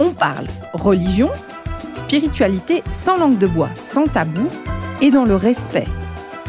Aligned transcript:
on 0.00 0.10
parle 0.10 0.46
religion, 0.72 1.30
spiritualité 1.94 2.82
sans 2.90 3.16
langue 3.16 3.38
de 3.38 3.46
bois, 3.46 3.70
sans 3.82 4.06
tabou 4.06 4.48
et 5.00 5.10
dans 5.10 5.24
le 5.24 5.36
respect 5.36 5.86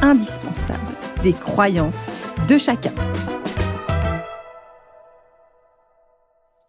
indispensable 0.02 0.80
des 1.22 1.34
croyances 1.34 2.10
de 2.48 2.58
chacun. 2.58 2.94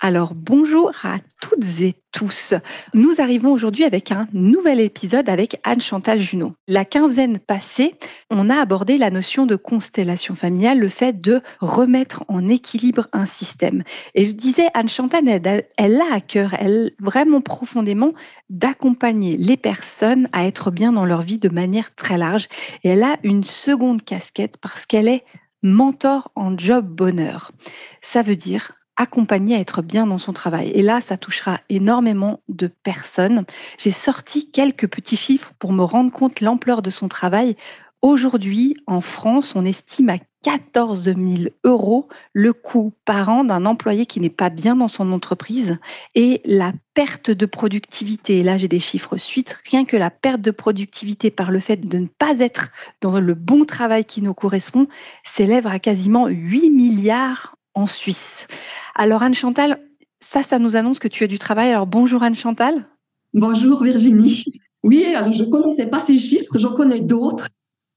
Alors 0.04 0.34
bonjour 0.34 0.90
à 1.04 1.18
toutes 1.40 1.80
et 1.80 1.94
tous. 2.10 2.54
Nous 2.92 3.20
arrivons 3.20 3.52
aujourd'hui 3.52 3.84
avec 3.84 4.10
un 4.10 4.26
nouvel 4.32 4.80
épisode 4.80 5.28
avec 5.28 5.60
Anne-Chantal 5.62 6.18
Junot. 6.18 6.54
La 6.66 6.84
quinzaine 6.84 7.38
passée, 7.38 7.94
on 8.28 8.50
a 8.50 8.56
abordé 8.56 8.98
la 8.98 9.10
notion 9.10 9.46
de 9.46 9.54
constellation 9.54 10.34
familiale, 10.34 10.80
le 10.80 10.88
fait 10.88 11.20
de 11.20 11.40
remettre 11.60 12.24
en 12.26 12.48
équilibre 12.48 13.06
un 13.12 13.26
système. 13.26 13.84
Et 14.16 14.26
je 14.26 14.32
disais, 14.32 14.66
Anne-Chantal, 14.74 15.22
elle, 15.28 16.00
a 16.00 16.14
à 16.14 16.20
cœur, 16.20 16.54
elle 16.58 16.90
vraiment 16.98 17.40
profondément, 17.40 18.12
d'accompagner 18.50 19.36
les 19.36 19.56
personnes 19.56 20.28
à 20.32 20.46
être 20.46 20.72
bien 20.72 20.90
dans 20.90 21.04
leur 21.04 21.20
vie 21.20 21.38
de 21.38 21.48
manière 21.48 21.94
très 21.94 22.18
large. 22.18 22.48
Et 22.82 22.88
elle 22.88 23.04
a 23.04 23.18
une 23.22 23.44
seconde 23.44 24.02
casquette 24.02 24.56
parce 24.60 24.84
qu'elle 24.84 25.06
est 25.06 25.22
mentor 25.62 26.32
en 26.34 26.58
job 26.58 26.88
bonheur. 26.88 27.52
Ça 28.00 28.22
veut 28.22 28.34
dire 28.34 28.72
accompagner 28.96 29.56
à 29.56 29.60
être 29.60 29.82
bien 29.82 30.06
dans 30.06 30.18
son 30.18 30.32
travail. 30.32 30.70
Et 30.70 30.82
là, 30.82 31.00
ça 31.00 31.16
touchera 31.16 31.60
énormément 31.68 32.40
de 32.48 32.66
personnes. 32.66 33.44
J'ai 33.78 33.90
sorti 33.90 34.50
quelques 34.50 34.88
petits 34.88 35.16
chiffres 35.16 35.52
pour 35.58 35.72
me 35.72 35.82
rendre 35.82 36.12
compte 36.12 36.40
l'ampleur 36.40 36.82
de 36.82 36.90
son 36.90 37.08
travail. 37.08 37.56
Aujourd'hui, 38.02 38.76
en 38.86 39.00
France, 39.00 39.54
on 39.54 39.64
estime 39.64 40.10
à 40.10 40.18
14 40.42 41.04
000 41.04 41.18
euros 41.64 42.08
le 42.32 42.52
coût 42.52 42.92
par 43.04 43.28
an 43.28 43.44
d'un 43.44 43.64
employé 43.64 44.06
qui 44.06 44.20
n'est 44.20 44.28
pas 44.28 44.50
bien 44.50 44.74
dans 44.74 44.88
son 44.88 45.12
entreprise 45.12 45.78
et 46.14 46.40
la 46.44 46.72
perte 46.94 47.30
de 47.30 47.46
productivité. 47.46 48.42
là, 48.42 48.58
j'ai 48.58 48.68
des 48.68 48.80
chiffres 48.80 49.16
suite. 49.16 49.56
Rien 49.70 49.84
que 49.84 49.96
la 49.96 50.10
perte 50.10 50.40
de 50.40 50.50
productivité 50.50 51.30
par 51.30 51.50
le 51.50 51.60
fait 51.60 51.76
de 51.76 51.98
ne 51.98 52.06
pas 52.06 52.40
être 52.40 52.70
dans 53.00 53.20
le 53.20 53.34
bon 53.34 53.64
travail 53.64 54.04
qui 54.04 54.20
nous 54.20 54.34
correspond 54.34 54.88
s'élève 55.24 55.68
à 55.68 55.78
quasiment 55.78 56.26
8 56.26 56.70
milliards 56.70 57.56
en 57.74 57.86
Suisse. 57.86 58.46
Alors 58.94 59.22
Anne 59.22 59.34
Chantal, 59.34 59.78
ça, 60.20 60.42
ça 60.42 60.58
nous 60.58 60.76
annonce 60.76 60.98
que 60.98 61.08
tu 61.08 61.24
as 61.24 61.28
du 61.28 61.38
travail. 61.38 61.70
Alors 61.70 61.86
bonjour 61.86 62.22
Anne 62.22 62.34
Chantal. 62.34 62.86
Bonjour 63.34 63.82
Virginie. 63.82 64.44
Oui, 64.82 65.04
alors 65.14 65.32
je 65.32 65.44
ne 65.44 65.50
connaissais 65.50 65.86
pas 65.86 66.00
ces 66.00 66.18
chiffres, 66.18 66.58
j'en 66.58 66.74
connais 66.74 67.00
d'autres. 67.00 67.48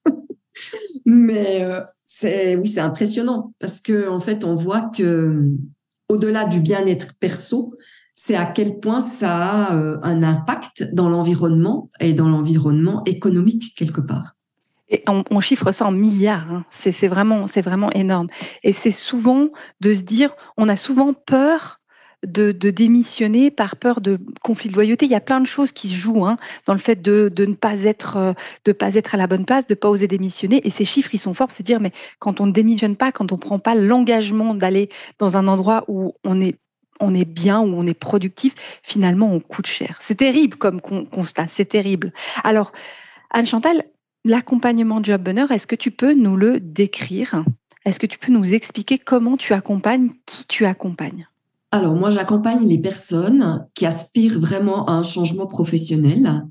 Mais 1.05 1.63
euh, 1.63 1.81
c'est 2.05 2.55
oui, 2.55 2.67
c'est 2.67 2.79
impressionnant 2.79 3.53
parce 3.59 3.81
que 3.81 4.07
en 4.07 4.19
fait, 4.19 4.43
on 4.43 4.55
voit 4.55 4.91
que 4.95 5.49
au-delà 6.09 6.45
du 6.45 6.59
bien-être 6.59 7.15
perso, 7.19 7.75
c'est 8.13 8.35
à 8.35 8.45
quel 8.45 8.79
point 8.79 9.01
ça 9.01 9.35
a 9.35 9.75
euh, 9.75 9.97
un 10.03 10.23
impact 10.23 10.93
dans 10.93 11.09
l'environnement 11.09 11.89
et 11.99 12.13
dans 12.13 12.29
l'environnement 12.29 13.03
économique 13.05 13.75
quelque 13.75 14.01
part. 14.01 14.35
On, 15.07 15.39
chiffre 15.39 15.71
ça 15.71 15.85
en 15.85 15.91
milliards. 15.91 16.51
Hein. 16.51 16.65
C'est 16.69 17.07
vraiment, 17.07 17.47
c'est 17.47 17.61
vraiment 17.61 17.91
énorme. 17.91 18.27
Et 18.63 18.73
c'est 18.73 18.91
souvent 18.91 19.49
de 19.81 19.93
se 19.93 20.03
dire, 20.03 20.35
on 20.57 20.69
a 20.69 20.75
souvent 20.75 21.13
peur 21.13 21.79
de, 22.25 22.51
démissionner 22.51 23.51
par 23.51 23.75
peur 23.75 24.01
de 24.01 24.19
conflit 24.43 24.69
de 24.69 24.75
loyauté. 24.75 25.05
Il 25.05 25.11
y 25.11 25.15
a 25.15 25.21
plein 25.21 25.39
de 25.39 25.47
choses 25.47 25.71
qui 25.71 25.89
se 25.89 25.95
jouent 25.95 26.25
hein, 26.25 26.37
dans 26.65 26.73
le 26.73 26.79
fait 26.79 27.01
de, 27.01 27.31
ne 27.37 27.53
pas 27.53 27.83
être, 27.83 28.17
euh, 28.17 28.33
de 28.65 28.71
pas 28.71 28.95
être 28.95 29.15
à 29.15 29.17
la 29.17 29.27
bonne 29.27 29.45
place, 29.45 29.67
de 29.67 29.75
pas 29.75 29.89
oser 29.89 30.07
démissionner. 30.07 30.65
Et 30.65 30.69
ces 30.69 30.85
chiffres, 30.85 31.13
ils 31.13 31.19
sont 31.19 31.33
forts. 31.33 31.51
C'est 31.51 31.63
dire, 31.63 31.79
mais 31.79 31.91
quand 32.19 32.41
on 32.41 32.45
ne 32.45 32.51
démissionne 32.51 32.95
pas, 32.95 33.11
quand 33.11 33.31
on 33.31 33.37
prend 33.37 33.59
pas 33.59 33.75
l'engagement 33.75 34.55
d'aller 34.55 34.89
dans 35.19 35.37
un 35.37 35.47
endroit 35.47 35.85
où 35.87 36.13
on 36.23 36.41
est 36.41 37.25
bien, 37.25 37.59
où 37.59 37.75
on 37.75 37.85
est 37.85 37.93
productif, 37.93 38.53
finalement, 38.83 39.31
on 39.31 39.39
coûte 39.39 39.67
cher. 39.67 39.97
C'est 40.01 40.15
terrible 40.15 40.57
comme 40.57 40.81
constat, 40.81 41.47
c'est 41.47 41.65
terrible. 41.65 42.13
Alors, 42.43 42.71
Anne 43.31 43.45
Chantal, 43.45 43.83
L'accompagnement 44.27 45.03
Job 45.03 45.21
Bonheur, 45.21 45.51
est-ce 45.51 45.67
que 45.67 45.75
tu 45.75 45.91
peux 45.91 46.15
nous 46.15 46.35
le 46.35 46.59
décrire? 46.59 47.45
Est-ce 47.85 47.99
que 47.99 48.07
tu 48.07 48.17
peux 48.17 48.31
nous 48.31 48.55
expliquer 48.55 48.97
comment 48.97 49.37
tu 49.37 49.53
accompagnes, 49.53 50.09
qui 50.25 50.47
tu 50.47 50.65
accompagnes? 50.65 51.27
Alors 51.71 51.93
moi, 51.93 52.09
j'accompagne 52.09 52.67
les 52.67 52.79
personnes 52.79 53.67
qui 53.75 53.85
aspirent 53.85 54.39
vraiment 54.39 54.87
à 54.87 54.93
un 54.93 55.03
changement 55.03 55.45
professionnel 55.45 56.43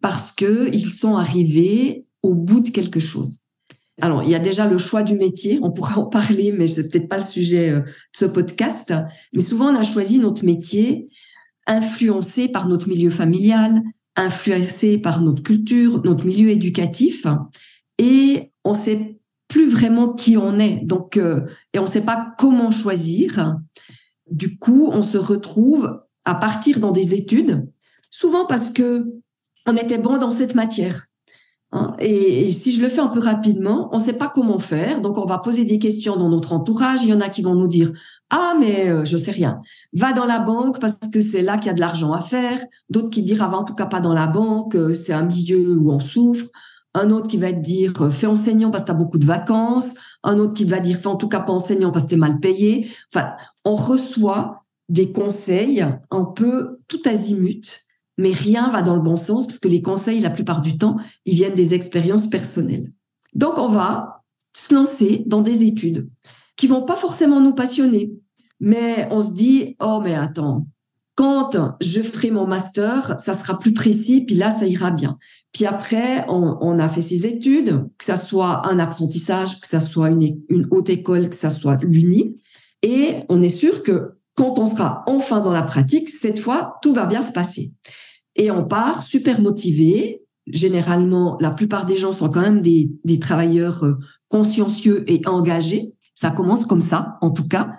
parce 0.00 0.32
qu'ils 0.32 0.90
sont 0.90 1.14
arrivés 1.14 2.06
au 2.24 2.34
bout 2.34 2.58
de 2.58 2.70
quelque 2.70 2.98
chose. 2.98 3.44
Alors, 4.00 4.24
il 4.24 4.30
y 4.30 4.34
a 4.34 4.40
déjà 4.40 4.66
le 4.66 4.76
choix 4.76 5.04
du 5.04 5.14
métier, 5.14 5.60
on 5.62 5.70
pourra 5.70 6.00
en 6.00 6.06
parler, 6.06 6.50
mais 6.50 6.66
c'est 6.66 6.90
peut-être 6.90 7.08
pas 7.08 7.18
le 7.18 7.24
sujet 7.24 7.70
euh, 7.70 7.80
de 7.82 7.86
ce 8.16 8.24
podcast. 8.24 8.92
Mais 9.32 9.42
souvent, 9.42 9.72
on 9.72 9.76
a 9.76 9.84
choisi 9.84 10.18
notre 10.18 10.44
métier 10.44 11.08
influencé 11.68 12.48
par 12.48 12.66
notre 12.66 12.88
milieu 12.88 13.10
familial, 13.10 13.80
influencé 14.16 14.98
par 14.98 15.20
notre 15.20 15.42
culture, 15.42 16.02
notre 16.04 16.24
milieu 16.24 16.50
éducatif, 16.50 17.26
et 17.98 18.52
on 18.64 18.74
sait 18.74 19.20
plus 19.48 19.70
vraiment 19.70 20.12
qui 20.12 20.36
on 20.36 20.58
est. 20.58 20.80
Donc, 20.84 21.16
euh, 21.16 21.42
et 21.72 21.78
on 21.78 21.86
sait 21.86 22.00
pas 22.00 22.34
comment 22.38 22.70
choisir. 22.70 23.56
Du 24.30 24.58
coup, 24.58 24.90
on 24.92 25.02
se 25.02 25.18
retrouve 25.18 26.02
à 26.24 26.34
partir 26.34 26.80
dans 26.80 26.92
des 26.92 27.14
études, 27.14 27.70
souvent 28.10 28.46
parce 28.46 28.70
que 28.70 29.06
on 29.66 29.76
était 29.76 29.98
bon 29.98 30.18
dans 30.18 30.32
cette 30.32 30.54
matière. 30.54 31.06
Hein. 31.72 31.94
Et, 31.98 32.52
si 32.52 32.72
je 32.72 32.80
le 32.80 32.88
fais 32.88 33.00
un 33.00 33.08
peu 33.08 33.20
rapidement, 33.20 33.88
on 33.92 33.98
ne 33.98 34.04
sait 34.04 34.12
pas 34.12 34.28
comment 34.28 34.58
faire, 34.58 35.00
donc 35.00 35.18
on 35.18 35.24
va 35.24 35.38
poser 35.38 35.64
des 35.64 35.78
questions 35.78 36.16
dans 36.16 36.28
notre 36.28 36.52
entourage. 36.52 37.02
Il 37.02 37.08
y 37.08 37.12
en 37.12 37.20
a 37.20 37.28
qui 37.28 37.42
vont 37.42 37.54
nous 37.54 37.68
dire 37.68 37.92
ah 38.30 38.54
mais 38.58 38.88
euh, 38.88 39.04
je 39.04 39.16
sais 39.16 39.30
rien. 39.30 39.60
Va 39.92 40.12
dans 40.12 40.24
la 40.24 40.38
banque 40.38 40.80
parce 40.80 40.98
que 41.12 41.20
c'est 41.20 41.42
là 41.42 41.58
qu'il 41.58 41.66
y 41.66 41.70
a 41.70 41.74
de 41.74 41.80
l'argent 41.80 42.12
à 42.12 42.20
faire. 42.20 42.64
D'autres 42.90 43.10
qui 43.10 43.22
diront 43.22 43.46
ah, 43.50 43.58
en 43.58 43.64
tout 43.64 43.74
cas 43.74 43.86
pas 43.86 44.00
dans 44.00 44.12
la 44.12 44.26
banque, 44.26 44.74
euh, 44.74 44.94
c'est 44.94 45.12
un 45.12 45.24
milieu 45.24 45.76
où 45.76 45.90
on 45.90 46.00
souffre. 46.00 46.46
Un 46.94 47.10
autre 47.10 47.28
qui 47.28 47.36
va 47.36 47.52
te 47.52 47.60
dire 47.60 47.92
euh, 48.00 48.10
fais 48.10 48.26
enseignant 48.26 48.70
parce 48.70 48.84
que 48.84 48.88
tu 48.88 48.92
as 48.92 48.96
beaucoup 48.96 49.18
de 49.18 49.26
vacances. 49.26 49.94
Un 50.22 50.38
autre 50.38 50.54
qui 50.54 50.64
va 50.64 50.80
dire 50.80 50.98
fais 50.98 51.08
en 51.08 51.16
tout 51.16 51.28
cas 51.28 51.40
pas 51.40 51.52
enseignant 51.52 51.90
parce 51.92 52.06
que 52.06 52.14
es 52.14 52.18
mal 52.18 52.40
payé. 52.40 52.90
Enfin, 53.12 53.32
on 53.64 53.74
reçoit 53.74 54.64
des 54.88 55.12
conseils 55.12 55.84
un 56.10 56.24
peu 56.24 56.78
tout 56.86 57.00
azimut 57.06 57.85
mais 58.16 58.32
rien 58.32 58.70
va 58.70 58.82
dans 58.82 58.94
le 58.94 59.02
bon 59.02 59.16
sens 59.16 59.46
parce 59.46 59.58
que 59.58 59.68
les 59.68 59.82
conseils, 59.82 60.20
la 60.20 60.30
plupart 60.30 60.62
du 60.62 60.78
temps, 60.78 60.96
ils 61.24 61.34
viennent 61.34 61.54
des 61.54 61.74
expériences 61.74 62.28
personnelles. 62.28 62.92
Donc, 63.34 63.58
on 63.58 63.68
va 63.68 64.22
se 64.56 64.74
lancer 64.74 65.22
dans 65.26 65.42
des 65.42 65.64
études 65.64 66.08
qui 66.56 66.66
vont 66.66 66.82
pas 66.82 66.96
forcément 66.96 67.40
nous 67.40 67.54
passionner, 67.54 68.12
mais 68.60 69.06
on 69.10 69.20
se 69.20 69.32
dit, 69.32 69.76
oh, 69.80 70.00
mais 70.02 70.14
attends, 70.14 70.66
quand 71.14 71.76
je 71.80 72.00
ferai 72.02 72.30
mon 72.30 72.46
master, 72.46 73.16
ça 73.22 73.34
sera 73.34 73.58
plus 73.58 73.72
précis, 73.72 74.24
puis 74.26 74.34
là, 74.36 74.50
ça 74.50 74.66
ira 74.66 74.90
bien. 74.90 75.18
Puis 75.52 75.66
après, 75.66 76.26
on, 76.28 76.78
a 76.78 76.88
fait 76.88 77.00
ces 77.00 77.26
études, 77.26 77.88
que 77.98 78.04
ça 78.04 78.16
soit 78.16 78.66
un 78.68 78.78
apprentissage, 78.78 79.60
que 79.60 79.66
ça 79.66 79.80
soit 79.80 80.10
une, 80.10 80.42
une 80.48 80.68
haute 80.70 80.90
école, 80.90 81.30
que 81.30 81.36
ça 81.36 81.50
soit 81.50 81.78
l'uni, 81.82 82.36
et 82.82 83.16
on 83.30 83.40
est 83.40 83.48
sûr 83.48 83.82
que 83.82 84.18
quand 84.34 84.58
on 84.58 84.66
sera 84.66 85.02
enfin 85.06 85.40
dans 85.40 85.52
la 85.52 85.62
pratique, 85.62 86.10
cette 86.10 86.38
fois, 86.38 86.78
tout 86.82 86.92
va 86.92 87.06
bien 87.06 87.22
se 87.22 87.32
passer. 87.32 87.72
Et 88.36 88.50
on 88.50 88.64
part 88.64 89.02
super 89.02 89.40
motivé. 89.40 90.22
Généralement, 90.46 91.36
la 91.40 91.50
plupart 91.50 91.86
des 91.86 91.96
gens 91.96 92.12
sont 92.12 92.28
quand 92.28 92.40
même 92.40 92.62
des, 92.62 92.92
des 93.04 93.18
travailleurs 93.18 93.84
euh, 93.84 93.94
consciencieux 94.28 95.04
et 95.10 95.26
engagés. 95.26 95.92
Ça 96.14 96.30
commence 96.30 96.64
comme 96.64 96.80
ça, 96.80 97.18
en 97.20 97.30
tout 97.30 97.48
cas. 97.48 97.72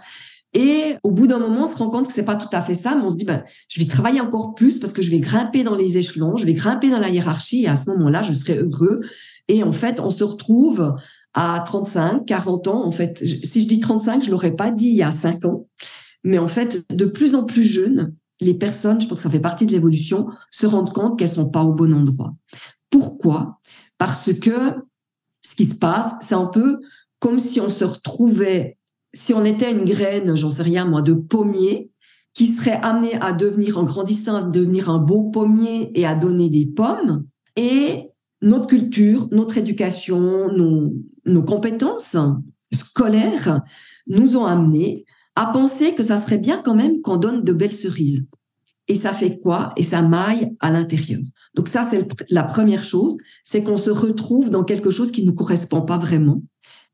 Et 0.53 0.95
au 1.03 1.11
bout 1.11 1.27
d'un 1.27 1.39
moment, 1.39 1.65
on 1.65 1.71
se 1.71 1.77
rend 1.77 1.89
compte 1.89 2.07
que 2.07 2.13
c'est 2.13 2.25
pas 2.25 2.35
tout 2.35 2.49
à 2.51 2.61
fait 2.61 2.73
ça, 2.73 2.95
mais 2.95 3.03
on 3.03 3.09
se 3.09 3.15
dit, 3.15 3.25
ben, 3.25 3.43
je 3.69 3.79
vais 3.79 3.85
travailler 3.85 4.21
encore 4.21 4.55
plus 4.55 4.79
parce 4.79 4.91
que 4.91 5.01
je 5.01 5.11
vais 5.11 5.19
grimper 5.19 5.63
dans 5.63 5.75
les 5.75 5.97
échelons, 5.97 6.35
je 6.35 6.45
vais 6.45 6.53
grimper 6.53 6.89
dans 6.89 6.99
la 6.99 7.09
hiérarchie 7.09 7.63
et 7.63 7.67
à 7.67 7.75
ce 7.75 7.89
moment-là, 7.91 8.21
je 8.21 8.33
serai 8.33 8.57
heureux. 8.57 9.01
Et 9.47 9.63
en 9.63 9.71
fait, 9.71 9.99
on 9.99 10.09
se 10.09 10.23
retrouve 10.23 10.95
à 11.33 11.61
35, 11.65 12.25
40 12.25 12.67
ans. 12.69 12.85
En 12.85 12.91
fait, 12.91 13.19
si 13.19 13.61
je 13.61 13.67
dis 13.67 13.79
35, 13.79 14.23
je 14.23 14.31
l'aurais 14.31 14.55
pas 14.55 14.71
dit 14.71 14.87
il 14.87 14.95
y 14.95 15.03
a 15.03 15.11
5 15.11 15.45
ans. 15.45 15.67
Mais 16.23 16.39
en 16.39 16.47
fait, 16.47 16.83
de 16.91 17.05
plus 17.05 17.35
en 17.35 17.43
plus 17.43 17.63
jeunes, 17.63 18.13
les 18.39 18.53
personnes, 18.53 19.01
je 19.01 19.07
pense 19.07 19.17
que 19.17 19.23
ça 19.23 19.29
fait 19.29 19.39
partie 19.39 19.65
de 19.65 19.71
l'évolution, 19.71 20.27
se 20.51 20.65
rendent 20.65 20.93
compte 20.93 21.17
qu'elles 21.17 21.29
sont 21.29 21.49
pas 21.49 21.63
au 21.63 21.73
bon 21.73 21.93
endroit. 21.93 22.35
Pourquoi? 22.89 23.59
Parce 23.97 24.33
que 24.33 24.75
ce 25.41 25.55
qui 25.55 25.65
se 25.65 25.75
passe, 25.75 26.13
c'est 26.21 26.35
un 26.35 26.45
peu 26.45 26.79
comme 27.19 27.39
si 27.39 27.59
on 27.59 27.69
se 27.69 27.83
retrouvait, 27.83 28.77
si 29.13 29.33
on 29.33 29.43
était 29.43 29.71
une 29.71 29.85
graine, 29.85 30.35
j'en 30.35 30.51
sais 30.51 30.63
rien 30.63 30.85
moi, 30.85 31.01
de 31.01 31.13
pommier, 31.13 31.91
qui 32.33 32.47
serait 32.47 32.79
amené 32.83 33.19
à 33.19 33.33
devenir, 33.33 33.79
en 33.79 33.83
grandissant, 33.83 34.35
à 34.35 34.41
devenir 34.43 34.89
un 34.89 34.99
beau 34.99 35.23
pommier 35.23 35.97
et 35.99 36.05
à 36.05 36.13
donner 36.13 36.51
des 36.51 36.67
pommes. 36.67 37.25
Et 37.55 38.11
notre 38.43 38.67
culture, 38.67 39.27
notre 39.31 39.57
éducation, 39.57 40.51
nos, 40.53 40.93
nos 41.25 41.43
compétences 41.43 42.15
scolaires 42.71 43.61
nous 44.05 44.37
ont 44.37 44.45
amenés 44.45 45.05
à 45.37 45.45
penser 45.45 45.93
que 45.93 46.01
ça 46.01 46.17
serait 46.17 46.39
bien 46.39 46.63
quand 46.63 46.73
même 46.73 47.01
qu'on 47.01 47.17
donne 47.17 47.43
de 47.43 47.53
belles 47.53 47.71
cerises. 47.71 48.25
Et 48.87 48.95
ça 48.95 49.13
fait 49.13 49.37
quoi? 49.37 49.69
Et 49.77 49.83
ça 49.83 50.01
maille 50.01 50.55
à 50.59 50.71
l'intérieur. 50.71 51.21
Donc 51.53 51.67
ça, 51.67 51.83
c'est 51.83 52.07
la 52.31 52.43
première 52.43 52.83
chose, 52.83 53.17
c'est 53.45 53.61
qu'on 53.61 53.77
se 53.77 53.91
retrouve 53.91 54.49
dans 54.49 54.63
quelque 54.63 54.89
chose 54.89 55.11
qui 55.11 55.21
ne 55.21 55.27
nous 55.27 55.35
correspond 55.35 55.83
pas 55.83 55.99
vraiment. 55.99 56.41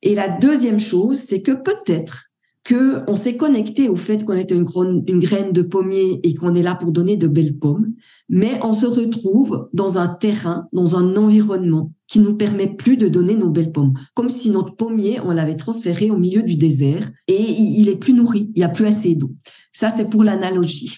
Et 0.02 0.14
la 0.14 0.28
deuxième 0.28 0.82
chose, 0.82 1.20
c'est 1.26 1.42
que 1.42 1.54
peut-être 1.54 2.32
que 2.64 3.04
on 3.08 3.16
s'est 3.16 3.36
connecté 3.36 3.90
au 3.90 3.96
fait 3.96 4.24
qu'on 4.24 4.38
était 4.38 4.56
une, 4.56 5.20
graine 5.20 5.52
de 5.52 5.62
pommier 5.62 6.22
et 6.24 6.34
qu'on 6.34 6.56
est 6.56 6.62
là 6.62 6.76
pour 6.76 6.92
donner 6.92 7.18
de 7.18 7.28
belles 7.28 7.58
pommes, 7.58 7.94
mais 8.30 8.60
on 8.64 8.74
se 8.74 8.86
retrouve 8.86 9.70
dans 9.74 9.98
un 9.98 10.08
terrain, 10.08 10.68
dans 10.72 10.96
un 10.96 11.18
environnement 11.18 11.92
qui 12.08 12.20
nous 12.20 12.36
permet 12.36 12.68
plus 12.68 12.96
de 12.96 13.10
donner 13.10 13.36
nos 13.36 13.50
belles 13.50 13.72
pommes, 13.72 13.94
comme 14.14 14.30
si 14.30 14.50
notre 14.50 14.76
pommier 14.76 15.20
on 15.26 15.32
l'avait 15.32 15.58
transféré 15.58 16.10
au 16.10 16.18
milieu 16.18 16.42
du 16.42 16.56
désert 16.56 17.12
et 17.28 17.42
il 17.42 17.90
est 17.90 17.98
plus 17.98 18.14
nourri, 18.14 18.52
il 18.56 18.62
y 18.62 18.64
a 18.64 18.70
plus 18.70 18.86
assez 18.86 19.16
d'eau. 19.16 19.32
Ça 19.74 19.90
c'est 19.90 20.10
pour 20.10 20.24
l'analogie. 20.24 20.98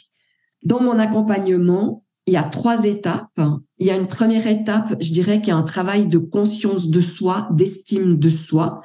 Dans 0.64 0.82
mon 0.82 1.00
accompagnement, 1.00 2.06
il 2.28 2.34
y 2.34 2.38
a 2.38 2.44
trois 2.44 2.86
étapes. 2.86 3.40
Il 3.78 3.86
y 3.86 3.92
a 3.92 3.96
une 3.96 4.08
première 4.08 4.48
étape, 4.48 4.96
je 5.00 5.12
dirais, 5.12 5.42
qui 5.42 5.52
est 5.52 5.54
un 5.54 5.64
travail 5.64 6.08
de 6.08 6.18
conscience 6.18 6.90
de 6.90 7.02
soi, 7.02 7.48
d'estime 7.52 8.18
de 8.18 8.30
soi, 8.30 8.82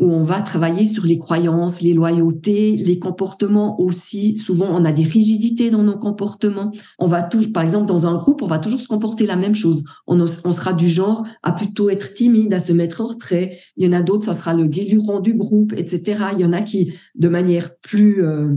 où 0.00 0.10
on 0.10 0.24
va 0.24 0.40
travailler 0.40 0.84
sur 0.84 1.04
les 1.04 1.18
croyances, 1.18 1.82
les 1.82 1.92
loyautés, 1.92 2.74
les 2.76 2.98
comportements 2.98 3.78
aussi. 3.78 4.38
Souvent, 4.38 4.68
on 4.70 4.86
a 4.86 4.92
des 4.92 5.04
rigidités 5.04 5.68
dans 5.68 5.82
nos 5.82 5.98
comportements. 5.98 6.72
On 6.98 7.06
va 7.06 7.22
toujours, 7.22 7.52
par 7.52 7.62
exemple, 7.62 7.84
dans 7.84 8.06
un 8.06 8.16
groupe, 8.16 8.40
on 8.40 8.46
va 8.46 8.58
toujours 8.58 8.80
se 8.80 8.88
comporter 8.88 9.26
la 9.26 9.36
même 9.36 9.54
chose. 9.54 9.84
On, 10.06 10.26
sera 10.26 10.72
du 10.72 10.88
genre 10.88 11.26
à 11.42 11.52
plutôt 11.52 11.90
être 11.90 12.14
timide, 12.14 12.54
à 12.54 12.60
se 12.60 12.72
mettre 12.72 13.02
en 13.02 13.08
retrait. 13.08 13.58
Il 13.76 13.84
y 13.84 13.88
en 13.88 13.92
a 13.92 14.00
d'autres, 14.00 14.24
ça 14.24 14.32
sera 14.32 14.54
le 14.54 14.66
guéluron 14.66 15.20
du 15.20 15.34
groupe, 15.34 15.74
etc. 15.76 16.24
Il 16.32 16.40
y 16.40 16.46
en 16.46 16.54
a 16.54 16.62
qui, 16.62 16.94
de 17.14 17.28
manière 17.28 17.76
plus, 17.76 18.24
euh, 18.24 18.54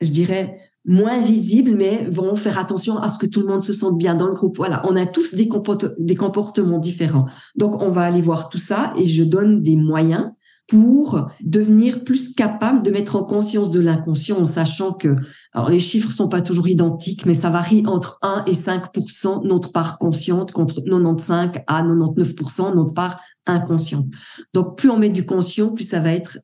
je 0.00 0.08
dirais, 0.08 0.56
moins 0.86 1.20
visibles, 1.20 1.74
mais 1.76 2.06
vont 2.10 2.36
faire 2.36 2.58
attention 2.58 2.96
à 2.96 3.10
ce 3.10 3.18
que 3.18 3.26
tout 3.26 3.40
le 3.40 3.48
monde 3.48 3.62
se 3.62 3.74
sente 3.74 3.98
bien 3.98 4.14
dans 4.14 4.28
le 4.28 4.34
groupe. 4.34 4.56
Voilà, 4.56 4.80
on 4.88 4.96
a 4.96 5.04
tous 5.04 5.34
des 5.34 5.46
comportements 6.16 6.78
différents. 6.78 7.26
Donc, 7.54 7.82
on 7.82 7.90
va 7.90 8.02
aller 8.02 8.22
voir 8.22 8.48
tout 8.48 8.58
ça 8.58 8.94
et 8.96 9.04
je 9.04 9.24
donne 9.24 9.62
des 9.62 9.76
moyens 9.76 10.30
pour 10.66 11.28
devenir 11.40 12.02
plus 12.02 12.34
capable 12.34 12.82
de 12.82 12.90
mettre 12.90 13.16
en 13.16 13.22
conscience 13.22 13.70
de 13.70 13.80
l'inconscient 13.80 14.38
en 14.38 14.44
sachant 14.44 14.92
que, 14.92 15.14
alors 15.52 15.70
les 15.70 15.78
chiffres 15.78 16.10
sont 16.10 16.28
pas 16.28 16.42
toujours 16.42 16.68
identiques, 16.68 17.24
mais 17.24 17.34
ça 17.34 17.50
varie 17.50 17.84
entre 17.86 18.18
1 18.22 18.44
et 18.46 18.52
5% 18.52 19.46
notre 19.46 19.70
part 19.70 19.98
consciente 19.98 20.50
contre 20.52 20.80
95 20.80 21.50
à 21.66 21.82
99% 21.82 22.74
notre 22.74 22.92
part 22.92 23.20
inconsciente. 23.46 24.06
Donc 24.54 24.76
plus 24.76 24.90
on 24.90 24.98
met 24.98 25.10
du 25.10 25.24
conscient, 25.24 25.70
plus 25.70 25.84
ça 25.84 26.00
va 26.00 26.12
être 26.12 26.38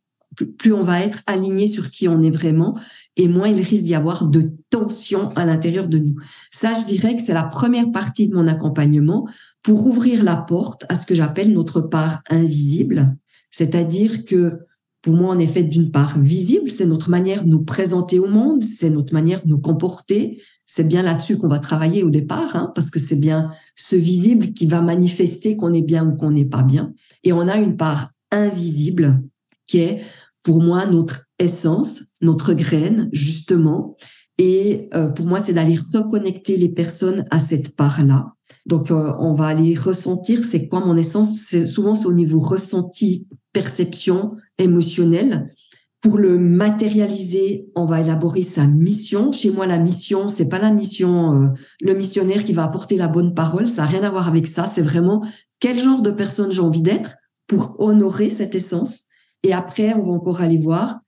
plus 0.59 0.73
on 0.73 0.83
va 0.83 1.01
être 1.01 1.23
aligné 1.27 1.67
sur 1.67 1.91
qui 1.91 2.09
on 2.09 2.23
est 2.23 2.31
vraiment 2.31 2.75
et 3.17 3.29
moins 3.29 3.49
il 3.49 3.63
risque 3.63 3.85
d'y 3.85 3.95
avoir 3.95 4.25
de 4.25 4.53
tension 4.71 5.29
à 5.31 5.45
l'intérieur 5.45 5.89
de 5.89 5.99
nous. 5.99 6.15
Ça, 6.51 6.73
je 6.73 6.87
dirais 6.87 7.15
que 7.17 7.23
c'est 7.23 7.35
la 7.35 7.43
première 7.43 7.91
partie 7.93 8.29
de 8.29 8.35
mon 8.35 8.47
accompagnement 8.47 9.29
pour 9.63 9.87
ouvrir 9.87 10.25
la 10.25 10.37
porte 10.37 10.87
à 10.89 10.97
ce 10.97 11.05
que 11.05 11.15
j'appelle 11.15 11.53
notre 11.53 11.83
part 11.83 12.23
invisible 12.31 13.15
c'est-à-dire 13.52 14.25
que 14.25 14.66
pour 15.02 15.14
moi, 15.14 15.34
on 15.34 15.38
est 15.38 15.49
fait 15.49 15.64
d'une 15.64 15.90
part 15.90 16.19
visible, 16.19 16.70
c'est 16.70 16.87
notre 16.87 17.10
manière 17.10 17.44
de 17.44 17.49
nous 17.49 17.62
présenter 17.64 18.19
au 18.20 18.28
monde, 18.28 18.62
c'est 18.62 18.88
notre 18.88 19.12
manière 19.12 19.43
de 19.44 19.49
nous 19.49 19.58
comporter. 19.58 20.40
C'est 20.64 20.87
bien 20.87 21.02
là-dessus 21.02 21.37
qu'on 21.37 21.49
va 21.49 21.58
travailler 21.58 22.04
au 22.04 22.10
départ, 22.10 22.54
hein, 22.54 22.72
parce 22.75 22.88
que 22.88 23.00
c'est 23.00 23.19
bien 23.19 23.50
ce 23.75 23.96
visible 23.96 24.52
qui 24.52 24.66
va 24.66 24.81
manifester 24.81 25.56
qu'on 25.56 25.72
est 25.72 25.82
bien 25.82 26.06
ou 26.06 26.16
qu'on 26.16 26.31
n'est 26.31 26.44
pas 26.44 26.62
bien. 26.62 26.94
Et 27.25 27.32
on 27.32 27.49
a 27.49 27.56
une 27.56 27.76
part 27.76 28.12
invisible 28.31 29.22
qui 29.66 29.81
est, 29.81 30.02
pour 30.44 30.62
moi, 30.62 30.87
notre 30.87 31.26
essence, 31.38 32.04
notre 32.20 32.54
graine, 32.54 33.10
justement. 33.12 33.96
Et 34.38 34.88
euh, 34.94 35.08
pour 35.08 35.26
moi, 35.26 35.43
c'est 35.43 35.52
d'aller 35.52 35.78
reconnecter 35.93 36.56
les 36.56 36.69
personnes 36.69 37.26
à 37.31 37.40
cette 37.40 37.75
part-là. 37.75 38.32
Donc, 38.67 38.91
euh, 38.91 39.12
on 39.19 39.32
va 39.32 39.47
aller 39.47 39.75
ressentir 39.75 40.44
c'est 40.44 40.69
quoi 40.69 40.81
mon 40.81 40.97
essence? 40.97 41.41
C'est, 41.49 41.67
souvent, 41.67 41.94
c'est 41.94 42.06
au 42.06 42.12
niveau 42.12 42.38
ressenti 42.38 43.26
perception 43.53 44.37
émotionnelle. 44.59 45.53
Pour 46.00 46.19
le 46.19 46.38
matérialiser, 46.38 47.69
on 47.76 47.87
va 47.87 48.00
élaborer 48.00 48.43
sa 48.43 48.67
mission. 48.67 49.31
Chez 49.31 49.50
moi, 49.50 49.67
la 49.67 49.79
mission, 49.79 50.26
c'est 50.26 50.49
pas 50.49 50.59
la 50.59 50.73
mission, 50.73 51.43
euh, 51.43 51.49
le 51.81 51.94
missionnaire 51.94 52.44
qui 52.44 52.53
va 52.53 52.64
apporter 52.64 52.97
la 52.97 53.09
bonne 53.09 53.35
parole. 53.35 53.69
Ça 53.69 53.82
n'a 53.82 53.88
rien 53.88 54.03
à 54.03 54.11
voir 54.11 54.26
avec 54.26 54.47
ça. 54.47 54.67
C'est 54.67 54.82
vraiment 54.82 55.25
quel 55.61 55.79
genre 55.79 56.03
de 56.03 56.11
personne 56.11 56.50
j'ai 56.50 56.61
envie 56.61 56.82
d'être 56.82 57.17
pour 57.47 57.76
honorer 57.81 58.31
cette 58.31 58.55
essence. 58.55 59.05
Et 59.44 59.53
après, 59.53 59.94
on 59.94 60.03
va 60.03 60.12
encore 60.12 60.41
aller 60.41 60.59
voir 60.59 61.00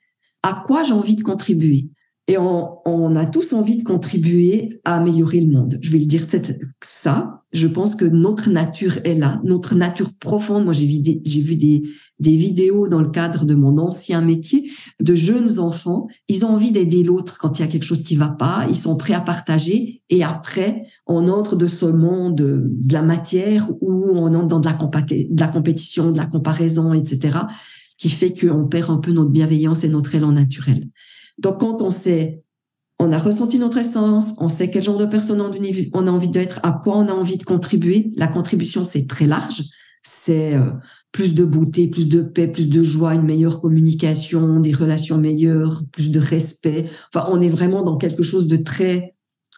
à 0.43 0.63
quoi 0.65 0.83
j'ai 0.83 0.93
envie 0.93 1.17
de 1.17 1.23
contribuer. 1.23 1.89
Et 2.27 2.39
on, 2.39 3.17
a 3.17 3.27
tous 3.27 3.53
envie 3.53 3.77
de 3.77 3.83
contribuer 3.83 4.81
à 4.85 4.97
améliorer 4.97 5.41
le 5.41 5.53
monde. 5.53 5.79
Je 5.83 5.91
vais 5.91 5.99
le 5.99 6.07
dire 6.07 6.27
ça. 6.81 7.43
Je 7.53 7.67
pense 7.67 7.95
que 7.95 8.07
notre 8.07 8.49
nature 8.49 8.99
est 9.05 9.15
là, 9.15 9.41
notre 9.45 9.75
nature 9.75 10.11
profonde. 10.19 10.65
Moi, 10.65 10.73
j'ai 10.73 10.87
vu, 10.87 11.01
des, 11.01 11.21
j'ai 11.27 11.43
vu 11.43 11.57
des, 11.57 11.83
des 12.19 12.35
vidéos 12.35 12.89
dans 12.89 13.03
le 13.03 13.11
cadre 13.11 13.45
de 13.45 13.55
mon 13.55 13.77
ancien 13.77 14.23
métier 14.23 14.71
de 15.01 15.15
jeunes 15.15 15.61
enfants. 15.61 16.09
Ils 16.29 16.47
ont 16.47 16.49
envie 16.49 16.73
d'aider 16.73 17.05
l'autre 17.05 17.37
quand 17.39 17.59
il 17.59 17.63
y 17.63 17.65
a 17.65 17.69
quelque 17.69 17.85
chose 17.85 18.03
qui 18.03 18.17
va 18.17 18.29
pas. 18.29 18.67
Ils 18.71 18.77
sont 18.77 18.97
prêts 18.97 19.15
à 19.15 19.21
partager. 19.21 20.03
Et 20.09 20.25
après, 20.25 20.87
on 21.07 21.29
entre 21.29 21.57
de 21.57 21.69
ce 21.69 21.87
monde 21.87 22.37
de 22.37 22.93
la 22.93 23.03
matière 23.03 23.69
où 23.83 24.09
on 24.17 24.33
entre 24.33 24.49
dans 24.49 24.61
de 24.61 24.67
la, 24.67 24.73
de 24.73 25.41
la 25.41 25.49
compétition, 25.49 26.11
de 26.11 26.17
la 26.17 26.27
comparaison, 26.27 26.95
etc., 26.95 27.39
qui 27.99 28.09
fait 28.09 28.35
qu'on 28.35 28.67
perd 28.67 28.91
un 28.91 28.99
peu 28.99 29.13
notre 29.13 29.31
bienveillance 29.31 29.85
et 29.85 29.89
notre 29.89 30.15
élan 30.15 30.33
naturel. 30.33 30.89
Donc, 31.39 31.61
quand 31.61 31.83
on 31.83 31.91
sait, 31.91 32.45
on 32.99 33.13
a 33.13 33.19
ressenti 33.19 33.59
notre 33.59 33.79
essence, 33.79 34.35
on 34.39 34.49
sait 34.49 34.71
quel 34.71 34.83
genre 34.83 34.99
de 34.99 35.07
personne 35.07 35.41
on 35.41 36.07
a 36.07 36.11
envie 36.11 36.31
d'être, 36.31 36.61
à 36.63 36.73
quoi 36.73 36.97
on 36.97 37.09
a 37.09 37.13
envie 37.13 37.39
de 37.39 37.45
contribuer. 37.45 38.13
La 38.17 38.29
contribution, 38.29 38.85
c'est 38.85 39.07
très 39.07 39.27
large. 39.27 39.63
C'est 40.03 40.55
euh, 40.55 40.71
plus 41.13 41.35
de 41.35 41.45
beauté, 41.45 41.89
plus 41.89 42.09
de 42.09 42.23
paix, 42.23 42.47
plus 42.47 42.69
de 42.69 42.83
joie, 42.83 43.15
une 43.15 43.23
meilleure 43.25 43.61
communication, 43.61 44.61
des 44.61 44.73
relations 44.73 45.19
meilleures, 45.19 45.83
plus 45.93 46.11
de 46.11 46.21
respect. 46.21 46.85
Enfin, 47.13 47.27
on 47.31 47.41
est 47.41 47.49
vraiment 47.49 47.83
dans 47.83 47.97
quelque 47.97 48.23
chose 48.23 48.47
de 48.47 48.57
très 48.57 49.15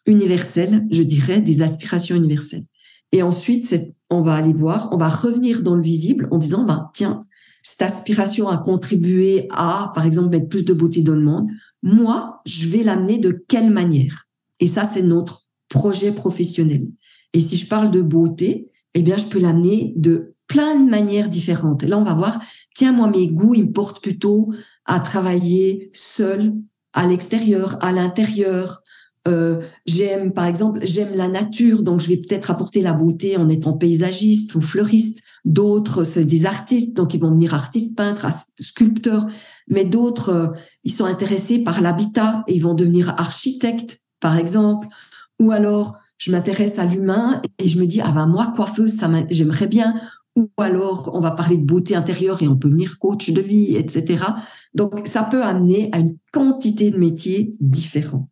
universel, 0.07 0.87
je 0.91 1.03
dirais, 1.03 1.41
des 1.41 1.63
aspirations 1.63 2.17
universelles. 2.17 2.65
Et 3.13 3.23
ensuite, 3.23 3.75
on 4.11 4.23
va 4.23 4.35
aller 4.35 4.53
voir, 4.53 4.89
on 4.93 4.97
va 4.97 5.09
revenir 5.09 5.63
dans 5.63 5.77
le 5.77 5.83
visible 5.83 6.29
en 6.31 6.39
disant, 6.39 6.65
ben, 6.65 6.91
tiens, 6.95 7.27
cette 7.63 7.83
aspiration 7.83 8.49
à 8.49 8.59
contribuer 8.59 9.49
à, 9.51 9.91
par 9.95 10.07
exemple, 10.07 10.31
mettre 10.31 10.49
plus 10.49 10.65
de 10.65 10.73
beauté 10.73 11.03
dans 11.03 11.15
le 11.15 11.23
monde, 11.23 11.49
moi, 11.83 12.41
je 12.47 12.69
vais 12.69 12.83
l'amener 12.83 13.19
de 13.19 13.45
quelle 13.49 13.71
manière? 13.71 14.27
Et 14.61 14.67
ça, 14.67 14.85
c'est 14.85 15.03
notre 15.03 15.47
projet 15.69 16.13
professionnel. 16.13 16.87
Et 17.33 17.41
si 17.41 17.57
je 17.57 17.67
parle 17.67 17.91
de 17.91 18.03
beauté, 18.03 18.71
eh 18.95 19.03
bien, 19.03 19.17
je 19.17 19.27
peux 19.27 19.39
l'amener 19.39 19.93
de 19.97 20.35
plein 20.47 20.79
de 20.79 20.89
manières 20.89 21.29
différentes. 21.29 21.83
Là, 21.83 21.99
on 21.99 22.05
va 22.05 22.15
voir, 22.15 22.41
tiens, 22.75 22.93
moi, 22.93 23.09
mes 23.09 23.29
goûts, 23.29 23.55
ils 23.55 23.67
me 23.67 23.73
portent 23.73 24.03
plutôt 24.03 24.53
à 24.85 25.01
travailler 25.01 25.91
seul, 25.93 26.55
à 26.93 27.07
l'extérieur, 27.07 27.77
à 27.85 27.93
l'intérieur. 27.93 28.83
Euh, 29.29 29.61
j'aime, 29.87 30.33
par 30.33 30.47
exemple, 30.47 30.81
j'aime 30.83 31.15
la 31.15 31.29
nature, 31.29 31.83
donc 31.83 32.01
je 32.01 32.09
vais 32.09 32.17
peut-être 32.17 32.51
apporter 32.51 32.81
la 32.81 32.93
beauté 32.93 33.37
en 33.37 33.49
étant 33.49 33.73
paysagiste 33.73 34.55
ou 34.55 34.61
fleuriste. 34.61 35.21
D'autres, 35.45 36.05
c'est 36.05 36.25
des 36.25 36.47
artistes, 36.47 36.97
donc 36.97 37.13
ils 37.13 37.21
vont 37.21 37.33
venir 37.33 37.55
artistes, 37.55 37.97
peintres, 37.97 38.27
sculpteurs 38.59 39.27
mais 39.69 39.85
d'autres, 39.85 40.29
euh, 40.31 40.49
ils 40.85 40.93
sont 40.93 41.05
intéressés 41.05 41.63
par 41.63 41.81
l'habitat 41.81 42.45
et 42.47 42.55
ils 42.55 42.63
vont 42.63 42.75
devenir 42.75 43.15
architectes, 43.19 44.01
par 44.21 44.37
exemple. 44.37 44.87
Ou 45.41 45.51
alors, 45.51 45.99
je 46.19 46.31
m'intéresse 46.31 46.79
à 46.79 46.87
l'humain 46.87 47.43
et 47.59 47.69
je 47.69 47.79
me 47.79 47.87
dis, 47.87 48.01
ah 48.01 48.13
ben 48.13 48.27
moi, 48.27 48.53
coiffeuse, 48.55 48.97
ça 48.97 49.11
j'aimerais 49.31 49.67
bien. 49.67 49.95
Ou 50.37 50.51
alors, 50.59 51.11
on 51.15 51.21
va 51.21 51.31
parler 51.31 51.57
de 51.57 51.65
beauté 51.65 51.95
intérieure 51.95 52.43
et 52.43 52.49
on 52.49 52.57
peut 52.57 52.69
venir 52.69 52.99
coach 52.99 53.31
de 53.31 53.41
vie, 53.41 53.75
etc. 53.77 54.25
Donc, 54.75 55.09
ça 55.09 55.23
peut 55.25 55.43
amener 55.43 55.89
à 55.93 55.99
une 55.99 56.17
quantité 56.33 56.91
de 56.91 56.99
métiers 56.99 57.55
différents. 57.59 58.29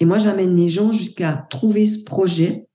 Et 0.00 0.04
moi, 0.04 0.18
j'amène 0.18 0.56
les 0.56 0.68
gens 0.68 0.92
jusqu'à 0.92 1.46
trouver 1.50 1.86
ce 1.86 2.04
projet 2.04 2.66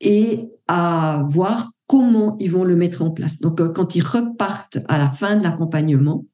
et 0.00 0.50
à 0.66 1.26
voir 1.30 1.70
comment 1.86 2.36
ils 2.40 2.50
vont 2.50 2.64
le 2.64 2.76
mettre 2.76 3.02
en 3.02 3.10
place. 3.10 3.40
Donc, 3.40 3.60
euh, 3.60 3.68
quand 3.68 3.94
ils 3.94 4.04
repartent 4.04 4.78
à 4.88 4.98
la 4.98 5.08
fin 5.08 5.36
de 5.36 5.42
l'accompagnement, 5.42 6.24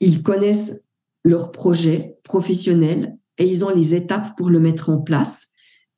ils 0.00 0.22
connaissent 0.22 0.82
leur 1.24 1.52
projet 1.52 2.18
professionnel 2.24 3.16
et 3.38 3.46
ils 3.46 3.64
ont 3.64 3.74
les 3.74 3.94
étapes 3.94 4.36
pour 4.36 4.50
le 4.50 4.58
mettre 4.58 4.90
en 4.90 4.98
place. 4.98 5.48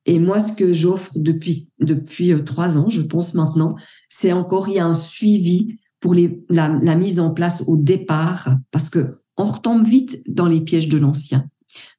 Et 0.05 0.19
moi, 0.19 0.41
ce 0.41 0.53
que 0.53 0.73
j'offre 0.73 1.13
depuis 1.17 1.71
depuis 1.79 2.33
euh, 2.33 2.41
trois 2.41 2.77
ans, 2.77 2.89
je 2.91 3.03
pense 3.03 3.35
maintenant, 3.35 3.77
c'est 4.09 4.33
encore 4.33 4.69
il 4.69 4.75
y 4.75 4.79
a 4.81 4.87
un 4.87 4.95
suivi 4.95 5.79
pour 6.01 6.15
les, 6.15 6.45
la, 6.49 6.69
mise 6.97 7.21
en 7.21 7.33
place 7.33 7.63
au 7.69 7.77
départ 7.77 8.57
parce 8.73 8.91
que 8.91 9.21
on 9.37 9.45
retombe 9.45 9.87
vite 9.87 10.23
dans 10.27 10.47
les 10.47 10.61
pièges 10.61 10.89
de 10.89 10.99
l'ancien. 10.99 11.49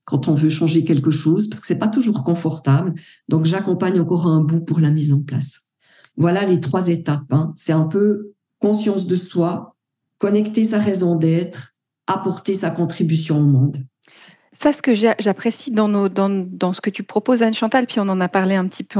quand 0.06 0.28
on 0.28 0.36
veut 0.36 0.50
changer 0.50 0.84
quelque 0.84 1.12
chose, 1.12 1.48
parce 1.48 1.62
que 1.62 1.68
c'est 1.68 1.80
pas 1.80 1.88
toujours 1.88 2.26
confortable. 2.26 2.94
Donc, 3.30 3.46
j'accompagne 3.46 4.00
encore 4.02 4.28
un 4.28 4.42
bout 4.42 4.66
pour 4.66 4.82
la 4.82 4.92
mise 4.92 5.14
en 5.14 5.22
place. 5.22 5.62
Voilà 6.18 6.46
les 6.46 6.60
trois 6.60 6.90
étapes. 6.90 7.32
Hein. 7.32 7.54
C'est 7.56 7.72
un 7.72 7.86
peu 7.86 8.34
conscience 8.60 9.08
de 9.08 9.16
soi, 9.16 9.78
connecter 10.18 10.66
sa 10.66 10.78
raison 10.78 11.16
d'être, 11.16 11.73
apporter 12.08 12.54
sa 12.54 12.70
contribution 12.70 13.38
au 13.38 13.44
monde. 13.44 13.78
Ça, 14.56 14.72
ce 14.72 14.84
que 14.84 14.94
j'apprécie 14.94 15.72
dans, 15.72 15.88
ce 15.88 16.82
que 16.82 16.92
tu 16.92 17.02
proposes, 17.02 17.42
Anne 17.42 17.56
Chantal, 17.56 17.88
puis 17.88 18.00
on 18.00 18.08
en 18.08 18.22
a 18.22 18.30
parlé 18.30 18.54
un 18.54 18.68
petit 18.68 18.84
peu 18.84 19.00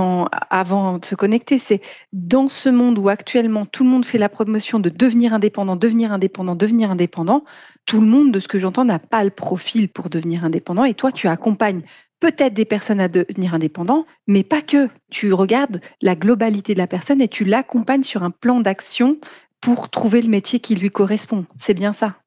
avant 0.50 0.98
de 0.98 1.06
se 1.06 1.14
connecter, 1.14 1.60
c'est 1.60 1.80
dans 2.12 2.48
ce 2.48 2.70
monde 2.70 2.98
où 2.98 3.08
actuellement 3.08 3.68
tout 3.68 3.84
le 3.84 3.90
monde 3.92 4.04
fait 4.04 4.18
la 4.18 4.30
promotion 4.30 4.80
de 4.80 4.90
devenir 4.90 5.32
indépendant, 5.32 5.76
devenir 5.76 6.12
indépendant, 6.12 6.56
devenir 6.56 6.90
indépendant, 6.90 7.44
tout 7.86 8.02
le 8.02 8.08
monde, 8.08 8.32
de 8.32 8.40
ce 8.40 8.48
que 8.48 8.58
j'entends, 8.58 8.84
n'a 8.84 8.98
pas 8.98 9.24
le 9.24 9.30
profil 9.30 9.90
pour 9.90 10.10
devenir 10.10 10.44
indépendant. 10.44 10.86
Et 10.86 10.96
toi, 10.96 11.12
tu 11.12 11.28
accompagnes 11.28 11.84
peut-être 12.20 12.56
des 12.56 12.66
personnes 12.66 13.00
à 13.00 13.08
devenir 13.08 13.54
indépendants, 13.54 14.06
mais 14.26 14.44
pas 14.44 14.64
que. 14.64 14.90
Tu 15.12 15.34
regardes 15.34 15.82
la 16.02 16.16
globalité 16.16 16.74
de 16.74 16.80
la 16.80 16.88
personne 16.88 17.22
et 17.22 17.28
tu 17.28 17.46
l'accompagnes 17.46 18.04
sur 18.04 18.24
un 18.24 18.32
plan 18.32 18.60
d'action 18.60 19.18
pour 19.62 19.90
trouver 19.90 20.24
le 20.24 20.30
métier 20.30 20.60
qui 20.60 20.74
lui 20.74 20.90
correspond. 20.90 21.46
C'est 21.58 21.76
bien 21.76 21.94
ça? 21.94 22.23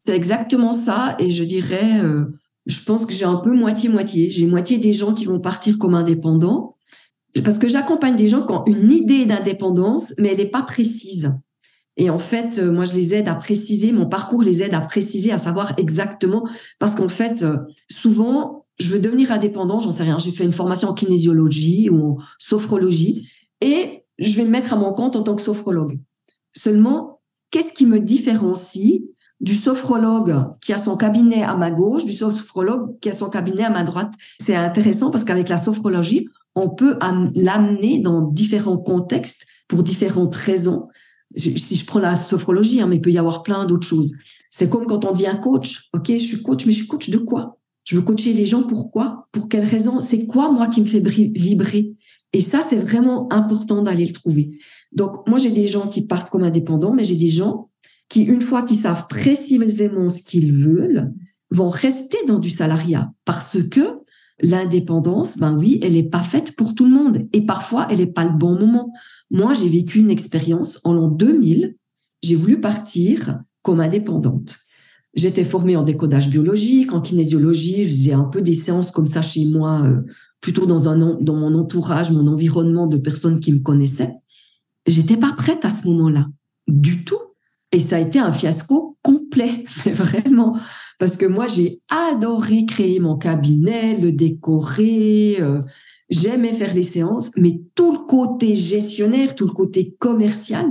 C'est 0.00 0.16
exactement 0.16 0.72
ça. 0.72 1.16
Et 1.18 1.30
je 1.30 1.44
dirais, 1.44 2.00
euh, 2.02 2.24
je 2.66 2.82
pense 2.82 3.06
que 3.06 3.12
j'ai 3.12 3.24
un 3.24 3.36
peu 3.36 3.54
moitié-moitié. 3.54 4.30
J'ai 4.30 4.46
moitié 4.46 4.78
des 4.78 4.92
gens 4.92 5.14
qui 5.14 5.26
vont 5.26 5.40
partir 5.40 5.78
comme 5.78 5.94
indépendants, 5.94 6.76
parce 7.44 7.58
que 7.58 7.68
j'accompagne 7.68 8.16
des 8.16 8.28
gens 8.28 8.44
qui 8.44 8.52
ont 8.52 8.64
une 8.66 8.90
idée 8.90 9.26
d'indépendance, 9.26 10.12
mais 10.18 10.30
elle 10.30 10.38
n'est 10.38 10.46
pas 10.46 10.62
précise. 10.62 11.32
Et 11.96 12.08
en 12.08 12.18
fait, 12.18 12.58
euh, 12.58 12.72
moi, 12.72 12.86
je 12.86 12.94
les 12.94 13.14
aide 13.14 13.28
à 13.28 13.34
préciser, 13.34 13.92
mon 13.92 14.06
parcours 14.06 14.42
les 14.42 14.62
aide 14.62 14.74
à 14.74 14.80
préciser, 14.80 15.32
à 15.32 15.38
savoir 15.38 15.74
exactement, 15.76 16.48
parce 16.78 16.94
qu'en 16.94 17.08
fait, 17.08 17.42
euh, 17.42 17.58
souvent, 17.90 18.66
je 18.78 18.88
veux 18.88 19.00
devenir 19.00 19.32
indépendant, 19.32 19.80
j'en 19.80 19.92
sais 19.92 20.04
rien, 20.04 20.18
j'ai 20.18 20.30
fait 20.30 20.44
une 20.44 20.52
formation 20.52 20.88
en 20.88 20.94
kinésiologie 20.94 21.90
ou 21.90 22.12
en 22.12 22.18
sophrologie, 22.38 23.28
et 23.60 24.04
je 24.18 24.34
vais 24.34 24.44
me 24.44 24.50
mettre 24.50 24.72
à 24.72 24.76
mon 24.76 24.94
compte 24.94 25.14
en 25.16 25.22
tant 25.22 25.36
que 25.36 25.42
sophrologue. 25.42 26.00
Seulement, 26.56 27.20
qu'est-ce 27.50 27.72
qui 27.72 27.84
me 27.84 28.00
différencie 28.00 29.02
du 29.40 29.54
sophrologue 29.54 30.36
qui 30.60 30.72
a 30.72 30.78
son 30.78 30.96
cabinet 30.96 31.42
à 31.42 31.56
ma 31.56 31.70
gauche, 31.70 32.04
du 32.04 32.12
sophrologue 32.12 32.98
qui 33.00 33.08
a 33.08 33.12
son 33.12 33.30
cabinet 33.30 33.64
à 33.64 33.70
ma 33.70 33.84
droite. 33.84 34.12
C'est 34.40 34.54
intéressant 34.54 35.10
parce 35.10 35.24
qu'avec 35.24 35.48
la 35.48 35.56
sophrologie, 35.56 36.28
on 36.54 36.68
peut 36.68 36.98
l'amener 37.34 38.00
dans 38.00 38.22
différents 38.22 38.78
contextes 38.78 39.46
pour 39.68 39.82
différentes 39.82 40.34
raisons. 40.34 40.88
Si 41.36 41.76
je 41.76 41.86
prends 41.86 42.00
la 42.00 42.16
sophrologie, 42.16 42.80
hein, 42.80 42.86
mais 42.86 42.96
il 42.96 43.02
peut 43.02 43.12
y 43.12 43.18
avoir 43.18 43.42
plein 43.42 43.64
d'autres 43.64 43.86
choses. 43.86 44.14
C'est 44.50 44.68
comme 44.68 44.86
quand 44.86 45.04
on 45.04 45.12
devient 45.12 45.38
coach. 45.42 45.88
Ok, 45.94 46.08
je 46.08 46.18
suis 46.18 46.42
coach, 46.42 46.66
mais 46.66 46.72
je 46.72 46.78
suis 46.78 46.86
coach 46.88 47.08
de 47.08 47.18
quoi? 47.18 47.58
Je 47.84 47.96
veux 47.96 48.02
coacher 48.02 48.32
les 48.32 48.46
gens. 48.46 48.64
Pourquoi 48.64 49.28
Pour 49.32 49.48
quelles 49.48 49.64
raisons? 49.64 50.02
C'est 50.02 50.26
quoi 50.26 50.50
moi 50.50 50.66
qui 50.66 50.80
me 50.80 50.86
fait 50.86 51.00
vibrer? 51.00 51.94
Et 52.32 52.40
ça, 52.40 52.60
c'est 52.68 52.76
vraiment 52.76 53.32
important 53.32 53.82
d'aller 53.82 54.06
le 54.06 54.12
trouver. 54.12 54.58
Donc 54.92 55.26
moi, 55.26 55.38
j'ai 55.38 55.50
des 55.50 55.66
gens 55.66 55.88
qui 55.88 56.06
partent 56.06 56.30
comme 56.30 56.42
indépendants, 56.42 56.92
mais 56.92 57.04
j'ai 57.04 57.16
des 57.16 57.28
gens 57.28 57.69
qui, 58.10 58.22
une 58.22 58.42
fois 58.42 58.62
qu'ils 58.62 58.80
savent 58.80 59.06
précisément 59.08 60.10
ce 60.10 60.22
qu'ils 60.22 60.52
veulent, 60.52 61.14
vont 61.50 61.70
rester 61.70 62.18
dans 62.28 62.38
du 62.38 62.50
salariat 62.50 63.10
parce 63.24 63.62
que 63.62 64.00
l'indépendance, 64.42 65.38
ben 65.38 65.56
oui, 65.56 65.80
elle 65.82 65.94
n'est 65.94 66.02
pas 66.02 66.20
faite 66.20 66.54
pour 66.56 66.74
tout 66.74 66.84
le 66.84 66.90
monde 66.90 67.26
et 67.32 67.42
parfois 67.42 67.86
elle 67.90 67.98
n'est 67.98 68.06
pas 68.06 68.24
le 68.24 68.36
bon 68.36 68.58
moment. 68.58 68.92
Moi, 69.30 69.54
j'ai 69.54 69.68
vécu 69.68 70.00
une 70.00 70.10
expérience 70.10 70.80
en 70.84 70.92
l'an 70.92 71.08
2000. 71.08 71.76
J'ai 72.22 72.34
voulu 72.34 72.60
partir 72.60 73.40
comme 73.62 73.80
indépendante. 73.80 74.58
J'étais 75.14 75.44
formée 75.44 75.76
en 75.76 75.82
décodage 75.82 76.28
biologique, 76.28 76.92
en 76.92 77.00
kinésiologie. 77.00 77.84
Je 77.84 77.90
faisais 77.90 78.12
un 78.12 78.24
peu 78.24 78.42
des 78.42 78.54
séances 78.54 78.90
comme 78.90 79.08
ça 79.08 79.22
chez 79.22 79.44
moi, 79.46 79.82
euh, 79.84 80.02
plutôt 80.40 80.66
dans 80.66 80.88
un 80.88 81.18
dans 81.20 81.36
mon 81.36 81.54
entourage, 81.54 82.10
mon 82.10 82.26
environnement 82.28 82.86
de 82.86 82.96
personnes 82.96 83.40
qui 83.40 83.52
me 83.52 83.58
connaissaient. 83.58 84.14
J'étais 84.86 85.16
pas 85.16 85.32
prête 85.32 85.64
à 85.64 85.70
ce 85.70 85.86
moment-là, 85.88 86.28
du 86.68 87.04
tout. 87.04 87.18
Et 87.72 87.78
ça 87.78 87.96
a 87.96 88.00
été 88.00 88.18
un 88.18 88.32
fiasco 88.32 88.98
complet, 89.02 89.64
vraiment. 89.86 90.56
Parce 90.98 91.16
que 91.16 91.26
moi, 91.26 91.46
j'ai 91.46 91.80
adoré 91.88 92.66
créer 92.66 93.00
mon 93.00 93.16
cabinet, 93.16 93.96
le 93.96 94.12
décorer. 94.12 95.36
Euh, 95.40 95.62
J'aimais 96.10 96.52
faire 96.52 96.74
les 96.74 96.82
séances, 96.82 97.30
mais 97.36 97.60
tout 97.76 97.92
le 97.92 97.98
côté 97.98 98.56
gestionnaire, 98.56 99.36
tout 99.36 99.46
le 99.46 99.52
côté 99.52 99.94
commercial, 100.00 100.66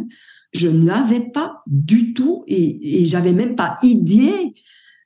je 0.52 0.68
n'avais 0.68 1.22
pas 1.22 1.62
du 1.66 2.14
tout 2.14 2.44
et, 2.48 3.02
et 3.02 3.06
j'avais 3.06 3.32
même 3.32 3.56
pas 3.56 3.78
idée 3.82 4.54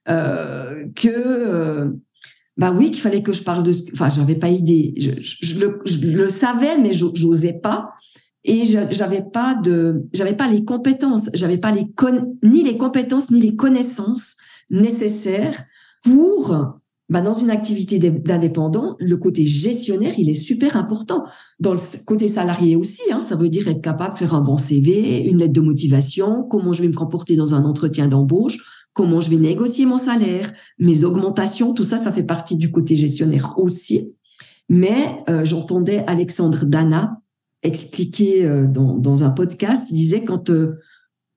euh, 0.10 0.86
que 0.96 1.10
euh, 1.10 1.92
bah 2.58 2.72
oui 2.72 2.92
qu'il 2.92 3.02
fallait 3.02 3.22
que 3.22 3.34
je 3.34 3.44
parle 3.44 3.64
de 3.64 3.74
enfin 3.94 4.10
j'avais 4.10 4.36
pas 4.36 4.50
idée 4.50 4.94
je, 4.98 5.12
je, 5.22 5.60
le, 5.60 5.80
je, 5.86 6.08
le, 6.08 6.30
savais 6.30 6.78
mais 6.78 6.92
j'osais 6.94 7.60
pas 7.62 7.94
et 8.46 8.64
j'avais 8.66 9.22
pas 9.22 9.56
de 9.56 10.04
j'avais 10.14 10.36
pas 10.36 10.50
les 10.50 10.66
compétences 10.66 11.30
j'avais 11.34 11.58
pas 11.58 11.72
les 11.72 11.88
ni 12.44 12.64
les 12.64 12.78
compétences 12.78 13.32
ni 13.32 13.40
les 13.40 13.56
connaissances 13.56 14.36
nécessaires 14.70 15.64
pour 16.04 16.80
bah 17.10 17.22
dans 17.22 17.34
une 17.34 17.52
activité 17.52 18.00
d'indépendant 18.00 18.96
le 19.00 19.18
côté 19.18 19.46
gestionnaire 19.46 20.14
il 20.18 20.30
est 20.30 20.34
super 20.34 20.78
important. 20.78 21.24
Dans 21.60 21.74
le 21.74 21.80
côté 22.06 22.28
salarié 22.28 22.76
aussi 22.76 23.02
hein, 23.12 23.22
ça 23.22 23.36
veut 23.36 23.50
dire 23.50 23.68
être 23.68 23.82
capable 23.82 24.16
de 24.16 24.20
faire 24.20 24.34
un 24.34 24.42
bon 24.42 24.58
CV 24.58 25.22
une 25.30 25.38
lettre 25.38 25.54
de 25.54 25.62
motivation 25.62 26.44
comment 26.44 26.74
je 26.74 26.82
vais 26.82 26.88
me 26.90 26.94
comporter 26.94 27.36
dans 27.36 27.54
un 27.54 27.64
entretien 27.64 28.08
d'embauche 28.08 28.88
comment 28.94 29.22
je 29.22 29.30
vais 29.30 29.38
négocier 29.38 29.86
mon 29.86 29.98
salaire 29.98 30.52
mes 30.80 31.06
augmentations 31.06 31.74
tout 31.74 31.84
ça 31.84 31.98
ça 31.98 32.12
fait 32.12 32.24
partie 32.24 32.58
du 32.58 32.72
côté 32.72 32.98
gestionnaire 32.98 33.54
aussi. 33.58 34.14
Mais 34.70 35.18
euh, 35.30 35.46
j'entendais 35.46 36.04
Alexandre 36.08 36.66
Dana 36.66 37.23
expliqué 37.63 38.46
euh, 38.46 38.67
dans, 38.67 38.98
dans, 38.98 39.24
un 39.24 39.32
podcast, 39.32 39.84
il 39.89 39.96
disait 39.96 40.24
quand 40.24 40.50
euh, 40.50 40.79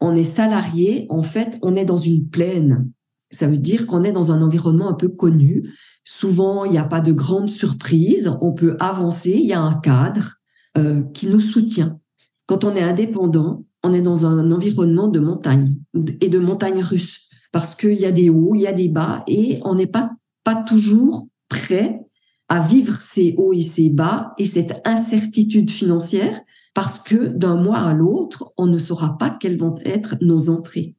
on 0.01 0.15
est 0.15 0.25
salarié, 0.25 1.07
en 1.09 1.23
fait, 1.23 1.59
on 1.63 1.75
est 1.77 1.85
dans 1.85 1.97
une 1.97 2.29
plaine. 2.29 2.91
Ça 3.31 3.49
veut 3.49 3.59
dire 3.59 3.87
qu'on 3.87 4.05
est 4.05 4.13
dans 4.13 4.31
un 4.31 4.43
environnement 4.43 4.89
un 4.89 4.95
peu 4.95 5.09
connu. 5.09 5.71
Souvent, 6.05 6.65
il 6.65 6.73
n'y 6.73 6.79
a 6.79 6.85
pas 6.85 7.01
de 7.01 7.13
grandes 7.13 7.49
surprises. 7.49 8.33
On 8.41 8.53
peut 8.53 8.77
avancer. 8.79 9.33
Il 9.33 9.47
y 9.47 9.53
a 9.53 9.61
un 9.61 9.75
cadre 9.75 10.35
euh, 10.79 11.03
qui 11.15 11.27
nous 11.27 11.41
soutient. 11.41 11.99
Quand 12.47 12.65
on 12.65 12.77
est 12.77 12.83
indépendant, 12.83 13.65
on 13.83 13.93
est 13.93 14.03
dans 14.03 14.27
un 14.27 14.51
environnement 14.53 15.09
de 15.09 15.19
montagne 15.19 15.77
et 16.21 16.29
de 16.29 16.39
montagne 16.39 16.83
russe 16.83 17.27
parce 17.53 17.75
qu'il 17.75 17.95
y 17.95 18.05
a 18.05 18.13
des 18.13 18.29
hauts, 18.29 18.55
il 18.55 18.63
y 18.63 18.67
a 18.67 18.73
des 18.73 18.89
bas 18.89 19.25
et 19.27 19.61
on 19.65 19.75
n'est 19.75 19.87
pas, 19.87 20.11
pas 20.45 20.57
toujours 20.57 21.27
prêt 21.49 22.06
à 22.49 22.61
vivre 22.61 22.99
ces 23.01 23.35
hauts 23.39 23.53
et 23.53 23.63
ces 23.63 23.91
bas 23.91 24.35
et 24.39 24.47
cette 24.47 24.81
incertitude 24.85 25.71
financière 25.71 26.41
parce 26.75 26.99
que 26.99 27.27
d'un 27.27 27.57
mois 27.57 27.79
à 27.79 27.95
l'autre, 27.95 28.53
on 28.57 28.67
ne 28.67 28.79
saura 28.79 29.17
pas 29.17 29.31
quelles 29.31 29.59
vont 29.59 29.77
être 29.85 30.17
nos 30.21 30.51
entrées. 30.51 30.95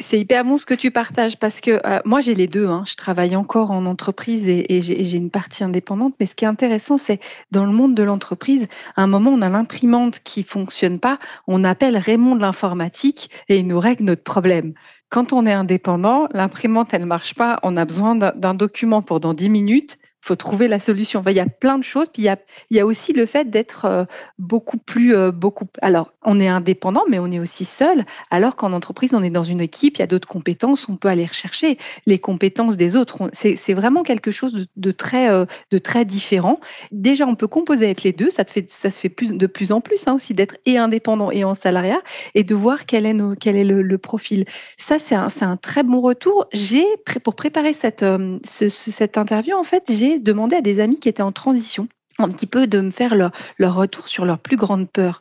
C'est 0.00 0.18
hyper 0.18 0.44
bon 0.44 0.56
ce 0.56 0.66
que 0.66 0.74
tu 0.74 0.90
partages 0.90 1.36
parce 1.36 1.60
que 1.60 1.80
euh, 1.86 2.00
moi 2.04 2.20
j'ai 2.20 2.34
les 2.34 2.48
deux. 2.48 2.66
Hein. 2.66 2.82
Je 2.88 2.96
travaille 2.96 3.36
encore 3.36 3.70
en 3.70 3.86
entreprise 3.86 4.48
et, 4.48 4.82
j'ai 4.82 5.16
une 5.16 5.30
partie 5.30 5.62
indépendante. 5.62 6.14
Mais 6.18 6.26
ce 6.26 6.34
qui 6.34 6.44
est 6.44 6.48
intéressant, 6.48 6.98
c'est 6.98 7.20
dans 7.52 7.64
le 7.64 7.70
monde 7.70 7.94
de 7.94 8.02
l'entreprise, 8.02 8.66
à 8.96 9.04
un 9.04 9.06
moment 9.06 9.30
on 9.30 9.42
a 9.42 9.48
l'imprimante 9.48 10.18
qui 10.24 10.42
fonctionne 10.42 10.98
pas, 10.98 11.20
on 11.46 11.62
appelle 11.62 11.96
Raymond 11.96 12.34
de 12.34 12.40
l'informatique 12.40 13.30
et 13.48 13.58
il 13.58 13.66
nous 13.68 13.78
règle 13.78 14.04
notre 14.04 14.24
problème. 14.24 14.74
Quand 15.08 15.32
on 15.32 15.46
est 15.46 15.52
indépendant, 15.52 16.26
l'imprimante 16.32 16.92
elle 16.92 17.06
marche 17.06 17.34
pas, 17.34 17.60
on 17.62 17.76
a 17.76 17.84
besoin 17.84 18.16
d'un 18.16 18.54
document 18.54 19.02
pour 19.02 19.20
dans 19.20 19.34
10 19.34 19.50
minutes 19.50 19.98
faut 20.26 20.36
trouver 20.36 20.66
la 20.66 20.80
solution. 20.80 21.22
il 21.26 21.32
y 21.32 21.40
a 21.40 21.46
plein 21.46 21.78
de 21.78 21.84
choses. 21.84 22.08
Puis 22.12 22.22
il 22.22 22.26
y 22.26 22.28
a, 22.28 22.36
il 22.70 22.76
y 22.76 22.80
a 22.80 22.86
aussi 22.86 23.12
le 23.12 23.26
fait 23.26 23.48
d'être 23.48 23.84
euh, 23.84 24.04
beaucoup 24.38 24.76
plus, 24.76 25.14
euh, 25.14 25.30
beaucoup. 25.30 25.66
Alors, 25.80 26.12
on 26.24 26.40
est 26.40 26.48
indépendant, 26.48 27.04
mais 27.08 27.18
on 27.18 27.30
est 27.30 27.38
aussi 27.38 27.64
seul. 27.64 28.04
Alors 28.30 28.56
qu'en 28.56 28.72
entreprise, 28.72 29.14
on 29.14 29.22
est 29.22 29.30
dans 29.30 29.44
une 29.44 29.60
équipe, 29.60 29.98
il 29.98 30.00
y 30.00 30.02
a 30.02 30.08
d'autres 30.08 30.26
compétences, 30.26 30.88
on 30.88 30.96
peut 30.96 31.08
aller 31.08 31.24
rechercher 31.24 31.78
les 32.06 32.18
compétences 32.18 32.76
des 32.76 32.96
autres. 32.96 33.30
C'est 33.32 33.74
vraiment 33.74 34.02
quelque 34.02 34.32
chose 34.32 34.66
de, 34.76 34.90
très, 34.90 35.30
euh, 35.30 35.44
de 35.70 35.78
très 35.78 36.04
différent. 36.04 36.58
Déjà, 36.90 37.26
on 37.26 37.36
peut 37.36 37.46
composer 37.46 37.84
avec 37.84 38.02
les 38.02 38.12
deux. 38.12 38.30
Ça, 38.30 38.44
te 38.44 38.50
fait, 38.50 38.68
ça 38.68 38.90
se 38.90 39.00
fait 39.00 39.14
de 39.20 39.46
plus 39.46 39.70
en 39.70 39.80
plus 39.80 40.08
hein, 40.08 40.14
aussi 40.14 40.34
d'être 40.34 40.56
et 40.66 40.76
indépendant 40.76 41.30
et 41.30 41.44
en 41.44 41.54
salariat 41.54 42.00
et 42.34 42.42
de 42.42 42.54
voir 42.54 42.86
quel 42.86 43.06
est, 43.06 43.14
nos, 43.14 43.36
quel 43.36 43.56
est 43.56 43.64
le, 43.64 43.98
profil. 43.98 44.44
Ça, 44.76 44.98
c'est 44.98 45.14
un, 45.14 45.28
un, 45.40 45.56
très 45.56 45.82
bon 45.82 46.00
retour. 46.00 46.46
J'ai, 46.52 46.84
pour 47.22 47.34
préparer 47.34 47.72
cette, 47.72 48.04
cette 48.44 49.18
interview, 49.18 49.56
en 49.56 49.64
fait, 49.64 49.84
j'ai 49.88 50.15
demander 50.18 50.56
à 50.56 50.60
des 50.60 50.80
amis 50.80 50.98
qui 50.98 51.08
étaient 51.08 51.22
en 51.22 51.32
transition 51.32 51.88
un 52.18 52.28
petit 52.30 52.46
peu 52.46 52.66
de 52.66 52.80
me 52.80 52.90
faire 52.90 53.14
leur, 53.14 53.32
retour 53.74 54.08
sur 54.08 54.24
leur 54.24 54.38
plus 54.38 54.56
grande 54.56 54.88
peur. 54.88 55.20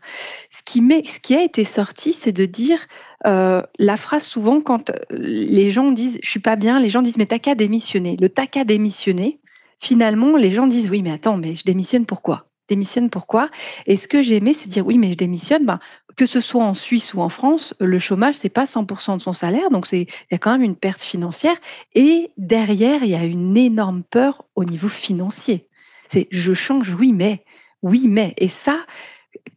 Ce 0.50 0.62
qui, 0.64 0.80
ce 1.06 1.20
qui 1.20 1.36
a 1.36 1.44
été 1.44 1.66
sorti, 1.66 2.14
c'est 2.14 2.32
de 2.32 2.46
dire 2.46 2.80
euh, 3.25 3.62
la 3.80 3.98
phrase 3.98 4.24
souvent 4.24 4.62
quand 4.62 4.92
les 5.10 5.70
gens 5.70 5.92
disent 5.92 6.20
je 6.24 6.30
suis 6.30 6.40
pas 6.40 6.56
bien, 6.56 6.80
les 6.80 6.90
gens 6.90 7.02
disent 7.02 7.18
mais 7.18 7.25
t'as 7.25 7.40
qu'à 7.40 7.56
démissionner. 7.56 8.18
Le 8.20 8.30
t'as 8.30 8.48
qu'à 8.48 8.64
démissionner, 8.64 9.40
finalement 9.80 10.38
les 10.38 10.52
gens 10.52 10.68
disent 10.68 10.90
oui 10.90 11.02
mais 11.02 11.12
attends 11.12 11.38
mais 11.38 11.56
je 11.56 11.64
démissionne 11.64 12.06
pourquoi 12.06 12.48
démissionne 12.67 13.10
pourquoi? 13.10 13.50
Et 13.86 13.98
ce 13.98 14.07
que 14.07 14.22
j'ai 14.22 14.38
aimé, 14.38 14.53
c'est 14.53 14.69
dire 14.69 14.86
oui, 14.86 14.98
mais 14.98 15.12
je 15.12 15.17
démissionne. 15.17 15.65
Ben, 15.65 15.79
que 16.15 16.25
ce 16.25 16.41
soit 16.41 16.63
en 16.63 16.74
Suisse 16.74 17.13
ou 17.13 17.22
en 17.22 17.29
France, 17.29 17.74
le 17.79 18.00
chômage, 18.00 18.36
c'est 18.36 18.50
pas 18.50 18.65
100% 18.65 19.17
de 19.17 19.22
son 19.22 19.34
salaire, 19.34 19.69
donc 19.69 19.91
il 19.91 20.07
y 20.31 20.36
a 20.36 20.38
quand 20.38 20.51
même 20.51 20.63
une 20.63 20.75
perte 20.75 21.01
financière. 21.01 21.55
Et 21.93 22.31
derrière, 22.38 23.03
il 23.03 23.10
y 23.10 23.15
a 23.15 23.25
une 23.25 23.57
énorme 23.57 24.03
peur 24.03 24.45
au 24.55 24.63
niveau 24.63 24.88
financier. 24.88 25.67
C'est 26.07 26.27
je 26.31 26.53
change, 26.53 26.95
oui, 26.95 27.12
mais 27.12 27.43
oui, 27.81 28.07
mais. 28.07 28.34
Et 28.38 28.50
ça, 28.50 28.79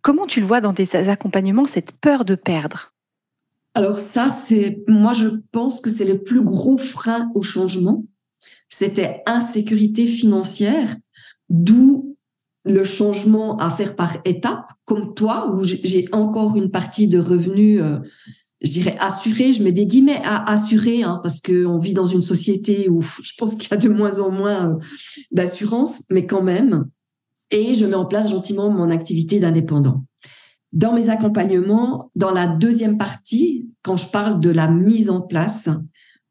comment 0.02 0.26
tu 0.26 0.40
le 0.40 0.46
vois 0.46 0.60
dans 0.60 0.74
tes 0.74 0.96
accompagnements, 0.96 1.66
cette 1.66 1.92
peur 1.92 2.24
de 2.24 2.34
perdre? 2.34 2.92
Alors 3.74 3.96
ça, 3.96 4.28
c'est 4.28 4.82
moi, 4.88 5.12
je 5.12 5.28
pense 5.52 5.80
que 5.80 5.90
c'est 5.90 6.04
le 6.04 6.22
plus 6.22 6.42
gros 6.42 6.78
frein 6.78 7.30
au 7.34 7.42
changement. 7.42 8.04
C'était 8.68 9.22
insécurité 9.26 10.06
financière, 10.06 10.96
d'où 11.48 12.16
le 12.68 12.84
changement 12.84 13.56
à 13.58 13.70
faire 13.70 13.96
par 13.96 14.16
étapes, 14.25 14.72
comme 14.84 15.14
toi, 15.14 15.50
où 15.52 15.64
j'ai 15.64 16.08
encore 16.12 16.56
une 16.56 16.70
partie 16.70 17.08
de 17.08 17.18
revenus, 17.18 17.80
euh, 17.80 17.98
je 18.60 18.70
dirais 18.72 18.96
assurés, 19.00 19.52
je 19.52 19.62
mets 19.62 19.72
des 19.72 19.87
guillemets 19.87 20.20
à 20.25 20.50
assurer, 20.50 21.02
hein, 21.02 21.20
parce 21.22 21.40
qu'on 21.40 21.78
vit 21.78 21.94
dans 21.94 22.06
une 22.06 22.22
société 22.22 22.88
où 22.88 23.00
je 23.00 23.32
pense 23.38 23.54
qu'il 23.54 23.70
y 23.70 23.75
a 23.75 23.76
de 23.76 23.88
moins 23.88 24.20
en 24.20 24.30
moins 24.30 24.70
euh, 24.70 24.75
d'assurance, 25.30 26.02
mais 26.10 26.26
quand 26.26 26.42
même. 26.42 26.88
Et 27.50 27.75
je 27.75 27.87
mets 27.87 27.94
en 27.94 28.04
place 28.04 28.30
gentiment 28.30 28.70
mon 28.70 28.90
activité 28.90 29.40
d'indépendant. 29.40 30.04
Dans 30.72 30.92
mes 30.92 31.08
accompagnements, 31.08 32.10
dans 32.14 32.30
la 32.30 32.46
deuxième 32.46 32.98
partie, 32.98 33.70
quand 33.82 33.96
je 33.96 34.08
parle 34.08 34.40
de 34.40 34.50
la 34.50 34.68
mise 34.68 35.08
en 35.08 35.22
place, 35.22 35.68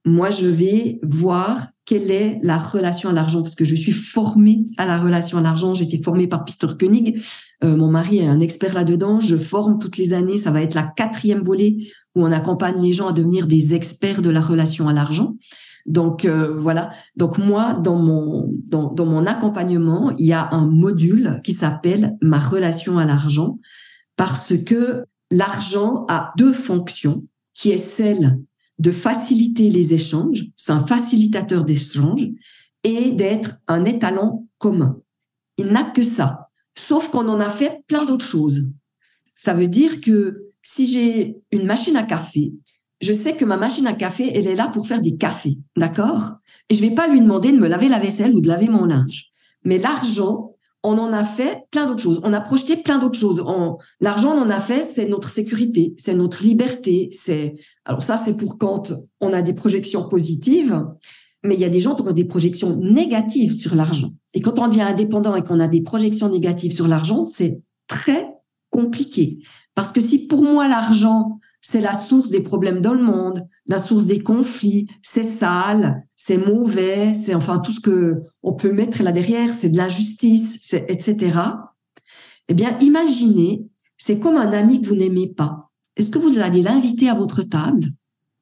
moi, 0.06 0.30
je 0.30 0.46
vais 0.46 1.00
voir 1.02 1.68
quelle 1.88 2.12
est 2.12 2.38
la 2.44 2.60
relation 2.60 3.10
à 3.10 3.14
l'argent? 3.14 3.42
Parce 3.42 3.56
que 3.56 3.64
je 3.64 3.74
suis 3.74 3.94
formée 3.94 4.66
à 4.78 4.86
la 4.86 5.00
relation 5.00 5.38
à 5.38 5.42
l'argent. 5.42 5.74
J'ai 5.74 5.86
été 5.86 6.02
formée 6.04 6.28
par 6.28 6.44
Peter 6.44 6.68
Koenig. 6.78 7.24
Euh, 7.64 7.78
mon 7.78 7.90
mari 7.90 8.20
est 8.20 8.28
un 8.28 8.42
expert 8.42 8.74
là-dedans. 8.74 9.22
Je 9.22 9.38
forme 9.38 9.80
toutes 9.80 9.98
les 9.98 10.12
années. 10.12 10.38
Ça 10.38 10.52
va 10.52 10.62
être 10.62 10.76
la 10.76 10.84
quatrième 10.84 11.44
volée 11.44 11.90
où 12.14 12.26
on 12.26 12.32
accompagne 12.34 12.82
les 12.82 12.92
gens 12.92 13.08
à 13.08 13.14
devenir 13.14 13.48
des 13.48 13.74
experts 13.74 14.22
de 14.22 14.30
la 14.30 14.42
relation 14.42 14.90
à 14.90 14.94
l'argent. 14.94 15.38
Donc 15.86 16.26
euh, 16.26 16.60
voilà. 16.60 16.90
Donc 17.16 17.38
moi, 17.38 17.74
dans 17.82 17.96
mon 17.96 18.52
dans, 18.66 18.92
dans 18.92 19.06
mon 19.06 19.26
accompagnement, 19.26 20.14
il 20.18 20.26
y 20.26 20.34
a 20.34 20.54
un 20.54 20.66
module 20.68 21.40
qui 21.46 21.54
s'appelle 21.54 22.18
ma 22.22 22.40
relation 22.40 22.98
à 22.98 23.06
l'argent 23.06 23.60
parce 24.18 24.58
que 24.58 25.06
l'argent 25.32 26.06
a 26.10 26.34
deux 26.38 26.52
fonctions, 26.52 27.24
qui 27.54 27.72
est 27.72 27.78
celle 27.78 28.40
de 28.80 28.92
faciliter 28.92 29.70
les 29.70 29.94
échanges, 29.94 30.46
c'est 30.56 30.72
un 30.72 30.86
facilitateur 30.86 31.64
d'échanges, 31.64 32.30
et 32.84 33.12
d'être 33.12 33.58
un 33.68 33.84
étalon 33.86 34.48
commun. 34.60 35.02
Il 35.58 35.68
n'a 35.68 35.84
que 35.84 36.04
ça. 36.04 36.50
Sauf 36.76 37.10
qu'on 37.10 37.28
en 37.28 37.40
a 37.40 37.50
fait 37.50 37.84
plein 37.88 38.06
d'autres 38.06 38.26
choses. 38.26 38.70
Ça 39.36 39.54
veut 39.54 39.68
dire 39.68 40.00
que 40.00 40.52
si 40.62 40.86
j'ai 40.86 41.38
une 41.52 41.66
machine 41.66 41.98
à 41.98 42.04
café, 42.04 42.54
je 43.02 43.14
sais 43.14 43.36
que 43.36 43.46
ma 43.46 43.58
machine 43.58 43.88
à 43.88 43.94
café, 43.94 44.32
elle 44.34 44.48
est 44.48 44.56
là 44.56 44.70
pour 44.70 44.88
faire 44.88 45.02
des 45.02 45.18
cafés, 45.18 45.58
d'accord? 45.76 46.38
Et 46.70 46.76
je 46.76 46.82
vais 46.82 46.96
pas 46.96 47.08
lui 47.08 47.22
demander 47.22 47.52
de 47.52 47.60
me 47.60 47.68
laver 47.68 47.90
la 47.90 48.00
vaisselle 48.00 48.36
ou 48.36 48.42
de 48.42 48.48
laver 48.48 48.68
mon 48.68 48.86
linge. 48.86 49.32
Mais 49.64 49.78
l'argent, 49.78 50.56
on 50.88 50.98
en 50.98 51.12
a 51.12 51.26
fait 51.26 51.66
plein 51.70 51.86
d'autres 51.86 52.02
choses. 52.02 52.22
On 52.24 52.32
a 52.32 52.40
projeté 52.40 52.78
plein 52.78 52.98
d'autres 52.98 53.20
choses. 53.20 53.44
L'argent, 54.00 54.32
on 54.32 54.42
en 54.42 54.50
a 54.50 54.62
fait, 54.62 54.88
c'est 54.96 55.08
notre 55.08 55.30
sécurité, 55.30 55.94
c'est 55.98 56.14
notre 56.14 56.44
liberté. 56.44 57.10
C'est 57.12 57.56
alors 57.84 58.04
ça, 58.04 58.16
c'est 58.16 58.38
pour 58.38 58.58
quand 58.58 58.94
on 59.20 59.34
a 59.34 59.42
des 59.42 59.54
projections 59.54 60.08
positives. 60.08 60.82
Mais 61.44 61.56
il 61.56 61.60
y 61.60 61.66
a 61.66 61.70
des 61.70 61.82
gens 61.82 61.96
qui 61.96 62.02
ont 62.02 62.12
des 62.12 62.24
projections 62.24 62.78
négatives 62.78 63.54
sur 63.54 63.76
l'argent. 63.76 64.12
Et 64.34 64.42
quand 64.42 64.60
on 64.60 64.68
devient 64.68 64.82
indépendant 64.82 65.36
et 65.36 65.44
qu'on 65.44 65.60
a 65.60 65.68
des 65.68 65.82
projections 65.82 66.30
négatives 66.30 66.74
sur 66.74 66.88
l'argent, 66.88 67.26
c'est 67.26 67.62
très 67.88 68.28
compliqué. 68.70 69.40
Parce 69.76 69.92
que 69.92 70.02
si 70.02 70.28
pour 70.28 70.42
moi 70.42 70.68
l'argent, 70.68 71.40
c'est 71.62 71.82
la 71.82 71.94
source 71.94 72.30
des 72.30 72.42
problèmes 72.42 72.82
dans 72.82 72.94
le 72.94 73.04
monde, 73.04 73.46
la 73.68 73.78
source 73.78 74.06
des 74.06 74.24
conflits, 74.24 74.88
c'est 75.04 75.24
sale, 75.24 76.07
c'est 76.28 76.38
mauvais, 76.38 77.14
c'est 77.14 77.36
enfin 77.36 77.60
tout 77.60 77.72
ce 77.72 77.80
que 77.80 78.24
on 78.44 78.52
peut 78.52 78.74
mettre 78.74 79.02
là 79.02 79.14
derrière, 79.14 79.54
c'est 79.54 79.70
de 79.70 79.78
l'injustice, 79.78 80.74
etc. 80.74 81.40
Eh 82.50 82.54
bien, 82.54 82.78
imaginez, 82.82 83.66
c'est 83.98 84.20
comme 84.20 84.36
un 84.36 84.52
ami 84.52 84.82
que 84.82 84.88
vous 84.88 84.98
n'aimez 84.98 85.28
pas. 85.28 85.72
Est-ce 85.96 86.12
que 86.12 86.20
vous 86.20 86.40
allez 86.40 86.62
l'inviter 86.62 87.08
à 87.08 87.14
votre 87.14 87.44
table? 87.44 87.94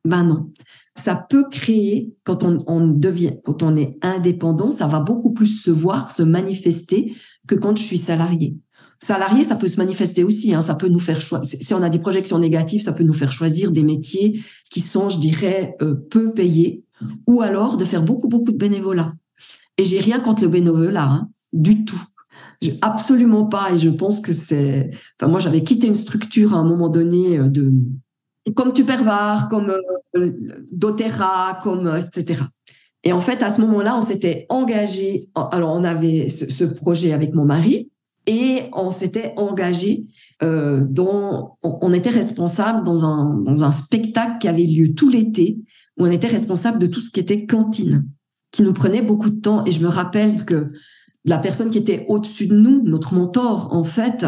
Ben 0.04 0.24
non. 0.24 0.52
Ça 0.96 1.28
peut 1.30 1.46
créer 1.52 2.12
quand 2.24 2.44
on, 2.44 2.64
on 2.66 2.88
devient, 2.88 3.36
quand 3.44 3.62
on 3.62 3.76
est 3.76 4.00
indépendant, 4.02 4.72
ça 4.72 4.88
va 4.88 5.00
beaucoup 5.00 5.34
plus 5.34 5.62
se 5.62 5.70
voir, 5.70 6.10
se 6.10 6.24
manifester 6.24 7.14
que 7.48 7.54
quand 7.54 7.78
je 7.78 7.84
suis 7.84 8.00
salarié. 8.00 8.58
Salarié, 9.00 9.44
ça 9.44 9.58
peut 9.58 9.68
se 9.68 9.78
manifester 9.78 10.24
aussi. 10.24 10.56
Hein, 10.56 10.64
ça 10.64 10.74
peut 10.74 10.88
nous 10.88 11.00
faire 11.00 11.22
choisir. 11.22 11.60
Si 11.62 11.74
on 11.76 11.84
a 11.84 11.90
des 11.90 12.00
projections 12.00 12.40
négatives, 12.40 12.82
ça 12.82 12.94
peut 12.94 13.04
nous 13.04 13.14
faire 13.14 13.32
choisir 13.32 13.72
des 13.72 13.84
métiers 13.84 14.42
qui 14.72 14.80
sont, 14.80 15.10
je 15.10 15.20
dirais, 15.20 15.76
euh, 15.84 15.94
peu 16.10 16.34
payés, 16.34 16.85
ou 17.28 17.42
alors 17.42 17.78
de 17.78 17.86
faire 17.86 18.04
beaucoup 18.04 18.28
beaucoup 18.28 18.52
de 18.52 18.58
bénévolat. 18.58 19.14
Et 19.78 19.86
j'ai 19.86 20.00
rien 20.00 20.20
contre 20.20 20.44
le 20.44 20.48
bénévolat, 20.48 21.04
hein, 21.04 21.30
du 21.54 21.86
tout. 21.86 22.02
Absolument 22.82 23.46
pas. 23.46 23.72
Et 23.74 23.78
je 23.78 23.90
pense 23.90 24.20
que 24.20 24.34
c'est. 24.34 24.90
Enfin, 25.20 25.30
moi, 25.30 25.40
j'avais 25.40 25.64
quitté 25.64 25.88
une 25.88 25.96
structure 25.96 26.56
à 26.56 26.58
un 26.58 26.64
moment 26.64 26.90
donné 26.90 27.38
euh, 27.38 27.48
de 27.48 27.72
comme 28.56 28.74
Tupperware, 28.74 29.48
comme 29.50 29.74
euh, 30.16 30.32
doTERRA, 30.72 31.60
comme 31.64 31.92
etc. 31.98 32.44
Et 33.04 33.14
en 33.14 33.22
fait, 33.22 33.44
à 33.44 33.50
ce 33.50 33.62
moment-là, 33.62 33.96
on 33.98 34.02
s'était 34.02 34.46
engagé. 34.50 35.30
Alors, 35.36 35.76
on 35.76 35.84
avait 35.84 36.30
ce 36.30 36.64
projet 36.64 37.14
avec 37.14 37.34
mon 37.36 37.46
mari 37.46 37.92
et 38.28 38.64
on 38.74 38.92
s'était 38.92 39.34
engagé 39.38 40.06
euh, 40.42 40.82
dans, 40.88 41.58
on, 41.62 41.94
était 41.94 42.10
responsable 42.10 42.84
dans 42.84 43.06
un, 43.06 43.36
dans 43.36 43.64
un 43.64 43.72
spectacle 43.72 44.40
qui 44.40 44.48
avait 44.48 44.64
lieu 44.64 44.94
tout 44.94 45.10
l'été, 45.10 45.60
où 45.98 46.06
on 46.06 46.12
était 46.12 46.28
responsable 46.28 46.80
de 46.80 46.88
tout 46.88 47.02
ce 47.02 47.10
qui 47.10 47.20
était 47.20 47.46
cantine, 47.46 48.08
qui 48.52 48.64
nous 48.64 48.74
prenait 48.74 49.02
beaucoup 49.02 49.30
de 49.30 49.40
temps. 49.40 49.66
Et 49.66 49.72
je 49.72 49.82
me 49.82 49.88
rappelle 49.88 50.46
que 50.46 50.72
la 51.24 51.38
personne 51.38 51.70
qui 51.70 51.78
était 51.78 52.06
au-dessus 52.08 52.48
de 52.48 52.56
nous, 52.56 52.84
notre 52.84 53.14
mentor, 53.14 53.70
en 53.72 53.84
fait, 53.84 54.26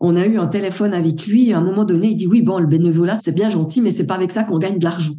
on 0.00 0.16
a 0.16 0.26
eu 0.26 0.38
un 0.38 0.48
téléphone 0.48 0.94
avec 0.94 1.26
lui. 1.26 1.52
À 1.52 1.58
un 1.58 1.62
moment 1.62 1.84
donné, 1.84 2.08
il 2.08 2.16
dit 2.16 2.26
oui, 2.26 2.42
bon, 2.42 2.58
le 2.58 2.66
bénévolat, 2.66 3.18
c'est 3.22 3.34
bien 3.34 3.50
gentil, 3.50 3.80
mais 3.80 3.92
c'est 3.92 4.06
pas 4.06 4.14
avec 4.14 4.32
ça 4.32 4.44
qu'on 4.44 4.58
gagne 4.58 4.78
de 4.78 4.84
l'argent. 4.84 5.14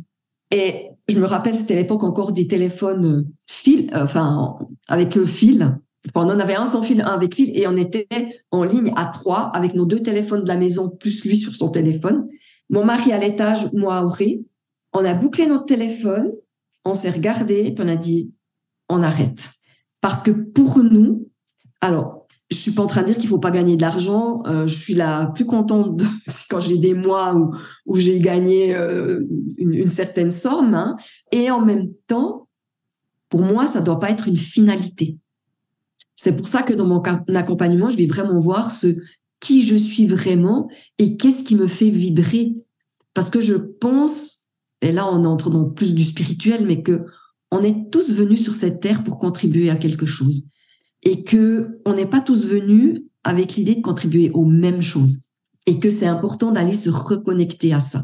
Et 0.52 0.90
je 1.08 1.20
me 1.20 1.26
rappelle, 1.26 1.56
c'était 1.56 1.76
l'époque 1.76 2.04
encore 2.04 2.32
des 2.32 2.48
téléphones 2.48 3.28
fil, 3.50 3.90
enfin, 3.94 4.58
avec 4.88 5.16
le 5.16 5.26
fil 5.26 5.78
on 6.16 6.22
en 6.22 6.40
avait 6.40 6.56
un 6.56 6.66
sans 6.66 6.82
fil, 6.82 7.02
un 7.02 7.06
avec 7.06 7.36
fil, 7.36 7.58
et 7.58 7.68
on 7.68 7.76
était 7.76 8.08
en 8.52 8.64
ligne 8.64 8.92
à 8.96 9.06
trois 9.06 9.52
avec 9.54 9.74
nos 9.74 9.86
deux 9.86 10.02
téléphones 10.02 10.44
de 10.44 10.48
la 10.48 10.58
maison, 10.58 10.90
plus 10.90 11.24
lui 11.24 11.38
sur 11.38 11.56
son 11.56 11.70
téléphone. 11.70 12.28
Mon 12.70 12.84
mari 12.84 13.12
à 13.12 13.18
l'étage, 13.18 13.72
moi 13.74 14.04
au. 14.04 14.12
On 14.94 15.04
a 15.06 15.14
bouclé 15.14 15.48
notre 15.48 15.66
téléphone, 15.66 16.32
on 16.86 16.94
s'est 16.94 17.10
regardé, 17.10 17.72
puis 17.72 17.84
on 17.84 17.88
a 17.88 17.96
dit, 17.96 18.32
on 18.90 19.02
arrête. 19.04 19.52
Parce 20.02 20.22
que 20.22 20.32
pour 20.32 20.80
nous, 20.84 21.30
alors, 21.82 22.24
je 22.50 22.58
suis 22.58 22.72
pas 22.72 22.84
en 22.84 22.88
train 22.88 23.02
de 23.02 23.08
dire 23.08 23.18
qu'il 23.18 23.30
faut 23.30 23.40
pas 23.40 23.52
gagner 23.52 23.76
de 23.76 23.82
l'argent. 23.82 24.44
Euh, 24.46 24.68
je 24.68 24.76
suis 24.76 24.94
la 24.94 25.28
plus 25.28 25.46
contente 25.46 26.02
quand 26.50 26.60
j'ai 26.60 26.78
des 26.78 26.94
mois 26.94 27.36
où, 27.36 27.56
où 27.86 27.98
j'ai 27.98 28.20
gagné 28.20 28.76
euh, 28.76 29.22
une, 29.58 29.92
certaine 29.92 30.32
somme. 30.32 30.74
Hein. 30.74 30.96
Et 31.32 31.50
en 31.52 31.62
même 31.62 31.92
temps, 32.08 32.48
pour 33.30 33.42
moi, 33.42 33.68
ça 33.68 33.82
doit 33.82 34.00
pas 34.00 34.12
être 34.12 34.28
une 34.28 34.38
finalité. 34.38 35.18
C'est 36.16 36.36
pour 36.36 36.48
ça 36.48 36.62
que 36.64 36.74
dans 36.74 36.86
mon 36.86 37.02
accompagnement, 37.36 37.90
je 37.90 37.98
vais 37.98 38.06
vraiment 38.06 38.40
voir 38.40 38.72
ce 38.72 38.88
qui 39.40 39.64
je 39.64 39.76
suis 39.76 40.08
vraiment 40.08 40.70
et 41.00 41.18
qu'est-ce 41.18 41.44
qui 41.44 41.56
me 41.56 41.68
fait 41.68 41.90
vibrer. 41.90 42.56
Parce 43.14 43.30
que 43.30 43.42
je 43.42 43.56
pense, 43.56 44.33
et 44.84 44.92
là 44.92 45.08
on 45.08 45.24
entre 45.26 45.50
dans 45.50 45.70
plus 45.70 45.96
du 45.96 46.04
spirituel, 46.04 46.66
mais 46.66 46.84
que 46.84 47.06
on 47.52 47.64
est 47.64 47.90
tous 47.90 48.12
venus 48.12 48.44
sur 48.44 48.54
cette 48.54 48.82
terre 48.82 49.04
pour 49.04 49.18
contribuer 49.18 49.70
à 49.70 49.76
quelque 49.76 50.06
chose 50.06 50.48
et 51.04 51.24
que 51.24 51.80
on 51.86 51.94
n'est 51.94 52.06
pas 52.06 52.20
tous 52.20 52.46
venus 52.46 53.02
avec 53.24 53.56
l'idée 53.56 53.76
de 53.76 53.82
contribuer 53.82 54.30
aux 54.32 54.46
mêmes 54.46 54.82
choses 54.82 55.20
et 55.66 55.80
que 55.80 55.90
c'est 55.90 56.08
important 56.08 56.52
d'aller 56.52 56.74
se 56.74 56.90
reconnecter 56.90 57.74
à 57.74 57.80
ça. 57.80 58.04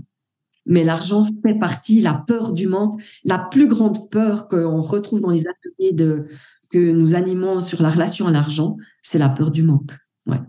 Mais 0.66 0.84
l'argent 0.84 1.28
fait 1.44 1.58
partie, 1.60 2.00
la 2.00 2.14
peur 2.14 2.54
du 2.54 2.68
manque, 2.68 3.02
la 3.26 3.40
plus 3.40 3.68
grande 3.68 4.10
peur 4.10 4.48
qu'on 4.48 4.82
retrouve 4.82 5.22
dans 5.22 5.32
les 5.32 5.46
ateliers 5.48 5.96
que 6.70 6.92
nous 6.92 7.16
animons 7.16 7.60
sur 7.60 7.82
la 7.82 7.90
relation 7.90 8.28
à 8.28 8.32
l'argent, 8.32 8.78
c'est 9.02 9.18
la 9.18 9.30
peur 9.30 9.52
du 9.52 9.64
manque. 9.64 9.92
Ouais. 10.28 10.40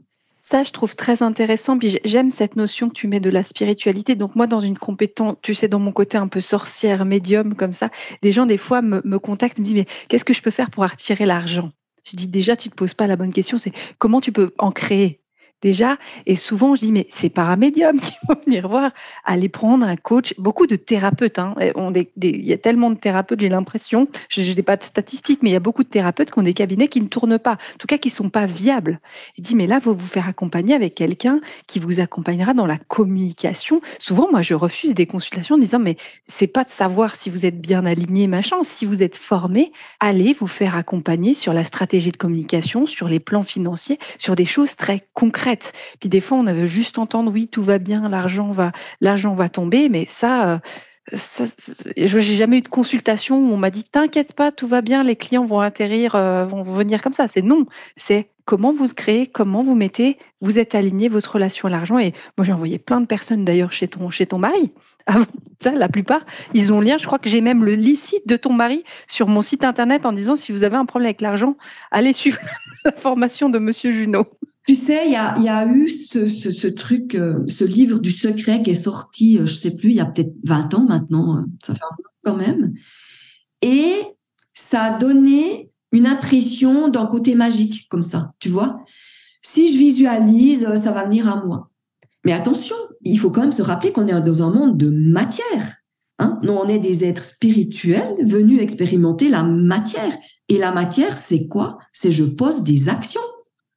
Ça, 0.50 0.64
je 0.64 0.72
trouve 0.72 0.96
très 0.96 1.22
intéressant. 1.22 1.78
Puis 1.78 2.00
j'aime 2.04 2.32
cette 2.32 2.56
notion 2.56 2.88
que 2.88 2.94
tu 2.94 3.06
mets 3.06 3.20
de 3.20 3.30
la 3.30 3.44
spiritualité. 3.44 4.16
Donc 4.16 4.34
moi, 4.34 4.48
dans 4.48 4.58
une 4.58 4.76
compétence, 4.76 5.36
tu 5.42 5.54
sais, 5.54 5.68
dans 5.68 5.78
mon 5.78 5.92
côté 5.92 6.18
un 6.18 6.26
peu 6.26 6.40
sorcière, 6.40 7.04
médium, 7.04 7.54
comme 7.54 7.72
ça, 7.72 7.88
des 8.20 8.32
gens 8.32 8.46
des 8.46 8.56
fois 8.56 8.82
me, 8.82 9.00
me 9.04 9.20
contactent, 9.20 9.60
me 9.60 9.64
disent 9.64 9.74
mais 9.74 9.86
qu'est-ce 10.08 10.24
que 10.24 10.34
je 10.34 10.42
peux 10.42 10.50
faire 10.50 10.70
pour 10.72 10.82
attirer 10.82 11.24
l'argent? 11.24 11.70
Je 12.02 12.16
dis 12.16 12.26
déjà, 12.26 12.56
tu 12.56 12.68
te 12.68 12.74
poses 12.74 12.94
pas 12.94 13.06
la 13.06 13.14
bonne 13.14 13.32
question. 13.32 13.58
C'est 13.58 13.72
comment 13.98 14.20
tu 14.20 14.32
peux 14.32 14.52
en 14.58 14.72
créer? 14.72 15.19
Déjà. 15.62 15.96
Et 16.26 16.36
souvent, 16.36 16.74
je 16.74 16.80
dis, 16.80 16.92
mais 16.92 17.06
c'est 17.10 17.28
pas 17.28 17.42
un 17.42 17.56
médium 17.56 18.00
qui 18.00 18.12
va 18.28 18.36
venir 18.44 18.68
voir, 18.68 18.92
aller 19.24 19.48
prendre 19.48 19.86
un 19.86 19.96
coach. 19.96 20.34
Beaucoup 20.38 20.66
de 20.66 20.76
thérapeutes, 20.76 21.38
hein, 21.38 21.54
des, 21.90 22.10
il 22.22 22.46
y 22.46 22.52
a 22.52 22.58
tellement 22.58 22.90
de 22.90 22.96
thérapeutes, 22.96 23.40
j'ai 23.40 23.48
l'impression, 23.48 24.08
je 24.28 24.54
n'ai 24.54 24.62
pas 24.62 24.76
de 24.76 24.84
statistiques, 24.84 25.42
mais 25.42 25.50
il 25.50 25.52
y 25.52 25.56
a 25.56 25.60
beaucoup 25.60 25.84
de 25.84 25.88
thérapeutes 25.88 26.30
qui 26.30 26.38
ont 26.38 26.42
des 26.42 26.54
cabinets 26.54 26.88
qui 26.88 27.00
ne 27.00 27.06
tournent 27.06 27.38
pas, 27.38 27.52
en 27.52 27.78
tout 27.78 27.86
cas 27.86 27.98
qui 27.98 28.10
sont 28.10 28.30
pas 28.30 28.46
viables. 28.46 29.00
Il 29.36 29.42
dit, 29.42 29.54
mais 29.54 29.66
là, 29.66 29.78
vous 29.78 29.94
vous 29.94 30.06
faire 30.06 30.28
accompagner 30.28 30.74
avec 30.74 30.94
quelqu'un 30.94 31.40
qui 31.66 31.78
vous 31.78 32.00
accompagnera 32.00 32.54
dans 32.54 32.66
la 32.66 32.78
communication. 32.78 33.80
Souvent, 33.98 34.28
moi, 34.30 34.42
je 34.42 34.54
refuse 34.54 34.94
des 34.94 35.06
consultations 35.06 35.56
en 35.56 35.58
disant, 35.58 35.78
mais 35.78 35.96
c'est 36.26 36.46
pas 36.46 36.64
de 36.64 36.70
savoir 36.70 37.16
si 37.16 37.30
vous 37.30 37.46
êtes 37.46 37.60
bien 37.60 37.86
aligné, 37.86 38.26
machin. 38.26 38.56
Si 38.62 38.86
vous 38.86 39.02
êtes 39.02 39.16
formé, 39.16 39.72
allez 40.00 40.32
vous 40.32 40.46
faire 40.46 40.76
accompagner 40.76 41.34
sur 41.34 41.52
la 41.52 41.64
stratégie 41.64 42.12
de 42.12 42.16
communication, 42.16 42.86
sur 42.86 43.08
les 43.08 43.20
plans 43.20 43.42
financiers, 43.42 43.98
sur 44.18 44.36
des 44.36 44.46
choses 44.46 44.76
très 44.76 45.06
concrètes 45.14 45.49
puis 46.00 46.08
des 46.08 46.20
fois, 46.20 46.38
on 46.38 46.44
veut 46.44 46.66
juste 46.66 46.98
entendre 46.98 47.32
oui, 47.32 47.48
tout 47.48 47.62
va 47.62 47.78
bien, 47.78 48.08
l'argent 48.08 48.50
va, 48.50 48.72
l'argent 49.00 49.34
va 49.34 49.48
tomber, 49.48 49.88
mais 49.88 50.06
ça, 50.06 50.50
euh, 50.50 50.58
ça 51.14 51.44
j'ai 51.96 52.20
jamais 52.20 52.58
eu 52.58 52.62
de 52.62 52.68
consultation 52.68 53.38
où 53.38 53.52
on 53.52 53.56
m'a 53.56 53.70
dit 53.70 53.84
t'inquiète 53.84 54.34
pas, 54.34 54.52
tout 54.52 54.66
va 54.66 54.82
bien, 54.82 55.02
les 55.02 55.16
clients 55.16 55.44
vont 55.44 55.60
atterrir, 55.60 56.14
euh, 56.14 56.44
vont 56.44 56.62
venir 56.62 57.02
comme 57.02 57.12
ça. 57.12 57.28
C'est 57.28 57.42
non, 57.42 57.66
c'est 57.96 58.28
comment 58.44 58.72
vous 58.72 58.88
créez, 58.88 59.26
comment 59.26 59.62
vous 59.62 59.74
mettez, 59.74 60.18
vous 60.40 60.58
êtes 60.58 60.74
aligné 60.74 61.08
votre 61.08 61.34
relation 61.34 61.68
à 61.68 61.70
l'argent. 61.70 61.98
Et 61.98 62.12
moi, 62.36 62.44
j'ai 62.44 62.52
envoyé 62.52 62.78
plein 62.78 63.00
de 63.00 63.06
personnes 63.06 63.44
d'ailleurs 63.44 63.72
chez 63.72 63.88
ton, 63.88 64.10
chez 64.10 64.26
ton 64.26 64.38
mari. 64.38 64.72
Ça, 65.60 65.72
la 65.72 65.88
plupart, 65.88 66.22
ils 66.54 66.72
ont 66.72 66.80
le 66.80 66.86
lien. 66.86 66.98
Je 66.98 67.06
crois 67.06 67.18
que 67.18 67.28
j'ai 67.28 67.42
même 67.42 67.64
le 67.64 67.74
licite 67.74 68.26
de 68.26 68.36
ton 68.36 68.52
mari 68.52 68.82
sur 69.08 69.28
mon 69.28 69.42
site 69.42 69.62
internet 69.62 70.06
en 70.06 70.12
disant 70.12 70.34
si 70.34 70.52
vous 70.52 70.64
avez 70.64 70.76
un 70.76 70.86
problème 70.86 71.08
avec 71.08 71.20
l'argent, 71.20 71.56
allez 71.90 72.12
suivre 72.12 72.38
la 72.84 72.92
formation 72.92 73.50
de 73.50 73.58
Monsieur 73.58 73.92
Junot. 73.92 74.26
Tu 74.70 74.76
sais, 74.76 75.06
il 75.06 75.10
y 75.10 75.16
a, 75.16 75.66
eu 75.66 75.88
ce, 75.88 76.68
truc, 76.68 77.16
euh, 77.16 77.44
ce 77.48 77.64
livre 77.64 77.98
du 77.98 78.12
secret 78.12 78.62
qui 78.62 78.70
est 78.70 78.80
sorti, 78.80 79.36
euh, 79.36 79.44
je 79.44 79.54
sais 79.54 79.72
plus, 79.72 79.90
il 79.90 79.96
y 79.96 80.00
a 80.00 80.04
peut-être 80.04 80.32
20 80.44 80.74
ans 80.74 80.86
maintenant, 80.88 81.38
euh, 81.38 81.42
ça 81.60 81.74
fait 81.74 81.80
un 81.82 81.96
peu 81.96 82.04
quand 82.22 82.36
même. 82.36 82.74
Et 83.62 83.96
ça 84.54 84.82
a 84.82 84.96
donné 84.96 85.72
une 85.90 86.06
impression 86.06 86.86
d'un 86.86 87.06
côté 87.06 87.34
magique, 87.34 87.88
comme 87.88 88.04
ça, 88.04 88.32
tu 88.38 88.48
vois. 88.48 88.84
Si 89.42 89.72
je 89.72 89.76
visualise, 89.76 90.72
ça 90.76 90.92
va 90.92 91.02
venir 91.02 91.28
à 91.28 91.44
moi. 91.44 91.72
Mais 92.24 92.32
attention, 92.32 92.76
il 93.00 93.18
faut 93.18 93.32
quand 93.32 93.40
même 93.40 93.50
se 93.50 93.62
rappeler 93.62 93.90
qu'on 93.90 94.06
est 94.06 94.20
dans 94.20 94.42
un 94.44 94.52
monde 94.52 94.78
de 94.78 94.88
matière. 94.88 95.78
Hein 96.20 96.38
Nous, 96.44 96.52
on 96.52 96.68
est 96.68 96.78
des 96.78 97.04
êtres 97.04 97.24
spirituels 97.24 98.14
venus 98.24 98.62
expérimenter 98.62 99.30
la 99.30 99.42
matière. 99.42 100.16
Et 100.48 100.58
la 100.58 100.70
matière, 100.70 101.18
c'est 101.18 101.48
quoi? 101.48 101.78
C'est 101.92 102.12
je 102.12 102.22
pose 102.22 102.62
des 102.62 102.88
actions 102.88 103.20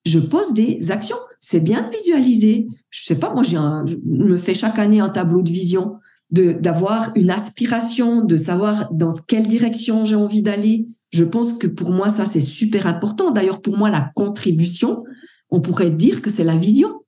je 0.05 0.19
pose 0.19 0.53
des 0.53 0.91
actions. 0.91 1.17
C'est 1.39 1.59
bien 1.59 1.83
de 1.83 1.95
visualiser. 1.95 2.67
Je 2.89 3.05
sais 3.05 3.19
pas, 3.19 3.33
moi, 3.33 3.43
j'ai 3.43 3.57
je 3.57 3.97
me 4.05 4.37
fais 4.37 4.53
chaque 4.53 4.79
année 4.79 4.99
un 4.99 5.09
tableau 5.09 5.41
de 5.41 5.49
vision, 5.49 5.95
de 6.31 6.51
d'avoir 6.53 7.11
une 7.15 7.31
aspiration, 7.31 8.23
de 8.23 8.37
savoir 8.37 8.91
dans 8.91 9.13
quelle 9.13 9.47
direction 9.47 10.05
j'ai 10.05 10.15
envie 10.15 10.41
d'aller. 10.41 10.87
Je 11.11 11.23
pense 11.23 11.53
que 11.53 11.67
pour 11.67 11.91
moi, 11.91 12.09
ça, 12.09 12.25
c'est 12.25 12.41
super 12.41 12.87
important. 12.87 13.31
D'ailleurs, 13.31 13.61
pour 13.61 13.77
moi, 13.77 13.89
la 13.89 14.09
contribution, 14.15 15.03
on 15.49 15.61
pourrait 15.61 15.91
dire 15.91 16.21
que 16.21 16.29
c'est 16.29 16.43
la 16.43 16.55
vision. 16.55 17.01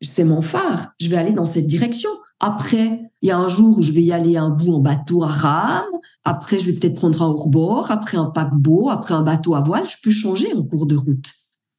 C'est 0.00 0.24
mon 0.24 0.40
phare. 0.40 0.92
Je 1.00 1.08
vais 1.08 1.16
aller 1.16 1.32
dans 1.32 1.46
cette 1.46 1.66
direction. 1.66 2.10
Après, 2.40 3.02
il 3.20 3.28
y 3.28 3.30
a 3.30 3.38
un 3.38 3.48
jour 3.48 3.78
où 3.78 3.82
je 3.82 3.92
vais 3.92 4.02
y 4.02 4.12
aller 4.12 4.36
un 4.36 4.48
bout 4.48 4.72
en 4.72 4.80
bateau 4.80 5.22
à 5.22 5.28
rame. 5.28 5.84
Après, 6.24 6.58
je 6.58 6.66
vais 6.66 6.72
peut-être 6.72 6.96
prendre 6.96 7.22
un 7.22 7.26
hors-bord. 7.26 7.90
Après, 7.92 8.16
un 8.16 8.30
paquebot. 8.30 8.88
Après, 8.88 9.14
un 9.14 9.22
bateau 9.22 9.54
à 9.54 9.60
voile. 9.60 9.88
Je 9.88 9.96
peux 10.02 10.10
changer 10.10 10.52
en 10.54 10.62
cours 10.62 10.86
de 10.86 10.96
route. 10.96 11.30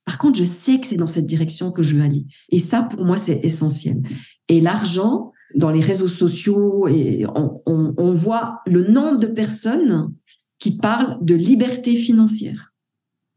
Par 0.05 0.17
contre, 0.17 0.37
je 0.37 0.43
sais 0.43 0.79
que 0.79 0.87
c'est 0.87 0.97
dans 0.97 1.07
cette 1.07 1.25
direction 1.25 1.71
que 1.71 1.81
je 1.81 1.95
veux 1.95 2.03
aller. 2.03 2.25
Et 2.49 2.59
ça, 2.59 2.83
pour 2.83 3.05
moi, 3.05 3.17
c'est 3.17 3.39
essentiel. 3.43 4.01
Et 4.49 4.59
l'argent, 4.59 5.31
dans 5.55 5.69
les 5.69 5.79
réseaux 5.79 6.07
sociaux, 6.07 6.87
on, 7.35 8.13
voit 8.13 8.61
le 8.65 8.83
nombre 8.87 9.19
de 9.19 9.27
personnes 9.27 10.13
qui 10.59 10.77
parlent 10.77 11.17
de 11.21 11.35
liberté 11.35 11.95
financière. 11.95 12.73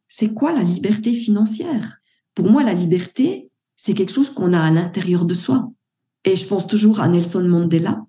C'est 0.09 0.33
quoi 0.33 0.52
la 0.52 0.62
liberté 0.62 1.12
financière? 1.12 1.98
Pour 2.35 2.50
moi, 2.50 2.62
la 2.62 2.74
liberté, 2.74 3.50
c'est 3.76 3.94
quelque 3.94 4.12
chose 4.12 4.31
qu'on 4.31 4.52
a 4.52 4.61
à 4.61 4.70
l'intérieur 4.70 5.24
de 5.24 5.35
soi. 5.35 5.70
Et 6.24 6.35
je 6.35 6.46
pense 6.46 6.66
toujours 6.66 7.00
à 7.00 7.09
Nelson 7.09 7.46
Mandela, 7.46 8.05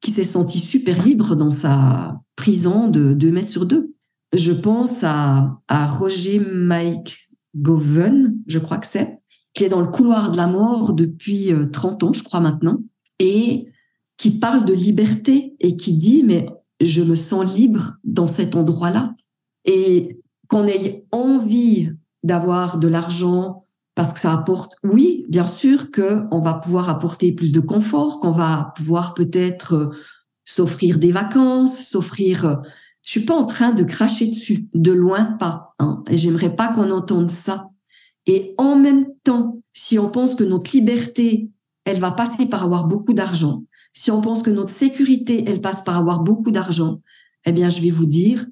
qui 0.00 0.12
s'est 0.12 0.24
senti 0.24 0.58
super 0.58 1.04
libre 1.04 1.36
dans 1.36 1.50
sa 1.50 2.20
prison 2.36 2.88
de 2.88 3.12
2 3.12 3.30
mètres 3.30 3.50
sur 3.50 3.66
deux. 3.66 3.92
Je 4.34 4.52
pense 4.52 5.02
à, 5.02 5.60
à 5.68 5.86
Roger 5.86 6.38
Mike 6.38 7.27
Goven, 7.60 8.36
je 8.46 8.58
crois 8.58 8.78
que 8.78 8.86
c'est, 8.86 9.18
qui 9.54 9.64
est 9.64 9.68
dans 9.68 9.80
le 9.80 9.88
couloir 9.88 10.32
de 10.32 10.36
la 10.36 10.46
mort 10.46 10.92
depuis 10.92 11.52
30 11.72 12.02
euh, 12.02 12.06
ans, 12.06 12.12
je 12.12 12.22
crois 12.22 12.40
maintenant, 12.40 12.78
et 13.18 13.68
qui 14.16 14.30
parle 14.30 14.64
de 14.64 14.72
liberté 14.72 15.54
et 15.60 15.76
qui 15.76 15.94
dit, 15.94 16.22
mais 16.24 16.48
je 16.80 17.02
me 17.02 17.14
sens 17.14 17.56
libre 17.56 17.96
dans 18.04 18.28
cet 18.28 18.54
endroit-là. 18.54 19.14
Et 19.64 20.20
qu'on 20.48 20.66
ait 20.66 21.06
envie 21.12 21.90
d'avoir 22.22 22.78
de 22.78 22.88
l'argent 22.88 23.64
parce 23.94 24.12
que 24.12 24.20
ça 24.20 24.32
apporte, 24.32 24.76
oui, 24.84 25.26
bien 25.28 25.46
sûr 25.46 25.90
qu'on 25.90 26.40
va 26.40 26.54
pouvoir 26.54 26.88
apporter 26.88 27.32
plus 27.32 27.50
de 27.50 27.58
confort, 27.58 28.20
qu'on 28.20 28.30
va 28.30 28.72
pouvoir 28.76 29.12
peut-être 29.12 29.74
euh, 29.74 29.90
s'offrir 30.44 30.98
des 30.98 31.10
vacances, 31.10 31.80
s'offrir 31.88 32.44
euh, 32.46 32.54
je 33.08 33.12
suis 33.12 33.24
pas 33.24 33.36
en 33.36 33.46
train 33.46 33.72
de 33.72 33.84
cracher 33.84 34.26
dessus, 34.26 34.68
de 34.74 34.92
loin 34.92 35.24
pas. 35.24 35.74
Hein, 35.78 36.04
et 36.10 36.18
j'aimerais 36.18 36.54
pas 36.54 36.74
qu'on 36.74 36.90
entende 36.90 37.30
ça. 37.30 37.70
Et 38.26 38.54
en 38.58 38.76
même 38.76 39.06
temps, 39.24 39.62
si 39.72 39.98
on 39.98 40.10
pense 40.10 40.34
que 40.34 40.44
notre 40.44 40.76
liberté, 40.76 41.48
elle 41.86 42.00
va 42.00 42.10
passer 42.10 42.44
par 42.44 42.64
avoir 42.64 42.86
beaucoup 42.86 43.14
d'argent, 43.14 43.64
si 43.94 44.10
on 44.10 44.20
pense 44.20 44.42
que 44.42 44.50
notre 44.50 44.74
sécurité, 44.74 45.42
elle 45.46 45.62
passe 45.62 45.82
par 45.84 45.96
avoir 45.96 46.20
beaucoup 46.20 46.50
d'argent, 46.50 47.00
eh 47.46 47.52
bien, 47.52 47.70
je 47.70 47.80
vais 47.80 47.88
vous 47.88 48.04
dire, 48.04 48.46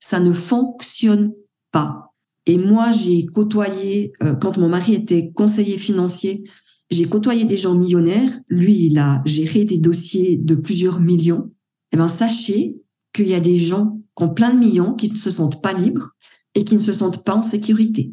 ça 0.00 0.20
ne 0.20 0.34
fonctionne 0.34 1.32
pas. 1.72 2.12
Et 2.44 2.58
moi, 2.58 2.90
j'ai 2.90 3.24
côtoyé, 3.24 4.12
euh, 4.22 4.34
quand 4.34 4.58
mon 4.58 4.68
mari 4.68 4.92
était 4.92 5.32
conseiller 5.32 5.78
financier, 5.78 6.44
j'ai 6.90 7.06
côtoyé 7.06 7.44
des 7.44 7.56
gens 7.56 7.74
millionnaires. 7.74 8.38
Lui, 8.48 8.84
il 8.84 8.98
a 8.98 9.22
géré 9.24 9.64
des 9.64 9.78
dossiers 9.78 10.36
de 10.36 10.56
plusieurs 10.56 11.00
millions. 11.00 11.50
Eh 11.90 11.96
bien, 11.96 12.08
sachez 12.08 12.83
qu'il 13.14 13.28
y 13.28 13.34
a 13.34 13.40
des 13.40 13.58
gens 13.58 13.98
qui 14.16 14.24
ont 14.24 14.28
plein 14.28 14.52
de 14.52 14.58
millions, 14.58 14.92
qui 14.92 15.10
ne 15.10 15.16
se 15.16 15.30
sentent 15.30 15.62
pas 15.62 15.72
libres 15.72 16.10
et 16.54 16.64
qui 16.64 16.74
ne 16.74 16.80
se 16.80 16.92
sentent 16.92 17.24
pas 17.24 17.34
en 17.34 17.42
sécurité. 17.42 18.12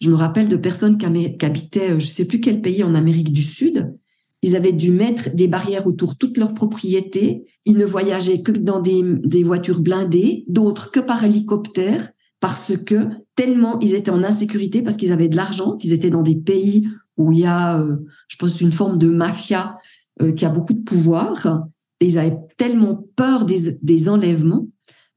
Je 0.00 0.10
me 0.10 0.14
rappelle 0.14 0.48
de 0.48 0.56
personnes 0.56 0.98
qui, 0.98 1.06
habitaient, 1.06 1.92
euh, 1.92 2.00
je 2.00 2.06
ne 2.06 2.10
sais 2.10 2.24
plus 2.24 2.40
quel 2.40 2.60
pays 2.60 2.82
en 2.82 2.94
Amérique 2.94 3.32
du 3.32 3.42
Sud. 3.42 3.94
Ils 4.42 4.56
avaient 4.56 4.72
dû 4.72 4.90
mettre 4.90 5.30
des 5.34 5.46
barrières 5.46 5.86
autour 5.86 6.12
de 6.12 6.18
toutes 6.18 6.36
leurs 6.36 6.54
propriétés. 6.54 7.44
Ils 7.64 7.76
ne 7.76 7.84
voyageaient 7.84 8.42
que 8.42 8.50
dans 8.50 8.80
des, 8.80 9.44
voitures 9.44 9.80
blindées, 9.80 10.44
d'autres 10.48 10.90
que 10.90 10.98
par 10.98 11.22
hélicoptère, 11.22 12.10
parce 12.40 12.76
que 12.76 13.08
tellement 13.36 13.78
ils 13.78 13.94
étaient 13.94 14.10
en 14.10 14.24
insécurité, 14.24 14.82
parce 14.82 14.96
qu'ils 14.96 15.12
avaient 15.12 15.28
de 15.28 15.36
l'argent, 15.36 15.76
qu'ils 15.76 15.92
étaient 15.92 16.10
dans 16.10 16.22
des 16.22 16.34
pays 16.34 16.88
où 17.16 17.30
il 17.30 17.38
y 17.38 17.46
a, 17.46 17.80
euh, 17.80 17.98
je 18.26 18.36
pense, 18.36 18.60
une 18.60 18.72
forme 18.72 18.98
de 18.98 19.06
mafia 19.06 19.76
euh, 20.20 20.32
qui 20.32 20.44
a 20.44 20.48
beaucoup 20.48 20.72
de 20.72 20.82
pouvoir 20.82 21.66
ils 22.04 22.18
avaient 22.18 22.36
tellement 22.56 23.04
peur 23.16 23.44
des, 23.44 24.08
enlèvements. 24.08 24.68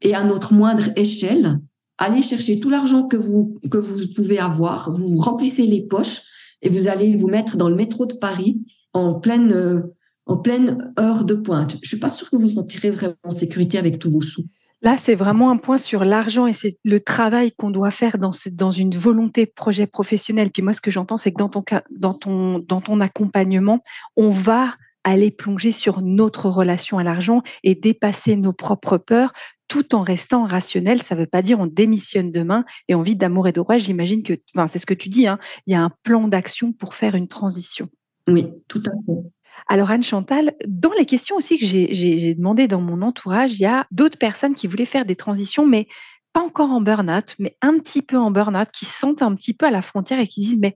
Et 0.01 0.13
à 0.13 0.23
notre 0.23 0.53
moindre 0.53 0.89
échelle, 0.95 1.59
allez 1.97 2.21
chercher 2.21 2.59
tout 2.59 2.69
l'argent 2.69 3.07
que 3.07 3.17
vous, 3.17 3.55
que 3.71 3.77
vous 3.77 4.01
pouvez 4.15 4.39
avoir, 4.39 4.91
vous 4.91 5.17
remplissez 5.17 5.65
les 5.65 5.87
poches 5.87 6.21
et 6.61 6.69
vous 6.69 6.87
allez 6.87 7.15
vous 7.15 7.27
mettre 7.27 7.57
dans 7.57 7.69
le 7.69 7.75
métro 7.75 8.05
de 8.05 8.13
Paris 8.13 8.61
en 8.93 9.15
pleine, 9.15 9.51
euh, 9.51 9.81
en 10.25 10.37
pleine 10.37 10.93
heure 10.99 11.23
de 11.23 11.35
pointe. 11.35 11.77
Je 11.81 11.87
suis 11.87 11.99
pas 11.99 12.09
sûre 12.09 12.29
que 12.29 12.35
vous 12.35 12.43
vous 12.43 12.49
sentirez 12.49 12.91
vraiment 12.91 13.15
en 13.23 13.31
sécurité 13.31 13.77
avec 13.77 13.99
tous 13.99 14.11
vos 14.11 14.21
sous. 14.21 14.45
Là, 14.81 14.97
c'est 14.99 15.15
vraiment 15.15 15.49
un 15.49 15.57
point 15.57 15.77
sur 15.77 16.05
l'argent 16.05 16.45
et 16.45 16.53
c'est 16.53 16.77
le 16.83 16.99
travail 16.99 17.51
qu'on 17.51 17.71
doit 17.71 17.91
faire 17.91 18.17
dans, 18.19 18.31
dans 18.51 18.71
une 18.71 18.95
volonté 18.95 19.45
de 19.45 19.51
projet 19.51 19.87
professionnel. 19.87 20.51
Puis 20.51 20.61
moi, 20.61 20.73
ce 20.73 20.81
que 20.81 20.91
j'entends, 20.91 21.17
c'est 21.17 21.31
que 21.31 21.39
dans 21.39 21.49
ton, 21.49 21.63
dans, 21.89 22.13
ton, 22.13 22.59
dans 22.59 22.81
ton 22.81 23.01
accompagnement, 23.01 23.81
on 24.15 24.29
va 24.29 24.75
aller 25.05 25.31
plonger 25.31 25.71
sur 25.71 26.01
notre 26.01 26.49
relation 26.49 26.97
à 26.97 27.03
l'argent 27.03 27.43
et 27.63 27.75
dépasser 27.75 28.35
nos 28.35 28.51
propres 28.51 28.97
peurs 28.97 29.31
tout 29.67 29.95
en 29.95 30.01
restant 30.01 30.43
rationnel. 30.43 31.01
Ça 31.01 31.15
ne 31.15 31.21
veut 31.21 31.27
pas 31.27 31.41
dire 31.41 31.59
on 31.59 31.67
démissionne 31.67 32.31
demain 32.31 32.65
et 32.89 32.95
on 32.95 33.01
vit 33.01 33.15
d'amour 33.15 33.47
et 33.47 33.51
d'orage. 33.51 33.83
J'imagine 33.83 34.23
que, 34.23 34.33
enfin, 34.55 34.67
c'est 34.67 34.79
ce 34.79 34.85
que 34.85 34.93
tu 34.93 35.07
dis, 35.07 35.27
hein, 35.27 35.39
il 35.67 35.73
y 35.73 35.75
a 35.75 35.81
un 35.81 35.91
plan 36.03 36.27
d'action 36.27 36.73
pour 36.73 36.95
faire 36.95 37.15
une 37.15 37.27
transition. 37.27 37.87
Oui, 38.27 38.47
tout 38.67 38.83
à 38.85 38.91
fait. 39.05 39.21
Alors 39.69 39.89
Anne 39.89 40.03
Chantal, 40.03 40.53
dans 40.67 40.91
les 40.97 41.05
questions 41.05 41.37
aussi 41.37 41.57
que 41.57 41.65
j'ai 41.65 42.35
demandé 42.35 42.67
dans 42.67 42.81
mon 42.81 43.01
entourage, 43.01 43.53
il 43.53 43.61
y 43.61 43.65
a 43.65 43.87
d'autres 43.91 44.17
personnes 44.17 44.53
qui 44.53 44.67
voulaient 44.67 44.85
faire 44.85 45.05
des 45.05 45.15
transitions, 45.15 45.65
mais 45.65 45.87
pas 46.33 46.41
encore 46.41 46.71
en 46.71 46.81
burn-out, 46.81 47.35
mais 47.39 47.55
un 47.61 47.77
petit 47.77 48.01
peu 48.01 48.17
en 48.17 48.31
burn-out, 48.31 48.67
qui 48.73 48.83
se 48.83 48.99
sentent 48.99 49.21
un 49.21 49.33
petit 49.33 49.53
peu 49.53 49.65
à 49.65 49.71
la 49.71 49.81
frontière 49.81 50.19
et 50.19 50.27
qui 50.27 50.41
disent 50.41 50.59
mais 50.59 50.75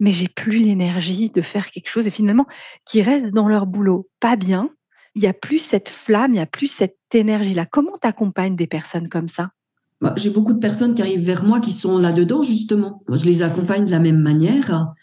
mais 0.00 0.12
j'ai 0.12 0.28
plus 0.28 0.58
l'énergie 0.58 1.30
de 1.30 1.42
faire 1.42 1.70
quelque 1.70 1.88
chose 1.88 2.06
et 2.06 2.10
finalement 2.10 2.46
qui 2.84 3.02
restent 3.02 3.32
dans 3.32 3.46
leur 3.46 3.66
boulot 3.66 4.08
pas 4.18 4.34
bien. 4.34 4.70
Il 5.14 5.22
y 5.22 5.26
a 5.26 5.32
plus 5.32 5.58
cette 5.58 5.88
flamme, 5.88 6.32
il 6.32 6.36
y 6.38 6.40
a 6.40 6.46
plus 6.46 6.68
cette 6.68 6.96
énergie-là. 7.12 7.66
Comment 7.66 7.98
tu 8.00 8.08
accompagnes 8.08 8.56
des 8.56 8.66
personnes 8.66 9.08
comme 9.08 9.28
ça? 9.28 9.50
Bah, 10.00 10.14
J'ai 10.16 10.30
beaucoup 10.30 10.54
de 10.54 10.58
personnes 10.58 10.94
qui 10.94 11.02
arrivent 11.02 11.24
vers 11.24 11.44
moi 11.44 11.60
qui 11.60 11.72
sont 11.72 11.98
là-dedans, 11.98 12.42
justement. 12.42 13.02
je 13.08 13.24
les 13.24 13.42
accompagne 13.42 13.84
de 13.84 13.90
la 13.90 13.98
même 13.98 14.20
manière 14.20 14.94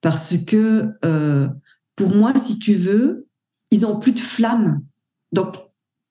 parce 0.00 0.34
que 0.46 0.92
euh, 1.04 1.48
pour 1.96 2.14
moi, 2.14 2.32
si 2.38 2.58
tu 2.58 2.74
veux, 2.74 3.26
ils 3.70 3.84
ont 3.84 3.98
plus 3.98 4.12
de 4.12 4.20
flamme. 4.20 4.82
Donc, 5.32 5.56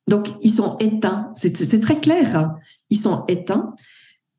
donc 0.08 0.30
ils 0.42 0.54
sont 0.54 0.78
éteints. 0.80 1.32
C'est 1.36 1.80
très 1.80 2.00
clair. 2.00 2.54
Ils 2.90 3.00
sont 3.00 3.26
éteints. 3.28 3.74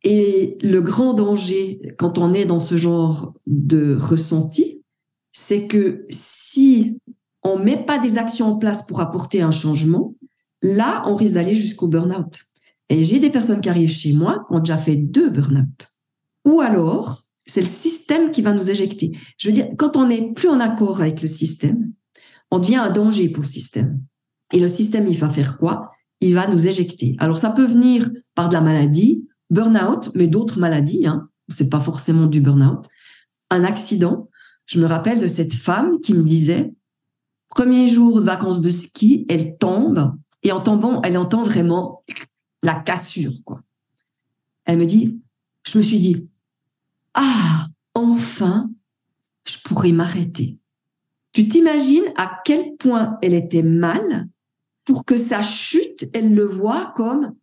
Et 0.08 0.56
le 0.62 0.80
grand 0.80 1.14
danger 1.14 1.80
quand 1.98 2.16
on 2.16 2.32
est 2.32 2.44
dans 2.44 2.60
ce 2.60 2.76
genre 2.76 3.34
de 3.48 3.96
ressenti, 3.96 4.84
c'est 5.32 5.66
que 5.66 6.06
si 6.10 7.00
on 7.42 7.58
met 7.58 7.76
pas 7.76 7.98
des 7.98 8.16
actions 8.16 8.46
en 8.46 8.56
place 8.56 8.86
pour 8.86 9.00
apporter 9.00 9.42
un 9.42 9.50
changement, 9.50 10.14
là, 10.62 11.02
on 11.06 11.16
risque 11.16 11.32
d'aller 11.32 11.56
jusqu'au 11.56 11.88
burn-out. 11.88 12.38
Et 12.88 13.02
j'ai 13.02 13.18
des 13.18 13.30
personnes 13.30 13.60
qui 13.60 13.68
arrivent 13.68 13.90
chez 13.90 14.12
moi 14.12 14.44
qui 14.46 14.54
ont 14.54 14.60
déjà 14.60 14.78
fait 14.78 14.94
deux 14.94 15.28
burn-out. 15.28 15.88
Ou 16.44 16.60
alors, 16.60 17.22
c'est 17.44 17.62
le 17.62 17.66
système 17.66 18.30
qui 18.30 18.42
va 18.42 18.52
nous 18.52 18.70
éjecter. 18.70 19.10
Je 19.38 19.48
veux 19.48 19.54
dire, 19.54 19.70
quand 19.76 19.96
on 19.96 20.06
n'est 20.06 20.32
plus 20.34 20.48
en 20.48 20.60
accord 20.60 21.00
avec 21.00 21.20
le 21.20 21.26
système, 21.26 21.92
on 22.52 22.60
devient 22.60 22.76
un 22.76 22.90
danger 22.90 23.28
pour 23.28 23.42
le 23.42 23.48
système. 23.48 24.00
Et 24.52 24.60
le 24.60 24.68
système, 24.68 25.08
il 25.08 25.18
va 25.18 25.30
faire 25.30 25.58
quoi? 25.58 25.90
Il 26.20 26.34
va 26.34 26.46
nous 26.46 26.68
éjecter. 26.68 27.16
Alors, 27.18 27.38
ça 27.38 27.50
peut 27.50 27.66
venir 27.66 28.08
par 28.36 28.48
de 28.48 28.54
la 28.54 28.60
maladie, 28.60 29.26
burn-out, 29.50 30.10
mais 30.14 30.26
d'autres 30.26 30.58
maladies. 30.58 31.06
Hein. 31.06 31.28
C'est 31.48 31.68
pas 31.68 31.80
forcément 31.80 32.26
du 32.26 32.40
burn-out. 32.40 32.86
Un 33.50 33.64
accident. 33.64 34.28
Je 34.66 34.80
me 34.80 34.86
rappelle 34.86 35.20
de 35.20 35.26
cette 35.26 35.54
femme 35.54 36.00
qui 36.00 36.14
me 36.14 36.24
disait, 36.24 36.72
premier 37.48 37.88
jour 37.88 38.20
de 38.20 38.26
vacances 38.26 38.60
de 38.60 38.70
ski, 38.70 39.24
elle 39.28 39.56
tombe 39.58 40.16
et 40.42 40.52
en 40.52 40.60
tombant, 40.60 41.00
elle 41.02 41.18
entend 41.18 41.44
vraiment 41.44 42.04
la 42.62 42.74
cassure, 42.74 43.32
quoi. 43.44 43.62
Elle 44.64 44.78
me 44.78 44.86
dit, 44.86 45.20
je 45.64 45.78
me 45.78 45.82
suis 45.82 46.00
dit, 46.00 46.28
ah, 47.14 47.66
enfin, 47.94 48.70
je 49.46 49.58
pourrais 49.64 49.92
m'arrêter. 49.92 50.58
Tu 51.32 51.48
t'imagines 51.48 52.12
à 52.16 52.40
quel 52.44 52.76
point 52.76 53.18
elle 53.22 53.34
était 53.34 53.62
mal 53.62 54.28
pour 54.84 55.04
que 55.04 55.16
sa 55.16 55.42
chute, 55.42 56.08
elle 56.12 56.34
le 56.34 56.44
voit 56.44 56.92
comme 56.96 57.34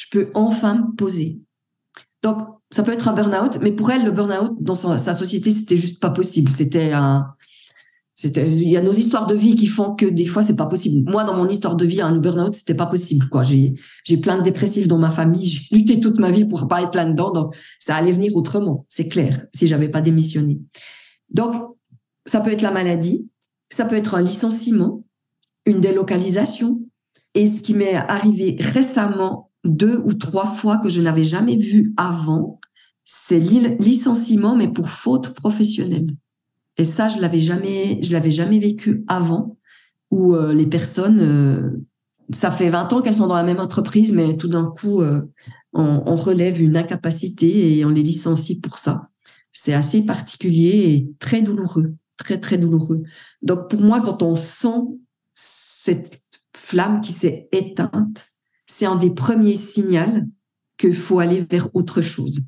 je 0.00 0.06
peux 0.10 0.30
enfin 0.32 0.74
me 0.76 0.96
poser. 0.96 1.40
Donc, 2.22 2.38
ça 2.70 2.82
peut 2.82 2.92
être 2.92 3.08
un 3.08 3.12
burn-out, 3.12 3.58
mais 3.60 3.70
pour 3.70 3.90
elle, 3.90 4.04
le 4.04 4.10
burn-out 4.10 4.56
dans 4.58 4.74
sa, 4.74 5.12
société, 5.12 5.50
c'était 5.50 5.76
juste 5.76 6.00
pas 6.00 6.08
possible. 6.08 6.50
C'était 6.50 6.92
un, 6.92 7.34
il 8.24 8.68
y 8.68 8.78
a 8.78 8.80
nos 8.80 8.92
histoires 8.92 9.26
de 9.26 9.34
vie 9.34 9.56
qui 9.56 9.66
font 9.66 9.94
que 9.94 10.06
des 10.06 10.24
fois 10.24 10.42
c'est 10.42 10.56
pas 10.56 10.66
possible. 10.66 11.10
Moi, 11.10 11.24
dans 11.24 11.36
mon 11.36 11.48
histoire 11.48 11.76
de 11.76 11.84
vie, 11.84 12.00
un 12.00 12.16
burn-out, 12.16 12.54
c'était 12.54 12.74
pas 12.74 12.86
possible. 12.86 13.28
J'ai 13.42 13.74
j'ai 14.04 14.16
plein 14.16 14.38
de 14.38 14.42
dépressifs 14.42 14.88
dans 14.88 14.98
ma 14.98 15.10
famille. 15.10 15.46
J'ai 15.46 15.76
lutté 15.76 16.00
toute 16.00 16.18
ma 16.18 16.30
vie 16.30 16.46
pour 16.46 16.66
pas 16.66 16.82
être 16.82 16.94
là-dedans. 16.94 17.32
Donc, 17.32 17.54
ça 17.78 17.94
allait 17.94 18.12
venir 18.12 18.34
autrement. 18.36 18.86
C'est 18.88 19.08
clair. 19.08 19.44
Si 19.54 19.66
j'avais 19.66 19.90
pas 19.90 20.00
démissionné. 20.00 20.60
Donc, 21.28 21.54
ça 22.24 22.40
peut 22.40 22.52
être 22.52 22.62
la 22.62 22.70
maladie, 22.70 23.28
ça 23.70 23.84
peut 23.84 23.96
être 23.96 24.14
un 24.14 24.22
licenciement, 24.22 25.04
une 25.66 25.80
délocalisation. 25.82 26.80
Et 27.34 27.50
ce 27.50 27.60
qui 27.60 27.74
m'est 27.74 27.94
arrivé 27.94 28.56
récemment, 28.60 29.49
deux 29.64 29.98
ou 29.98 30.14
trois 30.14 30.46
fois 30.46 30.78
que 30.78 30.88
je 30.88 31.00
n'avais 31.00 31.24
jamais 31.24 31.56
vu 31.56 31.92
avant, 31.96 32.60
c'est 33.04 33.40
licenciement, 33.40 34.56
mais 34.56 34.68
pour 34.68 34.90
faute 34.90 35.34
professionnelle. 35.34 36.14
Et 36.76 36.84
ça, 36.84 37.08
je 37.08 37.20
l'avais 37.20 37.38
jamais, 37.38 38.00
je 38.02 38.12
l'avais 38.12 38.30
jamais 38.30 38.58
vécu 38.58 39.04
avant, 39.06 39.58
où 40.10 40.34
euh, 40.34 40.52
les 40.52 40.66
personnes, 40.66 41.20
euh, 41.20 41.84
ça 42.32 42.50
fait 42.50 42.70
20 42.70 42.92
ans 42.92 43.02
qu'elles 43.02 43.14
sont 43.14 43.26
dans 43.26 43.34
la 43.34 43.42
même 43.42 43.60
entreprise, 43.60 44.12
mais 44.12 44.36
tout 44.36 44.48
d'un 44.48 44.64
coup, 44.64 45.02
euh, 45.02 45.20
on, 45.72 46.16
relève 46.16 46.60
une 46.60 46.76
incapacité 46.76 47.78
et 47.78 47.84
on 47.84 47.90
les 47.90 48.02
licencie 48.02 48.60
pour 48.60 48.78
ça. 48.78 49.08
C'est 49.52 49.74
assez 49.74 50.04
particulier 50.04 50.94
et 50.94 51.12
très 51.18 51.42
douloureux, 51.42 51.94
très 52.16 52.38
très 52.38 52.58
douloureux. 52.58 53.02
Donc 53.42 53.68
pour 53.68 53.82
moi, 53.82 54.00
quand 54.00 54.22
on 54.22 54.36
sent 54.36 54.82
cette 55.34 56.20
flamme 56.56 57.00
qui 57.00 57.12
s'est 57.12 57.48
éteinte, 57.52 58.26
c'est 58.80 58.86
un 58.86 58.96
des 58.96 59.10
premiers 59.10 59.56
signaux 59.56 60.22
qu'il 60.78 60.94
faut 60.94 61.18
aller 61.18 61.42
vers 61.50 61.68
autre 61.76 62.00
chose. 62.00 62.40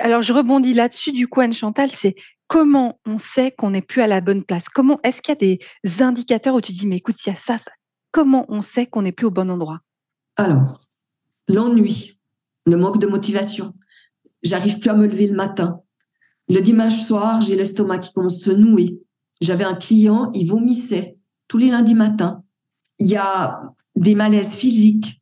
alors 0.00 0.20
je 0.20 0.32
rebondis 0.32 0.74
là-dessus 0.74 1.12
du 1.12 1.28
coup 1.28 1.40
Anne 1.40 1.54
Chantal, 1.54 1.88
c'est 1.88 2.16
comment 2.48 2.98
on 3.06 3.16
sait 3.16 3.52
qu'on 3.52 3.70
n'est 3.70 3.80
plus 3.80 4.02
à 4.02 4.08
la 4.08 4.20
bonne 4.20 4.42
place? 4.42 4.68
Comment 4.68 4.98
est-ce 5.04 5.22
qu'il 5.22 5.36
y 5.40 5.54
a 5.54 5.58
des 5.84 6.02
indicateurs 6.02 6.56
où 6.56 6.60
tu 6.60 6.72
dis 6.72 6.88
mais 6.88 6.96
écoute, 6.96 7.14
s'il 7.16 7.32
y 7.32 7.36
a 7.36 7.38
ça, 7.38 7.58
comment 8.10 8.44
on 8.48 8.60
sait 8.60 8.86
qu'on 8.86 9.02
n'est 9.02 9.12
plus 9.12 9.26
au 9.26 9.30
bon 9.30 9.48
endroit? 9.48 9.78
Alors, 10.34 10.80
l'ennui, 11.46 12.18
le 12.64 12.76
manque 12.76 12.98
de 12.98 13.06
motivation. 13.06 13.72
J'arrive 14.42 14.80
plus 14.80 14.90
à 14.90 14.94
me 14.94 15.06
lever 15.06 15.28
le 15.28 15.36
matin. 15.36 15.80
Le 16.48 16.60
dimanche 16.60 17.06
soir, 17.06 17.40
j'ai 17.40 17.54
l'estomac 17.54 17.98
qui 17.98 18.12
commence 18.12 18.42
à 18.42 18.46
se 18.46 18.50
nouer. 18.50 19.00
J'avais 19.40 19.62
un 19.62 19.76
client, 19.76 20.32
il 20.34 20.48
vomissait 20.48 21.18
tous 21.46 21.58
les 21.58 21.70
lundis 21.70 21.94
matins. 21.94 22.42
Il 22.98 23.06
y 23.06 23.16
a 23.16 23.60
des 23.94 24.16
malaises 24.16 24.52
physiques. 24.52 25.15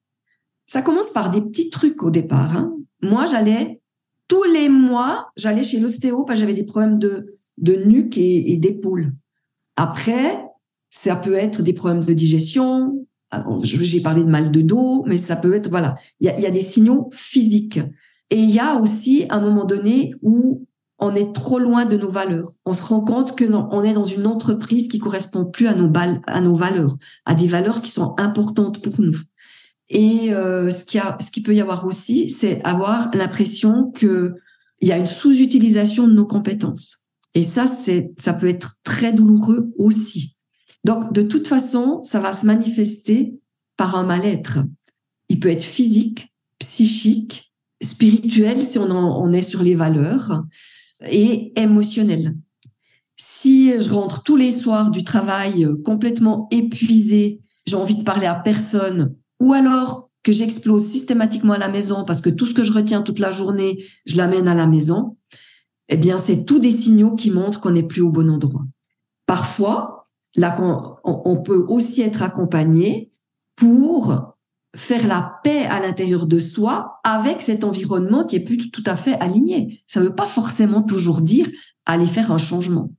Ça 0.75 0.83
commence 0.83 1.11
par 1.11 1.31
des 1.31 1.41
petits 1.41 1.71
trucs 1.71 2.03
au 2.03 2.11
départ. 2.11 2.57
Hein. 2.57 2.77
Moi, 3.01 3.27
j'allais 3.27 3.81
tous 4.27 4.43
les 4.43 4.69
mois, 4.69 5.31
j'allais 5.37 5.63
chez 5.63 5.79
l'ostéo 5.79 6.25
parce 6.25 6.37
que 6.37 6.41
j'avais 6.41 6.53
des 6.53 6.65
problèmes 6.65 6.99
de, 6.99 7.37
nuque 7.87 8.19
et, 8.19 8.57
d'épaule. 8.57 9.13
Après, 9.77 10.45
ça 10.91 11.15
peut 11.15 11.35
être 11.35 11.63
des 11.63 11.75
problèmes 11.75 12.05
de 12.05 12.13
digestion. 12.13 13.07
J'ai 13.63 14.01
parlé 14.01 14.25
de 14.25 14.29
mal 14.29 14.51
de 14.51 14.63
dos, 14.63 15.05
mais 15.07 15.17
ça 15.17 15.37
peut 15.37 15.55
être, 15.55 15.71
voilà, 15.71 15.95
il 16.19 16.27
y 16.27 16.47
a, 16.47 16.51
des 16.51 16.61
signaux 16.61 17.09
physiques. 17.13 17.79
Et 18.31 18.41
il 18.41 18.51
y 18.51 18.59
a 18.59 18.75
aussi 18.75 19.27
un 19.31 19.39
moment 19.39 19.67
donné 19.67 20.13
où 20.23 20.67
on 20.99 21.15
est 21.15 21.33
trop 21.37 21.61
loin 21.61 21.85
de 21.85 21.97
nos 21.97 22.11
valeurs. 22.11 22.51
On 22.65 22.75
se 22.75 22.83
rend 22.83 23.03
compte 23.03 23.37
que 23.37 23.45
on 23.45 23.85
est 23.85 23.93
dans 23.93 24.03
une 24.03 24.27
entreprise 24.27 24.89
qui 24.89 24.99
correspond 24.99 25.45
plus 25.45 25.69
à 25.69 25.75
nos 25.77 26.57
valeurs, 26.57 26.97
à 27.27 27.35
des 27.37 27.47
valeurs 27.47 27.81
qui 27.81 27.93
sont 27.93 28.17
importantes 28.19 28.83
pour 28.83 29.01
nous. 29.01 29.15
Et 29.89 30.33
euh, 30.33 30.71
ce 30.71 30.85
qu'il 30.85 31.03
ce 31.21 31.31
qui 31.31 31.43
peut 31.43 31.55
y 31.55 31.61
avoir 31.61 31.85
aussi, 31.87 32.31
c'est 32.31 32.63
avoir 32.65 33.15
l'impression 33.15 33.91
que 33.91 34.35
il 34.81 34.89
y 34.89 34.93
a 34.93 34.97
une 34.97 35.07
sous-utilisation 35.07 36.07
de 36.07 36.13
nos 36.13 36.27
compétences. 36.27 36.99
Et 37.35 37.43
ça, 37.43 37.65
ça 37.67 38.33
peut 38.33 38.49
être 38.49 38.77
très 38.83 39.13
douloureux 39.13 39.73
aussi. 39.79 40.37
Donc, 40.85 41.13
de 41.13 41.23
toute 41.23 41.49
façon, 41.49 42.03
ça 42.05 42.21
va 42.21 42.33
se 42.33 42.45
manifester 42.45 43.41
par 43.77 43.97
un 43.97 44.05
mal-être. 44.05 44.61
Il 45.29 45.41
peut 45.41 45.49
être 45.51 45.65
physique, 45.65 46.33
psychique, 46.59 47.55
spirituel, 47.83 48.63
si 48.63 48.79
on, 48.79 48.91
on 48.91 49.33
est 49.33 49.43
sur 49.43 49.63
les 49.63 49.75
valeurs, 49.75 50.45
et 51.07 51.53
émotionnel. 51.59 52.37
Si 53.17 53.73
je 53.81 53.91
rentre 53.91 54.23
tous 54.23 54.37
les 54.37 54.53
soirs 54.53 54.91
du 54.91 55.03
travail 55.03 55.67
complètement 55.85 56.49
épuisé, 56.51 57.41
j'ai 57.67 57.77
envie 57.77 57.97
de 57.97 58.05
parler 58.05 58.27
à 58.27 58.35
personne, 58.35 59.15
ou 59.41 59.53
alors 59.53 60.11
que 60.23 60.33
j'explose 60.33 60.89
systématiquement 60.89 61.53
à 61.53 61.59
la 61.59 61.69
maison 61.69 62.05
parce 62.05 62.21
que 62.21 62.31
tout 62.31 62.47
ce 62.47 62.55
que 62.55 62.65
je 62.65 62.73
retiens 62.73 63.03
toute 63.03 63.19
la 63.19 63.31
journée, 63.31 63.85
je 64.07 64.17
l'amène 64.17 64.49
à 64.49 64.55
la 64.55 64.67
maison, 64.67 65.17
eh 65.89 65.97
bien, 65.97 66.19
c'est 66.19 66.45
tous 66.45 66.59
des 66.59 66.71
signaux 66.71 67.15
qui 67.15 67.31
montrent 67.31 67.61
qu'on 67.61 67.73
n'est 67.73 67.83
plus 67.83 68.01
au 68.01 68.11
bon 68.11 68.31
endroit. 68.31 68.65
Parfois, 69.27 70.09
là, 70.35 70.57
on 71.05 71.37
peut 71.43 71.67
aussi 71.69 72.01
être 72.01 72.23
accompagné 72.23 73.13
pour 73.57 74.35
faire 74.75 75.07
la 75.07 75.39
paix 75.45 75.67
à 75.67 75.81
l'intérieur 75.81 76.27
de 76.27 76.39
soi 76.39 77.01
avec 77.05 77.41
cet 77.41 77.65
environnement 77.65 78.25
qui 78.25 78.37
est 78.37 78.41
plus 78.41 78.71
tout 78.71 78.83
à 78.87 78.97
fait 78.97 79.15
aligné. 79.21 79.85
Ça 79.87 80.01
ne 80.01 80.07
veut 80.07 80.15
pas 80.15 80.27
forcément 80.27 80.83
toujours 80.83 81.21
dire 81.21 81.49
aller 81.87 82.07
faire 82.07 82.33
un 82.33 82.39
changement. 82.39 82.91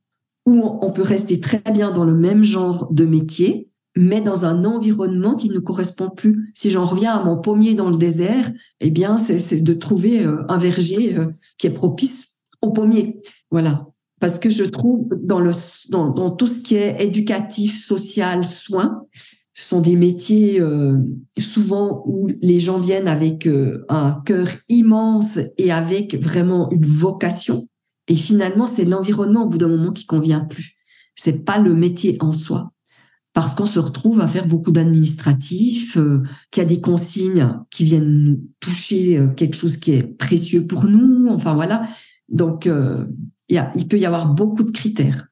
Ou 0.46 0.78
on 0.82 0.92
peut 0.92 1.02
rester 1.02 1.40
très 1.40 1.62
bien 1.74 1.92
dans 1.92 2.06
le 2.06 2.14
même 2.14 2.44
genre 2.44 2.92
de 2.94 3.06
métier, 3.06 3.70
mais 3.96 4.22
dans 4.22 4.46
un 4.46 4.66
environnement 4.66 5.36
qui 5.36 5.50
ne 5.50 5.60
correspond 5.60 6.10
plus. 6.10 6.52
Si 6.56 6.70
j'en 6.70 6.86
reviens 6.86 7.14
à 7.14 7.24
mon 7.24 7.38
pommier 7.38 7.76
dans 7.76 7.90
le 7.90 7.98
désert, 7.98 8.52
eh 8.82 8.90
bien, 8.90 9.18
c'est 9.18 9.62
de 9.62 9.74
trouver 9.74 10.26
euh, 10.26 10.44
un 10.50 10.58
verger 10.58 11.18
euh, 11.18 11.28
qui 11.58 11.68
est 11.68 11.72
propice 11.72 12.40
au 12.62 12.72
pommier. 12.72 13.18
Voilà. 13.52 13.88
Parce 14.20 14.40
que 14.40 14.50
je 14.50 14.64
trouve 14.64 15.08
dans, 15.22 15.40
le, 15.40 15.52
dans, 15.90 16.32
tout 16.32 16.48
ce 16.48 16.62
qui 16.62 16.76
est 16.76 17.04
éducatif, 17.04 17.86
social, 17.86 18.46
soins, 18.46 19.04
ce 19.54 19.64
sont 19.64 19.82
des 19.82 19.96
métiers 19.96 20.60
euh, 20.60 20.98
souvent 21.38 22.04
où 22.06 22.28
les 22.42 22.60
gens 22.60 22.80
viennent 22.80 23.08
avec 23.08 23.48
un 23.88 24.22
cœur 24.26 24.48
immense 24.68 25.40
et 25.58 25.72
avec 25.72 26.16
vraiment 26.22 26.70
une 26.72 26.86
vocation. 26.86 27.68
Et 28.08 28.16
finalement, 28.16 28.68
c'est 28.68 28.86
l'environnement 28.86 29.44
au 29.44 29.48
bout 29.48 29.58
d'un 29.58 29.68
moment 29.68 29.92
qui 29.92 30.06
convient 30.06 30.42
plus. 30.42 30.76
C'est 31.16 31.46
pas 31.46 31.58
le 31.58 31.74
métier 31.74 32.18
en 32.20 32.34
soi 32.34 32.72
parce 33.36 33.54
qu'on 33.54 33.66
se 33.66 33.80
retrouve 33.80 34.22
à 34.22 34.30
faire 34.30 34.48
beaucoup 34.48 34.72
d'administratifs, 34.72 35.98
euh, 35.98 36.24
qu'il 36.52 36.64
y 36.64 36.66
a 36.66 36.70
des 36.70 36.80
consignes 36.80 37.60
qui 37.70 37.84
viennent 37.84 38.40
toucher 38.62 39.18
euh, 39.18 39.28
quelque 39.28 39.58
chose 39.58 39.76
qui 39.76 39.92
est 39.92 40.04
précieux 40.04 40.66
pour 40.66 40.86
nous. 40.86 41.28
Enfin 41.28 41.54
voilà. 41.54 41.86
Donc, 42.30 42.66
euh, 42.66 43.06
il 43.50 43.88
peut 43.90 44.00
y 44.00 44.06
avoir 44.06 44.34
beaucoup 44.34 44.64
de 44.64 44.72
critères. 44.72 45.28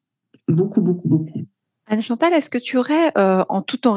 Beaucoup, 0.49 0.81
beaucoup, 0.81 1.07
beaucoup. 1.07 1.45
Anne-Chantal, 1.87 2.33
est-ce 2.33 2.49
que 2.49 2.57
tu 2.57 2.77
aurais, 2.77 3.13
en 3.15 3.61
tout 3.61 3.87
en 3.87 3.93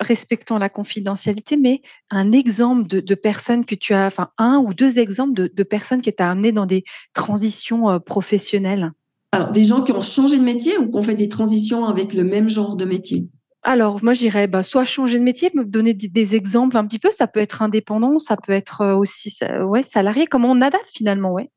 respectant 0.00 0.58
la 0.58 0.68
confidentialité, 0.68 1.56
mais 1.56 1.82
un 2.10 2.32
exemple 2.32 2.86
de, 2.88 3.14
personnes 3.14 3.64
que 3.64 3.74
tu 3.74 3.94
as, 3.94 4.06
enfin 4.06 4.30
un 4.38 4.58
ou 4.58 4.74
deux 4.74 4.98
exemples 4.98 5.34
de, 5.34 5.62
personnes 5.62 6.02
qui 6.02 6.12
t'ont 6.12 6.24
amené 6.24 6.52
dans 6.52 6.66
des 6.66 6.84
transitions 7.14 8.00
professionnelles? 8.00 8.92
Alors, 9.32 9.52
des 9.52 9.64
gens 9.64 9.82
qui 9.82 9.92
ont 9.92 10.00
changé 10.00 10.38
de 10.38 10.42
métier 10.42 10.76
ou 10.78 10.90
qui 10.90 10.96
ont 10.96 11.02
fait 11.02 11.14
des 11.14 11.28
transitions 11.28 11.84
avec 11.84 12.14
le 12.14 12.24
même 12.24 12.48
genre 12.48 12.76
de 12.76 12.84
métier? 12.84 13.28
Alors, 13.62 14.02
moi, 14.02 14.14
j'irais 14.14 14.48
bah, 14.48 14.62
soit 14.62 14.84
changer 14.84 15.18
de 15.18 15.24
métier, 15.24 15.50
me 15.54 15.64
donner 15.64 15.94
des, 15.94 16.34
exemples 16.34 16.76
un 16.76 16.86
petit 16.86 16.98
peu. 16.98 17.10
Ça 17.10 17.26
peut 17.26 17.40
être 17.40 17.62
indépendant, 17.62 18.18
ça 18.18 18.36
peut 18.36 18.52
être 18.52 18.80
euh, 18.80 18.96
aussi 18.96 19.32
ouais, 19.64 19.82
salarié. 19.82 20.26
Comment 20.26 20.50
on 20.50 20.60
adapte 20.62 20.88
finalement 20.92 21.32
ouais. 21.32 21.50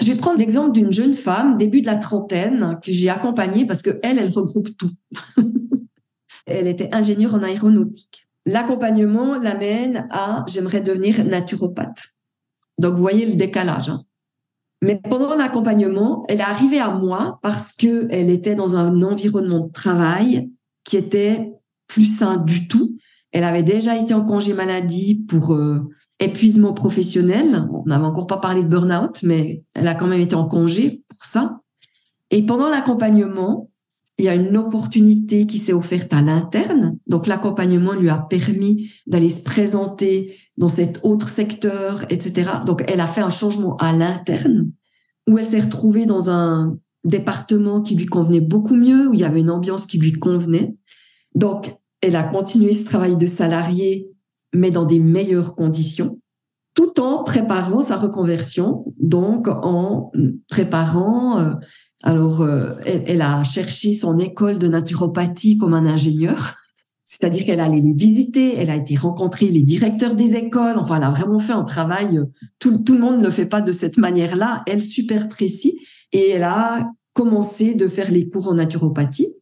Je 0.00 0.10
vais 0.10 0.16
prendre 0.16 0.38
l'exemple 0.38 0.72
d'une 0.72 0.92
jeune 0.92 1.14
femme, 1.14 1.58
début 1.58 1.82
de 1.82 1.86
la 1.86 1.96
trentaine, 1.96 2.78
que 2.82 2.90
j'ai 2.90 3.10
accompagnée 3.10 3.66
parce 3.66 3.82
que 3.82 4.00
elle, 4.02 4.18
elle 4.18 4.30
regroupe 4.30 4.74
tout. 4.78 4.90
elle 6.46 6.66
était 6.66 6.94
ingénieure 6.94 7.34
en 7.34 7.42
aéronautique. 7.42 8.26
L'accompagnement 8.46 9.38
l'amène 9.38 10.08
à 10.10 10.44
j'aimerais 10.48 10.80
devenir 10.80 11.22
naturopathe. 11.24 12.02
Donc, 12.78 12.94
vous 12.94 13.02
voyez 13.02 13.26
le 13.26 13.34
décalage. 13.34 13.90
Hein. 13.90 14.04
Mais 14.82 14.96
pendant 14.96 15.34
l'accompagnement, 15.34 16.24
elle 16.28 16.40
est 16.40 16.44
arrivée 16.44 16.78
à 16.78 16.90
moi 16.90 17.38
parce 17.42 17.72
qu'elle 17.72 18.30
était 18.30 18.54
dans 18.54 18.76
un 18.76 19.02
environnement 19.02 19.60
de 19.60 19.72
travail 19.72 20.50
qui 20.84 20.96
était 20.96 21.52
plus 21.86 22.06
sain 22.06 22.38
du 22.38 22.66
tout. 22.66 22.96
Elle 23.32 23.44
avait 23.44 23.62
déjà 23.62 23.96
été 23.96 24.14
en 24.14 24.24
congé 24.24 24.54
maladie 24.54 25.24
pour 25.28 25.54
euh, 25.54 25.88
épuisement 26.18 26.72
professionnel. 26.72 27.68
On 27.72 27.84
n'avait 27.86 28.04
encore 28.04 28.26
pas 28.26 28.38
parlé 28.38 28.62
de 28.62 28.68
burn-out, 28.68 29.22
mais 29.22 29.64
elle 29.74 29.88
a 29.88 29.94
quand 29.94 30.06
même 30.06 30.20
été 30.20 30.34
en 30.34 30.46
congé 30.46 31.02
pour 31.08 31.24
ça. 31.24 31.60
Et 32.30 32.42
pendant 32.44 32.68
l'accompagnement, 32.68 33.69
il 34.20 34.24
y 34.24 34.28
a 34.28 34.34
une 34.34 34.56
opportunité 34.56 35.46
qui 35.46 35.58
s'est 35.58 35.72
offerte 35.72 36.12
à 36.12 36.20
l'interne. 36.20 36.98
Donc 37.06 37.26
l'accompagnement 37.26 37.94
lui 37.94 38.10
a 38.10 38.18
permis 38.18 38.90
d'aller 39.06 39.30
se 39.30 39.42
présenter 39.42 40.36
dans 40.58 40.68
cet 40.68 41.00
autre 41.04 41.28
secteur, 41.28 42.04
etc. 42.10 42.50
Donc 42.66 42.84
elle 42.86 43.00
a 43.00 43.06
fait 43.06 43.22
un 43.22 43.30
changement 43.30 43.76
à 43.78 43.92
l'interne 43.92 44.70
où 45.26 45.38
elle 45.38 45.44
s'est 45.44 45.60
retrouvée 45.60 46.04
dans 46.04 46.28
un 46.28 46.76
département 47.04 47.80
qui 47.80 47.94
lui 47.94 48.06
convenait 48.06 48.40
beaucoup 48.40 48.74
mieux, 48.74 49.08
où 49.08 49.14
il 49.14 49.20
y 49.20 49.24
avait 49.24 49.40
une 49.40 49.50
ambiance 49.50 49.86
qui 49.86 49.98
lui 49.98 50.12
convenait. 50.12 50.76
Donc, 51.34 51.74
elle 52.02 52.16
a 52.16 52.22
continué 52.22 52.72
ce 52.74 52.84
travail 52.84 53.16
de 53.16 53.26
salarié, 53.26 54.10
mais 54.52 54.70
dans 54.70 54.84
des 54.84 54.98
meilleures 54.98 55.54
conditions, 55.54 56.20
tout 56.74 57.00
en 57.00 57.22
préparant 57.24 57.80
sa 57.80 57.96
reconversion, 57.96 58.84
donc 58.98 59.48
en 59.48 60.12
préparant, 60.48 61.38
euh, 61.38 61.54
alors 62.02 62.40
euh, 62.40 62.70
elle, 62.86 63.22
a 63.22 63.42
cherché 63.44 63.94
son 63.94 64.18
école 64.18 64.58
de 64.58 64.68
naturopathie 64.68 65.58
comme 65.58 65.74
un 65.74 65.86
ingénieur, 65.86 66.54
c'est-à-dire 67.04 67.44
qu'elle 67.44 67.60
allait 67.60 67.80
les 67.80 67.92
visiter, 67.92 68.56
elle 68.56 68.70
a 68.70 68.76
été 68.76 68.96
rencontrer 68.96 69.48
les 69.48 69.62
directeurs 69.62 70.14
des 70.14 70.34
écoles, 70.34 70.78
enfin 70.78 70.96
elle 70.96 71.04
a 71.04 71.10
vraiment 71.10 71.38
fait 71.38 71.52
un 71.52 71.64
travail, 71.64 72.18
euh, 72.18 72.24
tout, 72.58 72.82
le 72.88 72.98
monde 72.98 73.18
ne 73.18 73.24
le 73.24 73.30
fait 73.30 73.46
pas 73.46 73.60
de 73.60 73.72
cette 73.72 73.98
manière-là, 73.98 74.62
elle 74.66 74.82
super 74.82 75.28
précis, 75.28 75.78
et 76.12 76.30
elle 76.30 76.44
a 76.44 76.88
commencé 77.12 77.74
de 77.74 77.88
faire 77.88 78.10
les 78.10 78.28
cours 78.28 78.48
en 78.48 78.54
naturopathie 78.54 79.34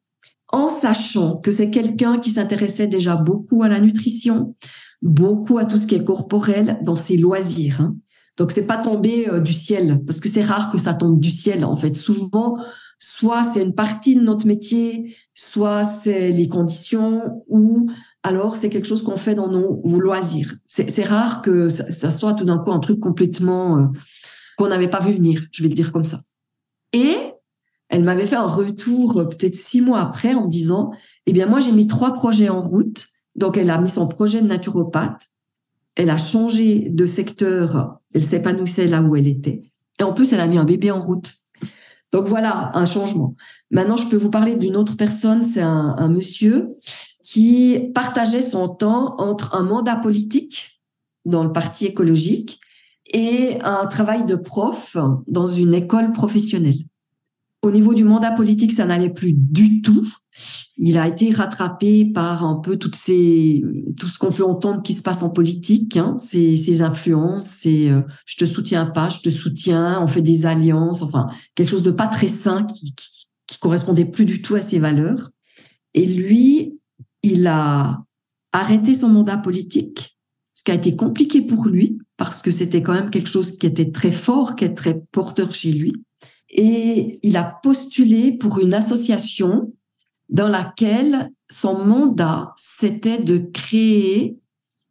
en 0.51 0.71
sachant 0.71 1.37
que 1.37 1.51
c'est 1.51 1.71
quelqu'un 1.71 2.19
qui 2.19 2.31
s'intéressait 2.31 2.87
déjà 2.87 3.17
beaucoup 3.17 3.63
à 3.63 3.69
la 3.69 3.81
nutrition, 3.81 4.55
beaucoup 5.03 5.59
à 5.59 5.65
tout 5.65 5.77
ce 5.77 5.87
qui 5.87 5.95
est 5.95 6.05
corporel 6.05 6.79
dans 6.83 6.97
ses 6.97 7.17
loisirs. 7.17 7.83
Hein. 7.83 7.97
Donc 8.39 8.53
c'est 8.53 8.67
pas 8.67 8.79
tombé 8.79 9.29
euh, 9.29 9.41
du 9.41 9.53
ciel 9.53 10.01
parce 10.07 10.21
que 10.21 10.29
c'est 10.29 10.43
rare 10.43 10.71
que 10.71 10.79
ça 10.79 10.95
tombe 10.95 11.21
du 11.21 11.31
ciel 11.31 11.65
en 11.65 11.77
fait. 11.77 11.97
Souvent, 11.97 12.57
soit 12.99 13.45
c'est 13.45 13.63
une 13.63 13.75
partie 13.75 14.17
de 14.17 14.23
notre 14.23 14.47
métier, 14.47 15.17
soit 15.35 15.85
c'est 15.85 16.31
les 16.31 16.49
conditions 16.49 17.45
ou 17.49 17.91
alors 18.23 18.57
c'est 18.57 18.71
quelque 18.71 18.87
chose 18.87 19.03
qu'on 19.03 19.17
fait 19.17 19.35
dans 19.35 19.49
nos 19.49 19.83
loisirs. 20.01 20.55
C'est 20.67 21.05
rare 21.05 21.43
que 21.43 21.69
ça, 21.69 22.11
soit 22.11 22.35
tout 22.35 22.45
d'un 22.45 22.59
coup 22.59 22.73
un 22.73 22.81
truc 22.81 23.01
complètement 23.01 23.79
euh, 23.79 23.87
qu'on 24.57 24.69
n'avait 24.69 24.89
pas 24.89 25.01
vu 25.01 25.13
venir, 25.13 25.43
je 25.53 25.63
vais 25.63 25.69
le 25.69 25.75
dire 25.75 25.93
comme 25.93 26.05
ça. 26.05 26.21
Et 26.93 27.17
elle 27.89 28.05
m'avait 28.05 28.27
fait 28.27 28.37
un 28.37 28.47
retour 28.47 29.19
euh, 29.19 29.25
peut-être 29.25 29.57
six 29.57 29.81
mois 29.81 30.01
après 30.01 30.35
en 30.35 30.45
me 30.45 30.51
disant, 30.51 30.93
eh 31.27 31.33
bien 31.33 31.47
moi 31.47 31.59
j'ai 31.61 31.73
mis 31.73 31.87
trois 31.87 32.13
projets 32.13 32.49
en 32.49 32.61
route. 32.61 33.07
Donc 33.35 33.57
elle 33.57 33.71
a 33.71 33.79
mis 33.79 33.89
son 33.89 34.09
projet 34.09 34.43
de 34.43 34.47
naturopathe, 34.47 35.23
elle 35.99 36.11
a 36.11 36.17
changé 36.17 36.89
de 36.89 37.07
secteur, 37.07 37.99
elle 38.15 38.23
s'épanouissait 38.23 38.87
là 38.87 39.03
où 39.03 39.17
elle 39.17 39.27
était. 39.27 39.71
Et 39.99 40.05
en 40.05 40.13
plus, 40.15 40.33
elle 40.33 40.41
a 40.41 40.47
mis 40.47 40.57
un 40.57 40.65
bébé 40.65 40.93
en 40.93 41.03
route. 41.03 41.35
Donc 42.13 42.27
voilà, 42.27 42.71
un 42.75 42.87
changement. 42.87 43.35
Maintenant, 43.73 43.97
je 43.97 44.07
peux 44.07 44.17
vous 44.17 44.31
parler 44.31 44.55
d'une 44.55 44.77
autre 44.77 44.97
personne, 44.97 45.45
c'est 45.45 45.61
un, 45.61 45.97
un 45.99 46.09
monsieur 46.09 46.69
qui 47.25 47.91
partageait 47.95 48.43
son 48.43 48.69
temps 48.69 49.17
entre 49.19 49.57
un 49.57 49.65
mandat 49.65 49.97
politique 49.97 50.81
dans 51.27 51.43
le 51.43 51.53
parti 51.53 51.85
écologique 51.87 52.61
et 53.13 53.59
un 53.63 53.87
travail 53.87 54.25
de 54.25 54.37
prof 54.37 54.97
dans 55.27 55.49
une 55.49 55.75
école 55.75 56.13
professionnelle. 56.13 56.79
Au 57.61 57.73
niveau 57.73 57.93
du 57.93 58.05
mandat 58.05 58.31
politique, 58.31 58.73
ça 58.73 58.87
n'allait 58.87 59.13
plus 59.13 59.33
du 59.33 59.83
tout. 59.83 60.07
Il 60.79 60.97
a 60.97 61.09
été 61.09 61.33
rattrapé 61.33 62.05
par 62.05 62.45
un 62.45 62.57
peu 62.57 62.77
toutes 62.77 62.97
ces, 62.97 63.63
tout 63.99 64.07
ce 64.07 64.19
qu'on 64.19 64.31
peut 64.31 64.45
entendre 64.45 64.83
qui 64.83 64.95
se 64.95 65.03
passe 65.03 65.23
en 65.23 65.31
politique, 65.31 65.97
hein, 65.97 66.17
ces, 66.21 66.57
ces 66.57 66.83
influences, 66.83 67.47
c'est 67.47 67.91
euh, 67.91 68.03
je 68.27 68.37
te 68.37 68.45
soutiens 68.45 68.87
pas, 68.87 69.09
je 69.09 69.21
te 69.21 69.31
soutiens, 69.31 70.01
on 70.01 70.07
fait 70.07 70.23
des 70.23 70.47
alliances, 70.47 71.03
enfin 71.03 71.27
quelque 71.55 71.69
chose 71.69 71.83
de 71.83 71.91
pas 71.91 72.07
très 72.07 72.29
sain 72.29 72.65
qui, 72.65 72.95
qui, 72.95 73.27
qui 73.47 73.59
correspondait 73.59 74.05
plus 74.05 74.25
du 74.25 74.41
tout 74.41 74.55
à 74.55 74.63
ses 74.63 74.79
valeurs. 74.79 75.31
Et 75.95 76.07
lui, 76.07 76.79
il 77.23 77.47
a 77.49 78.05
arrêté 78.53 78.95
son 78.95 79.09
mandat 79.09 79.37
politique, 79.37 80.17
ce 80.55 80.63
qui 80.63 80.71
a 80.71 80.75
été 80.75 80.95
compliqué 80.95 81.43
pour 81.43 81.67
lui 81.67 81.99
parce 82.17 82.41
que 82.41 82.51
c'était 82.51 82.83
quand 82.83 82.95
même 82.95 83.11
quelque 83.11 83.29
chose 83.29 83.59
qui 83.59 83.67
était 83.67 83.91
très 83.91 84.13
fort, 84.13 84.55
qui 84.55 84.65
est 84.65 84.75
très 84.75 85.03
porteur 85.13 85.55
chez 85.55 85.73
lui 85.73 85.93
et 86.51 87.19
il 87.23 87.37
a 87.37 87.45
postulé 87.63 88.33
pour 88.33 88.59
une 88.59 88.75
association 88.75 89.73
dans 90.29 90.49
laquelle 90.49 91.31
son 91.51 91.85
mandat, 91.85 92.55
c'était 92.59 93.19
de 93.19 93.39
créer 93.39 94.39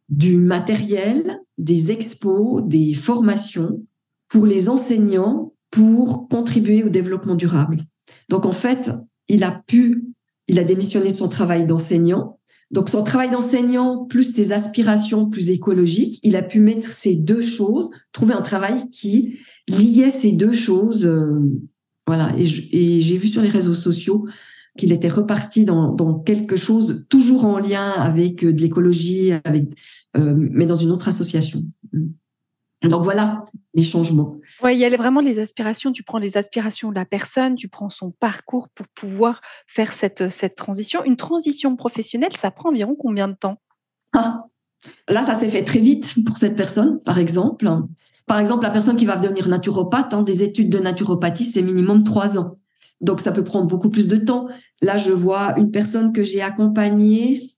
du 0.08 0.36
matériel, 0.36 1.40
des 1.58 1.90
expos, 1.90 2.62
des 2.64 2.94
formations 2.94 3.82
pour 4.28 4.46
les 4.46 4.68
enseignants 4.68 5.52
pour 5.70 6.28
contribuer 6.28 6.82
au 6.82 6.88
développement 6.88 7.34
durable. 7.34 7.84
Donc 8.28 8.46
en 8.46 8.52
fait, 8.52 8.90
il 9.28 9.44
a 9.44 9.62
pu, 9.66 10.06
il 10.48 10.58
a 10.58 10.64
démissionné 10.64 11.12
de 11.12 11.16
son 11.16 11.28
travail 11.28 11.66
d'enseignant. 11.66 12.38
Donc 12.70 12.88
son 12.88 13.02
travail 13.02 13.30
d'enseignant 13.30 14.04
plus 14.04 14.34
ses 14.34 14.52
aspirations 14.52 15.28
plus 15.28 15.50
écologiques, 15.50 16.20
il 16.22 16.36
a 16.36 16.42
pu 16.42 16.60
mettre 16.60 16.92
ces 16.92 17.14
deux 17.14 17.40
choses, 17.42 17.90
trouver 18.12 18.34
un 18.34 18.42
travail 18.42 18.90
qui 18.90 19.38
liait 19.68 20.10
ces 20.10 20.32
deux 20.32 20.52
choses. 20.52 21.06
Euh, 21.06 21.38
voilà. 22.06 22.34
Et 22.38 22.46
j'ai 23.00 23.16
vu 23.16 23.28
sur 23.28 23.42
les 23.42 23.48
réseaux 23.48 23.74
sociaux 23.74 24.26
qu'il 24.78 24.92
était 24.92 25.08
reparti 25.08 25.64
dans, 25.64 26.18
quelque 26.20 26.56
chose 26.56 27.04
toujours 27.08 27.44
en 27.44 27.58
lien 27.58 27.90
avec 27.90 28.44
euh, 28.44 28.52
de 28.52 28.60
l'écologie, 28.62 29.32
avec, 29.44 29.64
euh, 30.16 30.34
mais 30.36 30.66
dans 30.66 30.76
une 30.76 30.90
autre 30.90 31.08
association. 31.08 31.60
Donc 32.82 33.02
voilà 33.02 33.44
les 33.74 33.82
changements. 33.82 34.36
Oui, 34.62 34.74
il 34.74 34.78
y 34.78 34.84
a 34.84 34.96
vraiment 34.96 35.20
les 35.20 35.38
aspirations. 35.38 35.92
Tu 35.92 36.02
prends 36.02 36.18
les 36.18 36.36
aspirations 36.36 36.90
de 36.90 36.94
la 36.94 37.04
personne, 37.04 37.56
tu 37.56 37.68
prends 37.68 37.90
son 37.90 38.12
parcours 38.12 38.68
pour 38.68 38.86
pouvoir 38.88 39.40
faire 39.66 39.92
cette, 39.92 40.30
cette 40.30 40.54
transition. 40.54 41.04
Une 41.04 41.16
transition 41.16 41.76
professionnelle, 41.76 42.36
ça 42.36 42.50
prend 42.50 42.70
environ 42.70 42.94
combien 42.94 43.28
de 43.28 43.34
temps? 43.34 43.60
Ah, 44.12 44.44
Là, 45.08 45.22
ça 45.22 45.34
s'est 45.34 45.48
fait 45.48 45.64
très 45.64 45.80
vite 45.80 46.24
pour 46.24 46.38
cette 46.38 46.56
personne, 46.56 47.00
par 47.02 47.18
exemple. 47.18 47.68
Par 48.26 48.38
exemple, 48.38 48.62
la 48.62 48.70
personne 48.70 48.96
qui 48.96 49.06
va 49.06 49.16
devenir 49.16 49.48
naturopathe, 49.48 50.12
hein, 50.12 50.22
des 50.22 50.42
études 50.42 50.70
de 50.70 50.78
naturopathie, 50.78 51.46
c'est 51.46 51.62
minimum 51.62 52.04
trois 52.04 52.38
ans. 52.38 52.58
Donc, 53.00 53.20
ça 53.20 53.32
peut 53.32 53.44
prendre 53.44 53.66
beaucoup 53.66 53.90
plus 53.90 54.08
de 54.08 54.16
temps. 54.16 54.48
Là, 54.82 54.96
je 54.96 55.12
vois 55.12 55.58
une 55.58 55.70
personne 55.70 56.12
que 56.12 56.24
j'ai 56.24 56.42
accompagnée. 56.42 57.54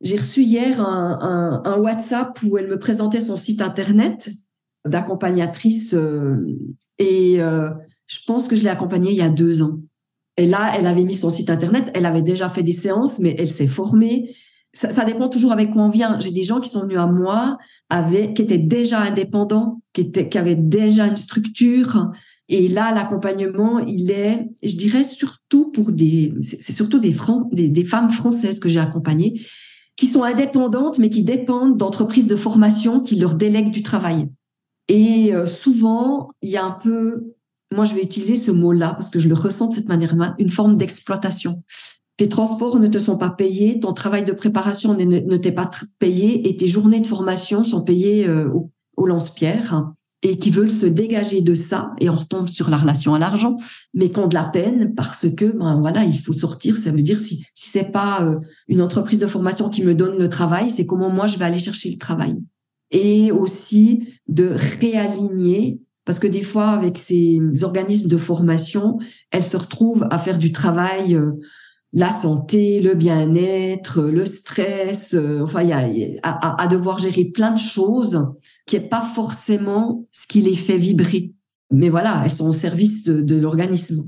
J'ai 0.00 0.16
reçu 0.16 0.42
hier 0.42 0.80
un, 0.80 1.78
WhatsApp 1.78 2.38
où 2.42 2.58
elle 2.58 2.68
me 2.68 2.78
présentait 2.78 3.20
son 3.20 3.36
site 3.36 3.62
internet 3.62 4.30
d'accompagnatrice 4.86 5.94
euh, 5.94 6.36
et 6.98 7.40
euh, 7.40 7.70
je 8.06 8.18
pense 8.26 8.48
que 8.48 8.54
je 8.54 8.62
l'ai 8.62 8.68
accompagnée 8.68 9.10
il 9.10 9.16
y 9.16 9.22
a 9.22 9.30
deux 9.30 9.62
ans. 9.62 9.80
Et 10.36 10.46
là, 10.46 10.74
elle 10.76 10.86
avait 10.86 11.04
mis 11.04 11.14
son 11.14 11.30
site 11.30 11.48
internet, 11.48 11.90
elle 11.94 12.06
avait 12.06 12.22
déjà 12.22 12.50
fait 12.50 12.62
des 12.62 12.72
séances, 12.72 13.18
mais 13.18 13.34
elle 13.38 13.50
s'est 13.50 13.66
formée, 13.68 14.34
ça, 14.74 15.04
dépend 15.04 15.28
toujours 15.28 15.52
avec 15.52 15.70
quoi 15.70 15.84
on 15.84 15.88
vient. 15.88 16.18
J'ai 16.18 16.32
des 16.32 16.42
gens 16.42 16.60
qui 16.60 16.68
sont 16.68 16.82
venus 16.82 16.98
à 16.98 17.06
moi 17.06 17.58
qui 17.90 18.42
étaient 18.42 18.58
déjà 18.58 19.00
indépendants, 19.00 19.80
qui 19.92 20.10
avaient 20.36 20.56
déjà 20.56 21.06
une 21.06 21.16
structure. 21.16 22.10
Et 22.48 22.68
là, 22.68 22.92
l'accompagnement, 22.92 23.78
il 23.78 24.10
est, 24.10 24.46
je 24.62 24.76
dirais, 24.76 25.04
surtout 25.04 25.70
pour 25.70 25.92
des, 25.92 26.34
c'est 26.42 26.72
surtout 26.72 26.98
des, 26.98 27.12
femmes 27.12 28.10
françaises 28.10 28.60
que 28.60 28.68
j'ai 28.68 28.80
accompagnées, 28.80 29.40
qui 29.96 30.06
sont 30.08 30.22
indépendantes, 30.22 30.98
mais 30.98 31.08
qui 31.08 31.22
dépendent 31.22 31.76
d'entreprises 31.76 32.26
de 32.26 32.36
formation 32.36 33.00
qui 33.00 33.16
leur 33.16 33.34
délèguent 33.34 33.70
du 33.70 33.82
travail. 33.82 34.28
Et 34.88 35.34
euh, 35.34 35.46
souvent, 35.46 36.30
il 36.42 36.50
y 36.50 36.56
a 36.56 36.64
un 36.64 36.72
peu, 36.72 37.34
moi 37.72 37.84
je 37.84 37.94
vais 37.94 38.02
utiliser 38.02 38.36
ce 38.36 38.50
mot-là 38.50 38.94
parce 38.94 39.08
que 39.08 39.18
je 39.18 39.28
le 39.28 39.34
ressens 39.34 39.68
de 39.68 39.74
cette 39.74 39.88
manière-là, 39.88 40.34
une 40.38 40.50
forme 40.50 40.76
d'exploitation 40.76 41.62
tes 42.16 42.28
transports 42.28 42.78
ne 42.78 42.86
te 42.86 42.98
sont 42.98 43.16
pas 43.16 43.30
payés, 43.30 43.80
ton 43.80 43.92
travail 43.92 44.24
de 44.24 44.32
préparation 44.32 44.94
ne, 44.94 45.36
t'est 45.36 45.52
pas 45.52 45.70
payé 45.98 46.48
et 46.48 46.56
tes 46.56 46.68
journées 46.68 47.00
de 47.00 47.06
formation 47.06 47.64
sont 47.64 47.82
payées 47.82 48.26
euh, 48.28 48.48
au, 48.96 49.06
lance-pierre. 49.06 49.92
Et 50.24 50.38
qui 50.38 50.50
veulent 50.50 50.70
se 50.70 50.86
dégager 50.86 51.42
de 51.42 51.54
ça, 51.54 51.92
et 52.00 52.08
on 52.08 52.16
retombe 52.16 52.48
sur 52.48 52.70
la 52.70 52.78
relation 52.78 53.14
à 53.14 53.18
l'argent, 53.18 53.56
mais 53.92 54.08
qui 54.08 54.18
ont 54.18 54.26
de 54.26 54.34
la 54.34 54.44
peine 54.44 54.94
parce 54.94 55.28
que, 55.28 55.44
ben 55.44 55.78
voilà, 55.80 56.02
il 56.04 56.18
faut 56.18 56.32
sortir. 56.32 56.76
Ça 56.78 56.90
veut 56.90 57.02
dire 57.02 57.20
si 57.20 57.44
si 57.54 57.68
c'est 57.68 57.92
pas 57.92 58.24
euh, 58.24 58.40
une 58.66 58.80
entreprise 58.80 59.18
de 59.18 59.26
formation 59.26 59.68
qui 59.68 59.84
me 59.84 59.94
donne 59.94 60.18
le 60.18 60.30
travail, 60.30 60.72
c'est 60.74 60.86
comment 60.86 61.10
moi 61.10 61.26
je 61.26 61.36
vais 61.36 61.44
aller 61.44 61.58
chercher 61.58 61.90
le 61.90 61.98
travail. 61.98 62.36
Et 62.90 63.32
aussi 63.32 64.08
de 64.26 64.50
réaligner, 64.80 65.78
parce 66.06 66.18
que 66.18 66.26
des 66.26 66.42
fois 66.42 66.68
avec 66.68 66.96
ces 66.96 67.40
organismes 67.62 68.08
de 68.08 68.16
formation, 68.16 68.98
elles 69.30 69.42
se 69.42 69.58
retrouvent 69.58 70.08
à 70.10 70.18
faire 70.18 70.38
du 70.38 70.52
travail. 70.52 71.16
Euh, 71.16 71.32
la 71.94 72.10
santé, 72.10 72.80
le 72.80 72.94
bien-être, 72.94 74.02
le 74.02 74.26
stress, 74.26 75.14
euh, 75.14 75.42
enfin, 75.42 75.62
il 75.62 75.68
y 75.68 76.18
a, 76.22 76.28
à, 76.28 76.66
devoir 76.66 76.98
gérer 76.98 77.24
plein 77.24 77.52
de 77.52 77.58
choses 77.58 78.26
qui 78.66 78.74
est 78.74 78.88
pas 78.88 79.00
forcément 79.00 80.04
ce 80.10 80.26
qui 80.26 80.40
les 80.40 80.56
fait 80.56 80.76
vibrer. 80.76 81.32
Mais 81.70 81.88
voilà, 81.88 82.22
elles 82.24 82.32
sont 82.32 82.48
au 82.48 82.52
service 82.52 83.04
de, 83.04 83.22
de 83.22 83.36
l'organisme. 83.36 84.04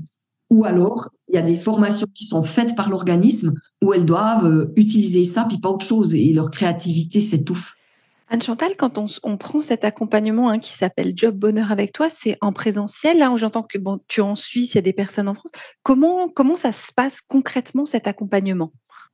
Ou 0.49 0.65
alors, 0.65 1.09
il 1.29 1.35
y 1.35 1.37
a 1.37 1.41
des 1.41 1.57
formations 1.57 2.07
qui 2.13 2.25
sont 2.25 2.43
faites 2.43 2.75
par 2.75 2.89
l'organisme 2.89 3.53
où 3.81 3.93
elles 3.93 4.05
doivent 4.05 4.45
euh, 4.45 4.73
utiliser 4.75 5.23
ça, 5.23 5.45
puis 5.47 5.59
pas 5.59 5.69
autre 5.69 5.85
chose, 5.85 6.13
et 6.13 6.33
leur 6.33 6.51
créativité 6.51 7.21
s'étouffe. 7.21 7.76
Anne 8.29 8.41
Chantal, 8.41 8.75
quand 8.77 8.97
on, 9.23 9.37
prend 9.37 9.61
cet 9.61 9.85
accompagnement 9.85 10.49
hein, 10.49 10.59
qui 10.59 10.73
s'appelle 10.73 11.13
Job 11.15 11.35
Bonheur 11.35 11.71
avec 11.71 11.93
toi, 11.93 12.09
c'est 12.09 12.37
en 12.41 12.51
présentiel. 12.51 13.19
Là, 13.19 13.33
j'entends 13.37 13.63
que 13.63 13.77
tu 14.07 14.19
es 14.19 14.23
en 14.23 14.35
Suisse, 14.35 14.73
il 14.73 14.77
y 14.77 14.79
a 14.79 14.81
des 14.81 14.91
personnes 14.91 15.29
en 15.29 15.33
France. 15.33 15.51
Comment, 15.81 16.27
comment 16.27 16.57
ça 16.57 16.73
se 16.73 16.91
passe 16.93 17.21
concrètement 17.21 17.85
cet 17.85 18.05
accompagnement? 18.05 18.73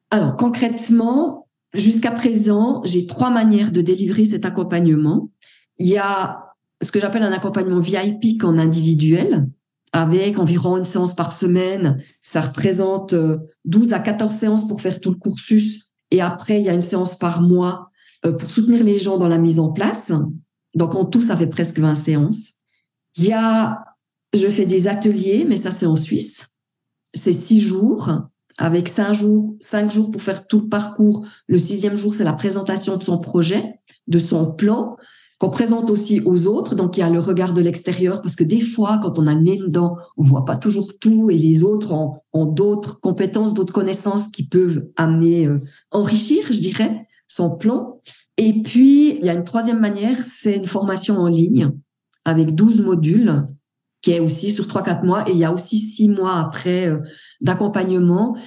Alors, 0.10 0.36
concrètement, 0.36 1.48
jusqu'à 1.76 2.10
présent, 2.10 2.82
j'ai 2.86 3.06
trois 3.06 3.30
manières 3.30 3.72
de 3.72 3.82
délivrer 3.82 4.26
cet 4.26 4.46
accompagnement. 4.46 5.30
Il 5.78 5.88
y 5.88 5.98
a 6.00 6.46
ce 6.82 6.92
que 6.92 7.00
j'appelle 7.00 7.24
un 7.24 7.32
accompagnement 7.32 7.80
VIP 7.80 8.44
en 8.44 8.58
individuel, 8.58 9.48
avec 9.92 10.40
environ 10.40 10.78
une 10.78 10.86
séance 10.86 11.16
par 11.16 11.32
semaine. 11.32 12.02
Ça 12.24 12.42
représente 12.42 13.14
12 13.66 13.94
euh, 13.94 13.96
à 13.96 14.00
14 14.00 14.34
séances 14.34 14.68
pour 14.68 14.82
faire 14.82 15.00
tout 15.00 15.12
le 15.12 15.18
cursus. 15.18 15.92
Et 16.10 16.20
après, 16.20 16.60
il 16.60 16.66
y 16.66 16.70
a 16.70 16.74
une 16.74 16.82
séance 16.82 17.16
par 17.16 17.42
mois 17.42 17.92
pour 18.32 18.50
soutenir 18.50 18.84
les 18.84 18.98
gens 18.98 19.18
dans 19.18 19.28
la 19.28 19.38
mise 19.38 19.60
en 19.60 19.72
place. 19.72 20.12
Donc, 20.76 20.96
en 20.96 21.06
tout, 21.06 21.22
ça 21.22 21.38
fait 21.38 21.48
presque 21.48 21.80
20 21.80 21.96
séances. 21.96 22.54
Il 23.18 23.26
y 23.26 23.34
a, 23.34 23.84
je 24.34 24.48
fais 24.48 24.66
des 24.66 24.88
ateliers, 24.88 25.46
mais 25.48 25.58
ça, 25.58 25.72
c'est 25.72 25.86
en 25.86 25.96
Suisse. 25.96 26.48
C'est 27.14 27.34
six 27.34 27.60
jours 27.60 28.10
avec 28.58 28.88
cinq 28.88 29.14
jours, 29.14 29.56
cinq 29.62 29.92
jours 29.92 30.12
pour 30.12 30.22
faire 30.22 30.48
tout 30.48 30.62
le 30.62 30.70
parcours. 30.70 31.26
Le 31.48 31.58
sixième 31.58 31.98
jour, 31.98 32.14
c'est 32.14 32.24
la 32.24 32.34
présentation 32.34 32.98
de 32.98 33.04
son 33.04 33.18
projet, 33.18 33.76
de 34.08 34.20
son 34.20 34.52
plan, 34.52 34.96
qu'on 35.40 35.50
présente 35.50 35.90
aussi 35.90 36.22
aux 36.22 36.48
autres. 36.48 36.76
Donc, 36.76 36.98
il 36.98 37.02
y 37.02 37.04
a 37.04 37.10
le 37.10 37.20
regard 37.20 37.54
de 37.54 37.62
l'extérieur, 37.62 38.22
parce 38.22 38.36
que 38.36 38.44
des 38.44 38.62
fois, 38.62 39.00
quand 39.02 39.20
on 39.20 39.28
a 39.28 39.34
le 39.34 39.42
nez 39.42 39.58
dedans, 39.58 39.98
on 40.18 40.24
voit 40.24 40.46
pas 40.46 40.58
toujours 40.58 40.98
tout, 41.00 41.30
et 41.30 41.38
les 41.38 41.64
autres 41.64 41.92
ont, 41.94 42.16
ont 42.32 42.46
d'autres 42.46 43.00
compétences, 43.00 43.54
d'autres 43.54 43.74
connaissances 43.74 44.28
qui 44.30 44.48
peuvent 44.48 44.88
amener, 44.96 45.48
euh, 45.48 45.60
enrichir, 45.92 46.46
je 46.52 46.60
dirais 46.60 47.08
son 47.36 47.56
plan. 47.56 48.00
Et 48.38 48.62
puis, 48.62 49.18
il 49.18 49.26
y 49.26 49.30
a 49.30 49.34
une 49.34 49.44
troisième 49.44 49.80
manière, 49.80 50.18
c'est 50.22 50.56
une 50.56 50.68
formation 50.68 51.18
en 51.18 51.28
ligne 51.28 51.72
avec 52.26 52.56
12 52.56 52.82
modules 52.82 53.48
qui 54.02 54.12
est 54.12 54.20
aussi 54.20 54.52
sur 54.52 54.66
3-4 54.66 55.06
mois. 55.06 55.28
Et 55.30 55.32
il 55.32 55.38
y 55.38 55.46
a 55.46 55.54
aussi 55.54 55.80
6 55.80 56.10
mois 56.10 56.40
après 56.40 56.88
euh, 56.88 57.00
d'accompagnement 57.42 58.38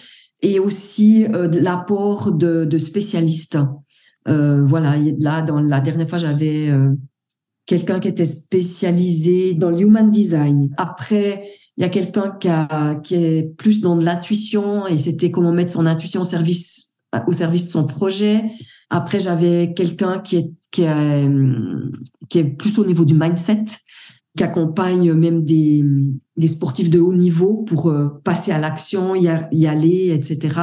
et 0.43 0.59
aussi 0.59 1.25
euh, 1.25 1.49
l'apport 1.49 2.33
de, 2.33 2.79
spécialistes. 2.79 3.59
Euh, 4.29 4.65
voilà, 4.67 4.97
là, 5.19 5.43
dans 5.43 5.61
la 5.61 5.81
dernière 5.81 6.09
fois, 6.09 6.19
j'avais 6.19 6.71
quelqu'un 7.65 8.01
qui 8.01 8.09
était 8.09 8.27
spécialisé 8.27 9.55
dans 9.55 9.71
le 9.71 9.81
human 9.81 10.11
design. 10.11 10.71
Après, 10.77 11.49
il 11.77 11.83
y 11.83 11.85
a 11.85 11.89
quelqu'un 11.89 12.37
qui, 13.03 13.15
est 13.15 13.57
plus 13.57 13.81
dans 13.81 13.97
l'intuition 13.97 14.87
et 14.87 14.99
c'était 14.99 15.31
comment 15.31 15.53
mettre 15.53 15.73
son 15.73 15.87
intuition 15.87 16.23
au 16.23 16.25
service, 16.25 16.97
au 17.27 17.33
service 17.33 17.67
de 17.67 17.71
son 17.71 17.87
projet. 17.87 18.45
Après, 18.91 19.19
j'avais 19.19 19.75
quelqu'un 19.75 20.21
qui 20.21 20.37
est, 20.37 20.53
est, 20.83 21.29
qui 22.29 22.39
est 22.39 22.45
plus 22.45 22.79
au 22.79 22.85
niveau 22.85 23.05
du 23.05 23.15
mindset, 23.15 23.65
qui 24.37 24.45
accompagne 24.45 25.13
même 25.15 25.45
des, 25.45 25.83
des 26.37 26.49
sportifs 26.49 26.91
de 26.91 27.01
haut 27.01 27.15
niveau 27.15 27.65
pour 27.65 27.89
euh, 27.89 28.21
passer 28.23 28.53
à 28.53 28.59
l'action, 28.59 29.15
y, 29.15 29.29
aller, 29.67 30.11
etc. 30.13 30.61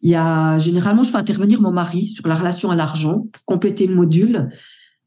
Il 0.00 0.10
y 0.10 0.14
a 0.14 0.58
généralement, 0.58 1.02
je 1.02 1.10
fais 1.10 1.18
intervenir 1.18 1.60
mon 1.60 1.70
mari 1.70 2.08
sur 2.08 2.26
la 2.26 2.34
relation 2.34 2.70
à 2.70 2.76
l'argent 2.76 3.26
pour 3.32 3.44
compléter 3.44 3.86
le 3.86 3.94
module. 3.94 4.48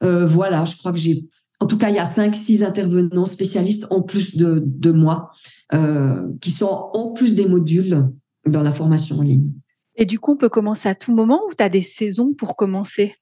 Euh, 0.04 0.26
voilà, 0.26 0.66
je 0.66 0.78
crois 0.78 0.92
que 0.92 1.00
j'ai, 1.00 1.28
en 1.60 1.66
tout 1.66 1.78
cas, 1.78 1.90
il 1.90 1.96
y 1.96 2.00
a 2.00 2.06
cinq, 2.06 2.36
six 2.36 2.64
intervenants 2.64 3.26
spécialistes 3.26 3.88
en 3.90 4.02
plus 4.02 4.38
de, 4.38 4.92
moi 4.92 5.32
euh, 5.74 6.28
qui 6.40 6.52
sont 6.52 6.90
en 6.94 7.12
plus 7.12 7.36
des 7.36 7.48
modules 7.48 8.08
dans 8.46 8.62
la 8.62 8.72
formation 8.72 9.20
en 9.20 9.24
ligne. 9.24 9.52
Et 9.98 10.06
du 10.06 10.20
coup, 10.20 10.34
on 10.34 10.38
peut 10.38 10.50
commencer 10.50 10.88
à 10.88 10.96
tout 10.96 11.14
moment 11.14 11.42
ou 11.50 11.54
tu 11.56 11.64
as 11.64 11.70
des 11.70 11.82
saisons 11.82 12.34
pour 12.34 12.56
commencer? 12.56 13.16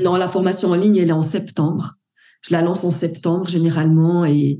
Non, 0.00 0.16
la 0.16 0.28
formation 0.28 0.70
en 0.70 0.74
ligne, 0.74 0.96
elle 0.96 1.10
est 1.10 1.12
en 1.12 1.22
septembre. 1.22 1.96
Je 2.42 2.52
la 2.52 2.62
lance 2.62 2.84
en 2.84 2.90
septembre 2.90 3.46
généralement 3.46 4.24
et 4.24 4.58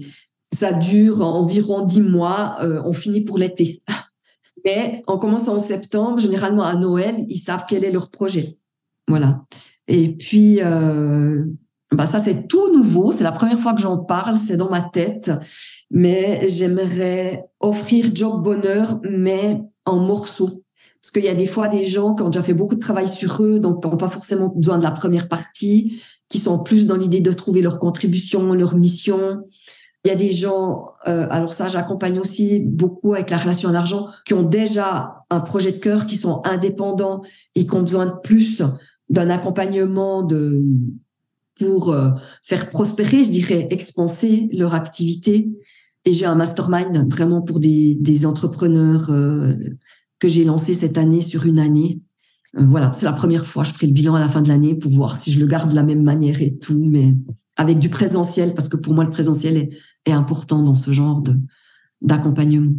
ça 0.56 0.72
dure 0.72 1.22
environ 1.22 1.84
dix 1.84 2.02
mois. 2.02 2.56
Euh, 2.60 2.82
on 2.84 2.92
finit 2.92 3.22
pour 3.22 3.38
l'été. 3.38 3.82
Mais 4.64 5.02
en 5.06 5.18
commençant 5.18 5.56
en 5.56 5.58
septembre, 5.58 6.18
généralement 6.18 6.64
à 6.64 6.74
Noël, 6.76 7.24
ils 7.28 7.38
savent 7.38 7.64
quel 7.68 7.84
est 7.84 7.92
leur 7.92 8.10
projet. 8.10 8.58
Voilà. 9.06 9.44
Et 9.86 10.14
puis, 10.14 10.60
euh, 10.60 11.44
bah 11.92 12.04
ça, 12.04 12.18
c'est 12.18 12.48
tout 12.48 12.70
nouveau. 12.72 13.12
C'est 13.12 13.24
la 13.24 13.32
première 13.32 13.58
fois 13.58 13.72
que 13.72 13.80
j'en 13.80 13.96
parle. 13.96 14.36
C'est 14.36 14.56
dans 14.58 14.68
ma 14.68 14.82
tête. 14.82 15.30
Mais 15.90 16.46
j'aimerais 16.48 17.46
offrir 17.60 18.10
Job 18.12 18.42
Bonheur, 18.42 19.00
mais 19.02 19.62
en 19.86 19.98
morceaux. 20.00 20.62
Parce 21.02 21.12
qu'il 21.12 21.24
y 21.24 21.28
a 21.28 21.34
des 21.34 21.46
fois 21.46 21.68
des 21.68 21.86
gens 21.86 22.14
qui 22.14 22.22
ont 22.22 22.28
déjà 22.28 22.42
fait 22.42 22.54
beaucoup 22.54 22.74
de 22.74 22.80
travail 22.80 23.08
sur 23.08 23.42
eux, 23.42 23.58
donc 23.58 23.82
qui 23.82 23.88
n'ont 23.88 23.96
pas 23.96 24.08
forcément 24.08 24.48
besoin 24.48 24.78
de 24.78 24.82
la 24.82 24.90
première 24.90 25.28
partie, 25.28 26.02
qui 26.28 26.38
sont 26.38 26.62
plus 26.62 26.86
dans 26.86 26.96
l'idée 26.96 27.20
de 27.20 27.32
trouver 27.32 27.62
leur 27.62 27.78
contribution, 27.78 28.52
leur 28.52 28.76
mission. 28.76 29.44
Il 30.04 30.08
y 30.08 30.10
a 30.10 30.16
des 30.16 30.32
gens, 30.32 30.86
euh, 31.06 31.26
alors 31.30 31.52
ça, 31.52 31.68
j'accompagne 31.68 32.18
aussi 32.18 32.60
beaucoup 32.60 33.14
avec 33.14 33.30
la 33.30 33.38
relation 33.38 33.68
à 33.68 33.72
l'argent, 33.72 34.08
qui 34.26 34.34
ont 34.34 34.42
déjà 34.42 35.24
un 35.30 35.40
projet 35.40 35.72
de 35.72 35.78
cœur, 35.78 36.06
qui 36.06 36.16
sont 36.16 36.42
indépendants 36.44 37.22
et 37.54 37.66
qui 37.66 37.74
ont 37.74 37.82
besoin 37.82 38.06
de 38.06 38.14
plus 38.22 38.62
d'un 39.08 39.30
accompagnement 39.30 40.22
de 40.22 40.62
pour 41.58 41.92
euh, 41.92 42.10
faire 42.42 42.70
prospérer, 42.70 43.24
je 43.24 43.30
dirais, 43.30 43.66
expanser 43.70 44.48
leur 44.52 44.74
activité. 44.74 45.50
Et 46.04 46.12
j'ai 46.12 46.24
un 46.24 46.36
mastermind 46.36 47.10
vraiment 47.10 47.42
pour 47.42 47.58
des, 47.58 47.96
des 48.00 48.24
entrepreneurs 48.24 49.10
euh, 49.10 49.54
que 50.18 50.28
j'ai 50.28 50.44
lancé 50.44 50.74
cette 50.74 50.98
année 50.98 51.20
sur 51.20 51.46
une 51.46 51.58
année. 51.58 52.00
Euh, 52.56 52.64
voilà, 52.64 52.92
c'est 52.92 53.06
la 53.06 53.12
première 53.12 53.46
fois. 53.46 53.64
Je 53.64 53.72
ferai 53.72 53.86
le 53.86 53.92
bilan 53.92 54.14
à 54.14 54.20
la 54.20 54.28
fin 54.28 54.40
de 54.40 54.48
l'année 54.48 54.74
pour 54.74 54.92
voir 54.92 55.20
si 55.20 55.32
je 55.32 55.40
le 55.40 55.46
garde 55.46 55.70
de 55.70 55.76
la 55.76 55.82
même 55.82 56.02
manière 56.02 56.40
et 56.42 56.56
tout, 56.56 56.82
mais 56.84 57.14
avec 57.56 57.78
du 57.78 57.88
présentiel, 57.88 58.54
parce 58.54 58.68
que 58.68 58.76
pour 58.76 58.94
moi, 58.94 59.04
le 59.04 59.10
présentiel 59.10 59.56
est, 59.56 59.70
est 60.06 60.12
important 60.12 60.62
dans 60.62 60.76
ce 60.76 60.92
genre 60.92 61.22
de 61.22 61.34
d'accompagnement. 62.00 62.74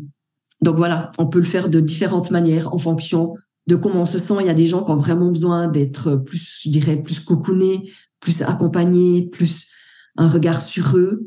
Donc 0.61 0.77
voilà, 0.77 1.11
on 1.17 1.27
peut 1.27 1.39
le 1.39 1.45
faire 1.45 1.69
de 1.69 1.79
différentes 1.79 2.31
manières 2.31 2.73
en 2.73 2.77
fonction 2.79 3.35
de 3.67 3.75
comment 3.75 4.01
on 4.01 4.05
se 4.05 4.17
sent. 4.17 4.35
Il 4.41 4.47
y 4.47 4.49
a 4.49 4.53
des 4.53 4.67
gens 4.67 4.83
qui 4.83 4.91
ont 4.91 4.97
vraiment 4.97 5.29
besoin 5.29 5.67
d'être 5.67 6.15
plus, 6.15 6.59
je 6.63 6.69
dirais, 6.69 6.97
plus 6.97 7.19
cocoonés, 7.19 7.91
plus 8.19 8.41
accompagnés, 8.41 9.29
plus 9.29 9.67
un 10.17 10.27
regard 10.27 10.61
sur 10.61 10.97
eux. 10.97 11.25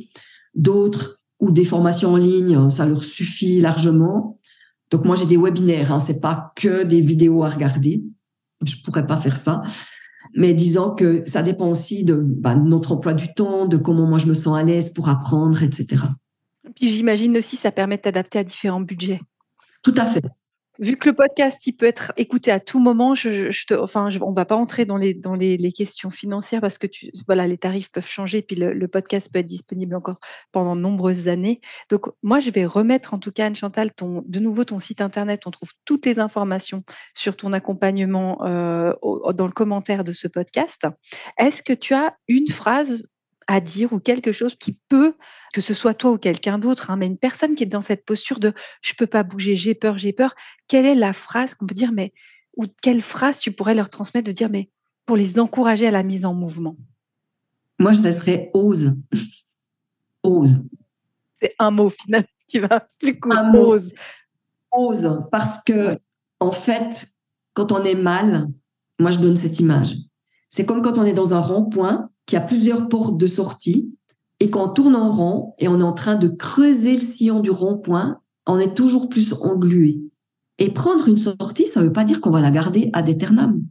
D'autres 0.54 1.20
ou 1.40 1.50
des 1.50 1.64
formations 1.64 2.12
en 2.12 2.16
ligne, 2.16 2.70
ça 2.70 2.86
leur 2.86 3.02
suffit 3.02 3.60
largement. 3.60 4.38
Donc 4.92 5.04
moi 5.06 5.16
j'ai 5.16 5.26
des 5.26 5.38
webinaires, 5.38 5.90
hein, 5.90 5.98
c'est 5.98 6.20
pas 6.20 6.52
que 6.54 6.84
des 6.84 7.00
vidéos 7.00 7.42
à 7.42 7.48
regarder. 7.48 8.04
Je 8.62 8.76
pourrais 8.84 9.06
pas 9.06 9.16
faire 9.16 9.36
ça. 9.36 9.62
Mais 10.36 10.54
disons 10.54 10.90
que 10.90 11.24
ça 11.26 11.42
dépend 11.42 11.68
aussi 11.68 12.04
de, 12.04 12.14
bah, 12.14 12.54
notre 12.54 12.92
emploi 12.92 13.14
du 13.14 13.34
temps, 13.34 13.66
de 13.66 13.78
comment 13.78 14.06
moi 14.06 14.18
je 14.18 14.26
me 14.26 14.34
sens 14.34 14.56
à 14.56 14.62
l'aise 14.62 14.92
pour 14.92 15.08
apprendre, 15.08 15.62
etc. 15.62 16.04
Puis 16.76 16.90
j'imagine 16.90 17.36
aussi 17.38 17.56
ça 17.56 17.72
permet 17.72 17.96
de 17.96 18.02
t'adapter 18.02 18.38
à 18.38 18.44
différents 18.44 18.80
budgets. 18.80 19.20
Tout 19.82 19.94
à 19.96 20.04
fait 20.04 20.22
vu 20.82 20.96
que 20.96 21.08
le 21.08 21.14
podcast 21.14 21.66
il 21.66 21.74
peut 21.74 21.86
être 21.86 22.12
écouté 22.16 22.50
à 22.50 22.60
tout 22.60 22.80
moment, 22.80 23.14
je, 23.14 23.50
je 23.50 23.74
va 24.32 24.44
pas 24.44 24.56
entrer 24.56 24.84
dans 24.84 24.96
les 24.96 25.72
questions 25.72 26.10
financières 26.10 26.60
parce 26.60 26.76
que 26.76 26.86
les 27.46 27.58
tarifs 27.58 27.90
peuvent 27.90 28.06
changer, 28.06 28.42
puis 28.42 28.56
le, 28.56 28.72
le, 28.72 28.88
podcast 28.88 29.30
peut 29.32 29.38
être 29.38 29.46
disponible 29.46 29.94
encore 29.94 30.18
pendant 30.50 30.76
de 30.76 30.80
nombreuses 30.80 31.28
années. 31.28 31.60
Donc 31.88 32.06
moi, 32.22 32.40
je 32.40 32.50
vais 32.50 32.66
remettre 32.66 33.14
en 33.14 33.18
tout 33.18 33.30
cas, 33.30 33.46
Anne 33.46 33.54
Chantal, 33.54 33.92
ton, 33.92 34.22
de 34.26 34.40
nouveau 34.40 34.64
ton 34.64 34.80
site 34.80 35.00
internet. 35.00 35.46
On 35.46 35.50
trouve 35.50 35.70
toutes 35.84 36.04
les 36.04 36.18
informations 36.18 36.82
sur 37.14 37.36
ton 37.36 37.52
accompagnement 37.52 38.44
euh, 38.44 38.92
dans 39.34 39.46
le 39.46 39.52
commentaire 39.52 40.04
de 40.04 40.12
ce 40.12 40.26
podcast. 40.26 40.86
Est-ce 41.38 41.62
que 41.62 41.72
tu 41.72 41.94
as 41.94 42.16
une 42.28 42.48
phrase 42.48 43.04
à 43.52 43.60
dire 43.60 43.92
ou 43.92 44.00
quelque 44.00 44.32
chose 44.32 44.56
qui 44.56 44.80
peut, 44.88 45.14
que 45.52 45.60
ce 45.60 45.74
soit 45.74 45.92
toi 45.92 46.12
ou 46.12 46.18
quelqu'un 46.18 46.58
d'autre, 46.58 46.90
hein, 46.90 46.96
mais 46.96 47.06
une 47.06 47.18
personne 47.18 47.54
qui 47.54 47.64
est 47.64 47.66
dans 47.66 47.82
cette 47.82 48.06
posture 48.06 48.40
de 48.40 48.54
je 48.80 48.94
peux 48.94 49.06
pas 49.06 49.22
bouger, 49.24 49.56
j'ai 49.56 49.74
peur, 49.74 49.98
j'ai 49.98 50.14
peur, 50.14 50.34
quelle 50.68 50.86
est 50.86 50.94
la 50.94 51.12
phrase 51.12 51.54
qu'on 51.54 51.66
peut 51.66 51.74
dire, 51.74 51.92
mais 51.92 52.14
ou 52.56 52.64
quelle 52.80 53.02
phrase 53.02 53.40
tu 53.40 53.52
pourrais 53.52 53.74
leur 53.74 53.90
transmettre 53.90 54.26
de 54.26 54.32
dire, 54.32 54.48
mais 54.48 54.70
pour 55.04 55.16
les 55.16 55.38
encourager 55.38 55.86
à 55.86 55.90
la 55.90 56.02
mise 56.02 56.24
en 56.24 56.32
mouvement? 56.32 56.76
Moi, 57.78 57.92
je 57.92 58.10
serais 58.10 58.50
ose. 58.54 58.96
ose. 60.22 60.64
C'est 61.40 61.54
un 61.58 61.70
mot 61.70 61.90
finalement 61.90 62.26
qui 62.48 62.58
va 62.58 62.86
plus 62.98 63.18
Un 63.30 63.52
ose. 63.54 63.92
Ose, 64.72 65.28
parce 65.30 65.62
que 65.64 65.98
en 66.40 66.52
fait, 66.52 67.06
quand 67.52 67.70
on 67.70 67.84
est 67.84 67.94
mal, 67.94 68.48
moi 68.98 69.10
je 69.10 69.18
donne 69.18 69.36
cette 69.36 69.60
image. 69.60 69.96
C'est 70.48 70.64
comme 70.64 70.80
quand 70.80 70.96
on 70.96 71.04
est 71.04 71.12
dans 71.12 71.34
un 71.34 71.40
rond-point 71.40 72.08
a 72.36 72.40
plusieurs 72.40 72.88
portes 72.88 73.18
de 73.18 73.26
sortie 73.26 73.92
et 74.40 74.50
qu'on 74.50 74.68
tourne 74.68 74.96
en 74.96 75.10
rond 75.10 75.54
et 75.58 75.68
on 75.68 75.80
est 75.80 75.84
en 75.84 75.92
train 75.92 76.16
de 76.16 76.28
creuser 76.28 76.96
le 76.96 77.04
sillon 77.04 77.40
du 77.40 77.50
rond-point, 77.50 78.18
on 78.46 78.58
est 78.58 78.74
toujours 78.74 79.08
plus 79.08 79.34
englué. 79.34 80.00
Et 80.58 80.70
prendre 80.70 81.08
une 81.08 81.18
sortie, 81.18 81.66
ça 81.66 81.80
ne 81.80 81.86
veut 81.86 81.92
pas 81.92 82.04
dire 82.04 82.20
qu'on 82.20 82.30
va 82.30 82.40
la 82.40 82.50
garder 82.50 82.90
ad 82.92 83.08
aeternam. 83.08 83.62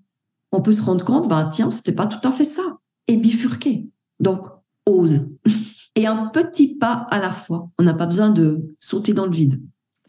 On 0.51 0.61
peut 0.61 0.71
se 0.71 0.81
rendre 0.81 1.05
compte, 1.05 1.29
ben 1.29 1.49
tiens, 1.51 1.71
c'était 1.71 1.91
pas 1.91 2.07
tout 2.07 2.25
à 2.27 2.31
fait 2.31 2.45
ça, 2.45 2.79
et 3.07 3.17
bifurquer. 3.17 3.89
Donc, 4.19 4.47
ose. 4.85 5.29
Et 5.95 6.07
un 6.07 6.27
petit 6.27 6.77
pas 6.77 7.05
à 7.11 7.19
la 7.19 7.33
fois. 7.33 7.69
On 7.77 7.83
n'a 7.83 7.93
pas 7.93 8.05
besoin 8.05 8.29
de 8.29 8.75
sauter 8.79 9.13
dans 9.13 9.25
le 9.25 9.33
vide. 9.33 9.61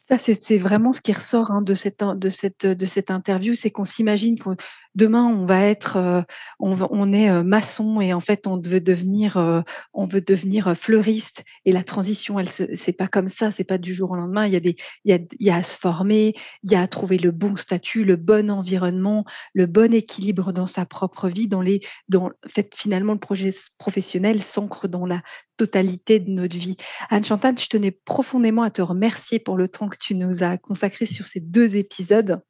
Ça, 0.08 0.16
c'est 0.18 0.58
vraiment 0.58 0.92
ce 0.92 1.00
qui 1.00 1.12
ressort 1.12 1.50
hein, 1.50 1.62
de 1.62 1.74
cette 1.74 3.10
interview, 3.10 3.54
c'est 3.54 3.70
qu'on 3.70 3.84
s'imagine 3.84 4.38
qu'on 4.38 4.56
demain 4.94 5.26
on 5.26 5.44
va 5.44 5.62
être, 5.62 5.96
euh, 5.96 6.22
on, 6.58 6.76
on, 6.90 7.12
est 7.12 7.30
euh, 7.30 7.42
maçon 7.42 8.00
et 8.00 8.12
en 8.12 8.20
fait 8.20 8.46
on 8.46 8.60
veut 8.60 8.80
devenir, 8.80 9.36
euh, 9.36 9.60
on 9.94 10.04
veut 10.04 10.20
devenir 10.20 10.74
fleuriste 10.76 11.44
et 11.64 11.72
la 11.72 11.82
transition, 11.82 12.38
elle 12.38 12.48
c'est 12.48 12.96
pas 12.96 13.08
comme 13.08 13.28
ça, 13.28 13.52
c'est 13.52 13.64
pas 13.64 13.78
du 13.78 13.94
jour 13.94 14.10
au 14.10 14.16
lendemain. 14.16 14.46
Il 14.46 14.52
y 14.52 14.56
a 14.56 14.60
des, 14.60 14.76
il 15.04 15.10
y 15.10 15.14
a, 15.14 15.18
il 15.38 15.46
y 15.46 15.50
a 15.50 15.56
à 15.56 15.62
se 15.62 15.78
former, 15.78 16.34
il 16.62 16.72
y 16.72 16.74
a 16.74 16.82
à 16.82 16.88
trouver 16.88 17.18
le 17.18 17.30
bon 17.30 17.56
statut, 17.56 18.04
le 18.04 18.16
bon 18.16 18.50
environnement, 18.50 19.24
le 19.54 19.66
bon 19.66 19.92
équilibre 19.94 20.52
dans 20.52 20.66
sa 20.66 20.86
propre 20.86 21.28
vie, 21.28 21.48
dans 21.48 21.60
les, 21.60 21.80
dans 22.08 22.30
fait 22.46 22.72
finalement 22.74 23.12
le 23.14 23.20
projet 23.20 23.50
professionnel 23.78 24.42
s'ancre 24.42 24.88
dans 24.88 25.06
la 25.06 25.22
totalité 25.56 26.18
de 26.20 26.30
notre 26.30 26.56
vie. 26.56 26.76
Anne 27.10 27.24
Chantal, 27.24 27.58
je 27.58 27.68
tenais 27.68 27.90
profondément 27.90 28.62
à 28.62 28.70
te 28.70 28.82
remercier 28.82 29.38
pour 29.38 29.56
le 29.56 29.68
temps 29.68 29.88
que 29.88 29.98
tu 30.00 30.14
nous 30.14 30.42
as 30.42 30.58
consacré 30.58 31.06
sur 31.06 31.26
ces 31.26 31.40
deux 31.40 31.76
épisodes. 31.76 32.42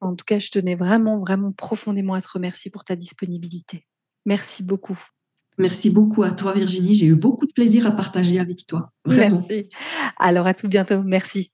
En 0.00 0.14
tout 0.14 0.24
cas, 0.24 0.38
je 0.38 0.50
tenais 0.50 0.74
vraiment, 0.74 1.18
vraiment 1.18 1.52
profondément 1.52 2.14
à 2.14 2.20
te 2.20 2.28
remercier 2.32 2.70
pour 2.70 2.84
ta 2.84 2.96
disponibilité. 2.96 3.86
Merci 4.26 4.62
beaucoup. 4.62 4.98
Merci 5.58 5.90
beaucoup 5.90 6.22
à 6.22 6.30
toi, 6.30 6.52
Virginie. 6.54 6.94
J'ai 6.94 7.06
eu 7.06 7.14
beaucoup 7.14 7.46
de 7.46 7.52
plaisir 7.52 7.86
à 7.86 7.90
partager 7.90 8.38
avec 8.38 8.66
toi. 8.66 8.92
Merci. 9.06 9.68
Alors, 10.18 10.46
à 10.46 10.54
tout 10.54 10.68
bientôt. 10.68 11.02
Merci. 11.02 11.52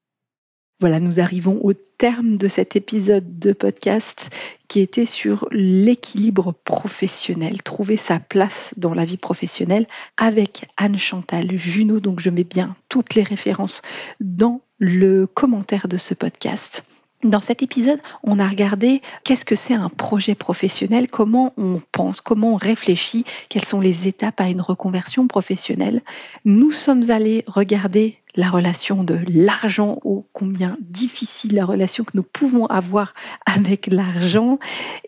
Voilà, 0.78 1.00
nous 1.00 1.20
arrivons 1.20 1.58
au 1.62 1.72
terme 1.72 2.36
de 2.36 2.48
cet 2.48 2.76
épisode 2.76 3.38
de 3.38 3.52
podcast 3.54 4.28
qui 4.68 4.80
était 4.80 5.06
sur 5.06 5.48
l'équilibre 5.50 6.52
professionnel, 6.52 7.62
trouver 7.62 7.96
sa 7.96 8.20
place 8.20 8.74
dans 8.76 8.92
la 8.92 9.06
vie 9.06 9.16
professionnelle 9.16 9.86
avec 10.18 10.66
Anne 10.76 10.98
Chantal 10.98 11.56
Junot. 11.56 12.00
Donc 12.00 12.20
je 12.20 12.28
mets 12.28 12.44
bien 12.44 12.76
toutes 12.90 13.14
les 13.14 13.22
références 13.22 13.80
dans 14.20 14.60
le 14.78 15.26
commentaire 15.26 15.88
de 15.88 15.96
ce 15.96 16.12
podcast. 16.12 16.84
Dans 17.24 17.40
cet 17.40 17.62
épisode, 17.62 18.00
on 18.22 18.38
a 18.38 18.46
regardé 18.46 19.00
qu'est-ce 19.24 19.46
que 19.46 19.56
c'est 19.56 19.74
un 19.74 19.88
projet 19.88 20.34
professionnel, 20.34 21.08
comment 21.08 21.54
on 21.56 21.80
pense, 21.90 22.20
comment 22.20 22.52
on 22.52 22.56
réfléchit, 22.56 23.24
quelles 23.48 23.64
sont 23.64 23.80
les 23.80 24.06
étapes 24.06 24.40
à 24.40 24.48
une 24.48 24.60
reconversion 24.60 25.26
professionnelle. 25.26 26.02
Nous 26.44 26.70
sommes 26.70 27.10
allés 27.10 27.42
regarder 27.46 28.18
la 28.36 28.50
relation 28.50 29.02
de 29.02 29.18
l'argent, 29.28 29.98
ô 30.04 30.26
combien 30.34 30.76
difficile 30.80 31.54
la 31.54 31.64
relation 31.64 32.04
que 32.04 32.12
nous 32.14 32.22
pouvons 32.22 32.66
avoir 32.66 33.14
avec 33.46 33.86
l'argent. 33.86 34.58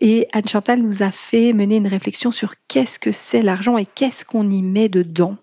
Et 0.01 0.27
Anne 0.33 0.47
Chantal 0.47 0.81
nous 0.81 1.03
a 1.03 1.11
fait 1.11 1.53
mener 1.53 1.77
une 1.77 1.87
réflexion 1.87 2.31
sur 2.31 2.55
qu'est-ce 2.67 2.97
que 2.97 3.11
c'est 3.11 3.43
l'argent 3.43 3.77
et 3.77 3.85
qu'est-ce 3.85 4.25
qu'on 4.25 4.49
y 4.49 4.63
met 4.63 4.89
dedans 4.89 5.37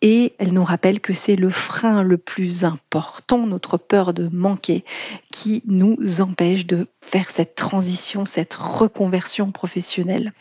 et 0.00 0.34
elle 0.38 0.52
nous 0.52 0.64
rappelle 0.64 1.00
que 1.00 1.12
c'est 1.12 1.36
le 1.36 1.50
frein 1.50 2.02
le 2.02 2.18
plus 2.18 2.64
important, 2.64 3.46
notre 3.46 3.76
peur 3.76 4.12
de 4.14 4.28
manquer, 4.28 4.84
qui 5.32 5.62
nous 5.66 5.98
empêche 6.20 6.66
de 6.66 6.88
faire 7.00 7.30
cette 7.30 7.54
transition, 7.54 8.26
cette 8.26 8.54
reconversion 8.54 9.50
professionnelle. 9.50 10.32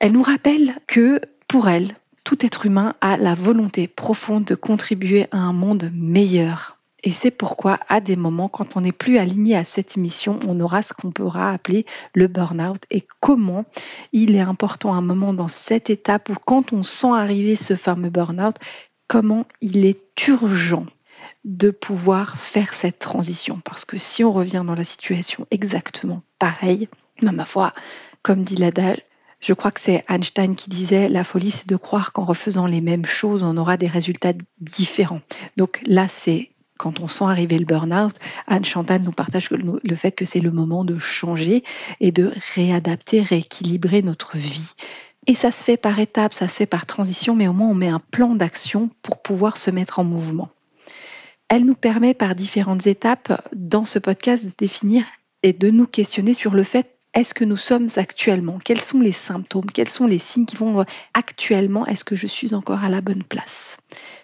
Elle 0.00 0.12
nous 0.12 0.22
rappelle 0.22 0.76
que 0.86 1.20
pour 1.48 1.68
elle, 1.68 1.88
tout 2.24 2.44
être 2.44 2.66
humain 2.66 2.94
a 3.00 3.16
la 3.16 3.34
volonté 3.34 3.88
profonde 3.88 4.44
de 4.44 4.54
contribuer 4.54 5.26
à 5.30 5.38
un 5.38 5.52
monde 5.52 5.90
meilleur. 5.94 6.77
Et 7.04 7.12
c'est 7.12 7.30
pourquoi, 7.30 7.78
à 7.88 8.00
des 8.00 8.16
moments, 8.16 8.48
quand 8.48 8.76
on 8.76 8.80
n'est 8.80 8.92
plus 8.92 9.18
aligné 9.18 9.56
à 9.56 9.64
cette 9.64 9.96
mission, 9.96 10.40
on 10.48 10.58
aura 10.60 10.82
ce 10.82 10.92
qu'on 10.92 11.12
pourra 11.12 11.52
appeler 11.52 11.86
le 12.14 12.26
burn-out. 12.26 12.82
Et 12.90 13.06
comment 13.20 13.64
il 14.12 14.34
est 14.34 14.40
important 14.40 14.94
à 14.94 14.96
un 14.96 15.02
moment 15.02 15.32
dans 15.32 15.48
cette 15.48 15.90
étape 15.90 16.28
où, 16.28 16.34
quand 16.44 16.72
on 16.72 16.82
sent 16.82 17.12
arriver 17.12 17.54
ce 17.54 17.76
fameux 17.76 18.10
burn-out, 18.10 18.56
comment 19.06 19.46
il 19.60 19.84
est 19.84 20.00
urgent 20.26 20.86
de 21.44 21.70
pouvoir 21.70 22.36
faire 22.36 22.74
cette 22.74 22.98
transition. 22.98 23.60
Parce 23.64 23.84
que 23.84 23.96
si 23.96 24.24
on 24.24 24.32
revient 24.32 24.64
dans 24.66 24.74
la 24.74 24.84
situation 24.84 25.46
exactement 25.50 26.20
pareille, 26.38 26.88
ma 27.22 27.44
foi, 27.44 27.72
comme 28.22 28.42
dit 28.42 28.56
l'adage, 28.56 28.98
je 29.40 29.52
crois 29.52 29.70
que 29.70 29.80
c'est 29.80 30.04
Einstein 30.08 30.56
qui 30.56 30.68
disait 30.68 31.08
la 31.08 31.22
folie, 31.22 31.50
c'est 31.50 31.68
de 31.68 31.76
croire 31.76 32.12
qu'en 32.12 32.24
refaisant 32.24 32.66
les 32.66 32.80
mêmes 32.80 33.06
choses, 33.06 33.44
on 33.44 33.56
aura 33.56 33.76
des 33.76 33.86
résultats 33.86 34.32
différents. 34.60 35.20
Donc 35.56 35.80
là, 35.86 36.08
c'est 36.08 36.50
quand 36.78 37.00
on 37.00 37.08
sent 37.08 37.24
arriver 37.24 37.58
le 37.58 37.66
burn-out, 37.66 38.14
Anne 38.46 38.64
Chantal 38.64 39.02
nous 39.02 39.12
partage 39.12 39.50
le 39.50 39.94
fait 39.94 40.12
que 40.12 40.24
c'est 40.24 40.40
le 40.40 40.50
moment 40.50 40.84
de 40.84 40.98
changer 40.98 41.64
et 42.00 42.12
de 42.12 42.32
réadapter, 42.54 43.20
rééquilibrer 43.20 44.02
notre 44.02 44.38
vie. 44.38 44.72
Et 45.26 45.34
ça 45.34 45.52
se 45.52 45.62
fait 45.62 45.76
par 45.76 45.98
étapes, 45.98 46.32
ça 46.32 46.48
se 46.48 46.56
fait 46.56 46.66
par 46.66 46.86
transition, 46.86 47.36
mais 47.36 47.48
au 47.48 47.52
moins 47.52 47.68
on 47.68 47.74
met 47.74 47.88
un 47.88 48.00
plan 48.00 48.34
d'action 48.34 48.88
pour 49.02 49.20
pouvoir 49.20 49.58
se 49.58 49.70
mettre 49.70 49.98
en 49.98 50.04
mouvement. 50.04 50.48
Elle 51.48 51.64
nous 51.64 51.74
permet 51.74 52.14
par 52.14 52.34
différentes 52.34 52.86
étapes 52.86 53.46
dans 53.54 53.84
ce 53.84 53.98
podcast 53.98 54.46
de 54.46 54.52
définir 54.56 55.04
et 55.42 55.52
de 55.52 55.70
nous 55.70 55.86
questionner 55.86 56.32
sur 56.32 56.54
le 56.54 56.62
fait 56.62 56.98
est-ce 57.14 57.32
que 57.32 57.44
nous 57.44 57.56
sommes 57.56 57.88
actuellement 57.96 58.58
Quels 58.62 58.80
sont 58.80 59.00
les 59.00 59.12
symptômes 59.12 59.70
Quels 59.72 59.88
sont 59.88 60.06
les 60.06 60.18
signes 60.18 60.44
qui 60.44 60.56
vont 60.56 60.84
actuellement 61.14 61.86
Est-ce 61.86 62.04
que 62.04 62.16
je 62.16 62.26
suis 62.26 62.54
encore 62.54 62.84
à 62.84 62.90
la 62.90 63.00
bonne 63.00 63.24
place? 63.24 63.78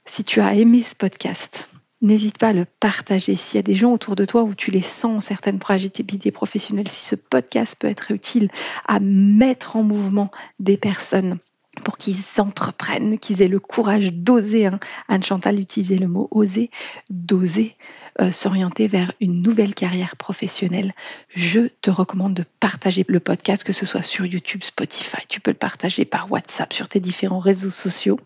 Si 0.05 0.22
tu 0.22 0.40
as 0.40 0.55
aimé 0.55 0.82
ce 0.82 0.94
podcast, 0.94 1.70
n'hésite 2.05 2.38
pas 2.38 2.48
à 2.48 2.52
le 2.52 2.64
partager. 2.64 3.34
S'il 3.34 3.57
y 3.57 3.59
a 3.59 3.62
des 3.62 3.74
gens 3.74 3.92
autour 3.92 4.14
de 4.14 4.24
toi 4.24 4.42
où 4.44 4.55
tu 4.55 4.70
les 4.70 4.82
sens 4.82 5.26
certaines 5.26 5.59
fragilités 5.59 6.30
professionnelles, 6.30 6.88
si 6.88 7.09
ce 7.09 7.16
podcast 7.16 7.76
peut 7.78 7.88
être 7.88 8.11
utile 8.12 8.48
à 8.86 9.00
mettre 9.00 9.76
en 9.76 9.82
mouvement 9.82 10.30
des 10.61 10.76
personnes 10.76 11.38
pour 11.82 11.98
qu'ils 11.98 12.16
entreprennent, 12.38 13.18
qu'ils 13.18 13.42
aient 13.42 13.48
le 13.48 13.59
courage 13.59 14.12
d'oser. 14.12 14.66
Hein. 14.66 14.78
Anne 15.09 15.24
Chantal 15.24 15.59
utilisait 15.59 15.98
le 15.98 16.07
mot 16.07 16.28
oser, 16.30 16.70
d'oser 17.11 17.74
euh, 18.20 18.30
s'orienter 18.30 18.86
vers 18.86 19.11
une 19.20 19.42
nouvelle 19.42 19.74
carrière 19.74 20.16
professionnelle. 20.16 20.92
Je 21.34 21.62
te 21.80 21.90
recommande 21.90 22.34
de 22.34 22.44
partager 22.61 23.05
le 23.09 23.18
podcast, 23.18 23.64
que 23.64 23.72
ce 23.72 23.86
soit 23.86 24.02
sur 24.02 24.24
YouTube, 24.24 24.62
Spotify. 24.62 25.22
Tu 25.28 25.40
peux 25.40 25.50
le 25.50 25.57
partager 25.57 26.05
par 26.05 26.30
WhatsApp, 26.30 26.72
sur 26.72 26.88
tes 26.88 27.00
différents 27.00 27.40
réseaux 27.40 27.72
sociaux 27.72 28.16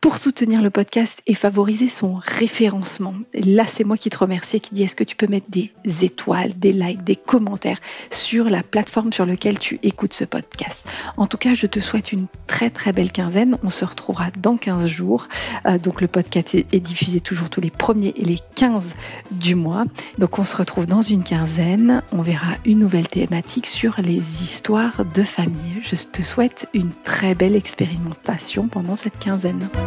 pour 0.00 0.16
soutenir 0.16 0.62
le 0.62 0.70
podcast 0.70 1.22
et 1.26 1.34
favoriser 1.34 1.88
son 1.88 2.14
référencement. 2.14 3.14
là, 3.34 3.64
c'est 3.66 3.84
moi 3.84 3.98
qui 3.98 4.08
te 4.08 4.16
remercie 4.16 4.56
et 4.56 4.60
qui 4.60 4.74
dis 4.74 4.82
est-ce 4.82 4.96
que 4.96 5.04
tu 5.04 5.14
peux 5.14 5.26
mettre 5.26 5.50
des 5.50 5.70
étoiles, 6.04 6.52
des 6.56 6.72
likes, 6.72 7.04
des 7.04 7.16
commentaires 7.16 7.78
sur 8.08 8.48
la 8.48 8.62
plateforme 8.62 9.12
sur 9.12 9.26
laquelle 9.26 9.58
tu 9.58 9.78
écoutes 9.82 10.14
ce 10.14 10.24
podcast? 10.24 10.86
En 11.18 11.26
tout 11.26 11.36
cas, 11.36 11.52
je 11.52 11.66
te 11.66 11.80
souhaite 11.80 12.12
une 12.12 12.28
très 12.46 12.70
très 12.70 12.92
belle 12.92 13.12
quinzaine. 13.12 13.58
On 13.62 13.68
se 13.68 13.84
retrouvera 13.84 14.30
dans 14.38 14.56
15 14.56 14.86
jours. 14.86 15.28
Euh, 15.66 15.76
donc 15.76 16.00
le 16.00 16.08
podcast 16.08 16.54
est 16.54 16.80
diffusé 16.80 17.20
toujours 17.20 17.50
tous 17.50 17.60
les 17.60 17.70
premiers 17.70 18.14
et 18.16 18.24
les 18.24 18.38
15 18.54 18.96
du 19.32 19.54
mois. 19.54 19.84
Donc 20.16 20.38
on 20.38 20.44
se 20.44 20.56
retrouve 20.56 20.86
dans 20.86 21.02
une 21.02 21.24
quinzaine. 21.24 22.02
On 22.12 22.22
verra 22.22 22.54
une 22.64 22.78
nouvelle 22.78 23.08
thématique 23.08 23.66
sur 23.66 24.00
les 24.00 24.42
histoires 24.42 25.04
de 25.04 25.22
famille. 25.22 25.80
Je 25.82 25.94
te 25.94 26.22
souhaite 26.22 26.68
une 26.72 26.92
très 27.04 27.34
belle 27.34 27.56
expérimentation 27.56 28.68
pendant 28.68 28.96
cette 28.96 29.18
quinzaine. 29.18 29.68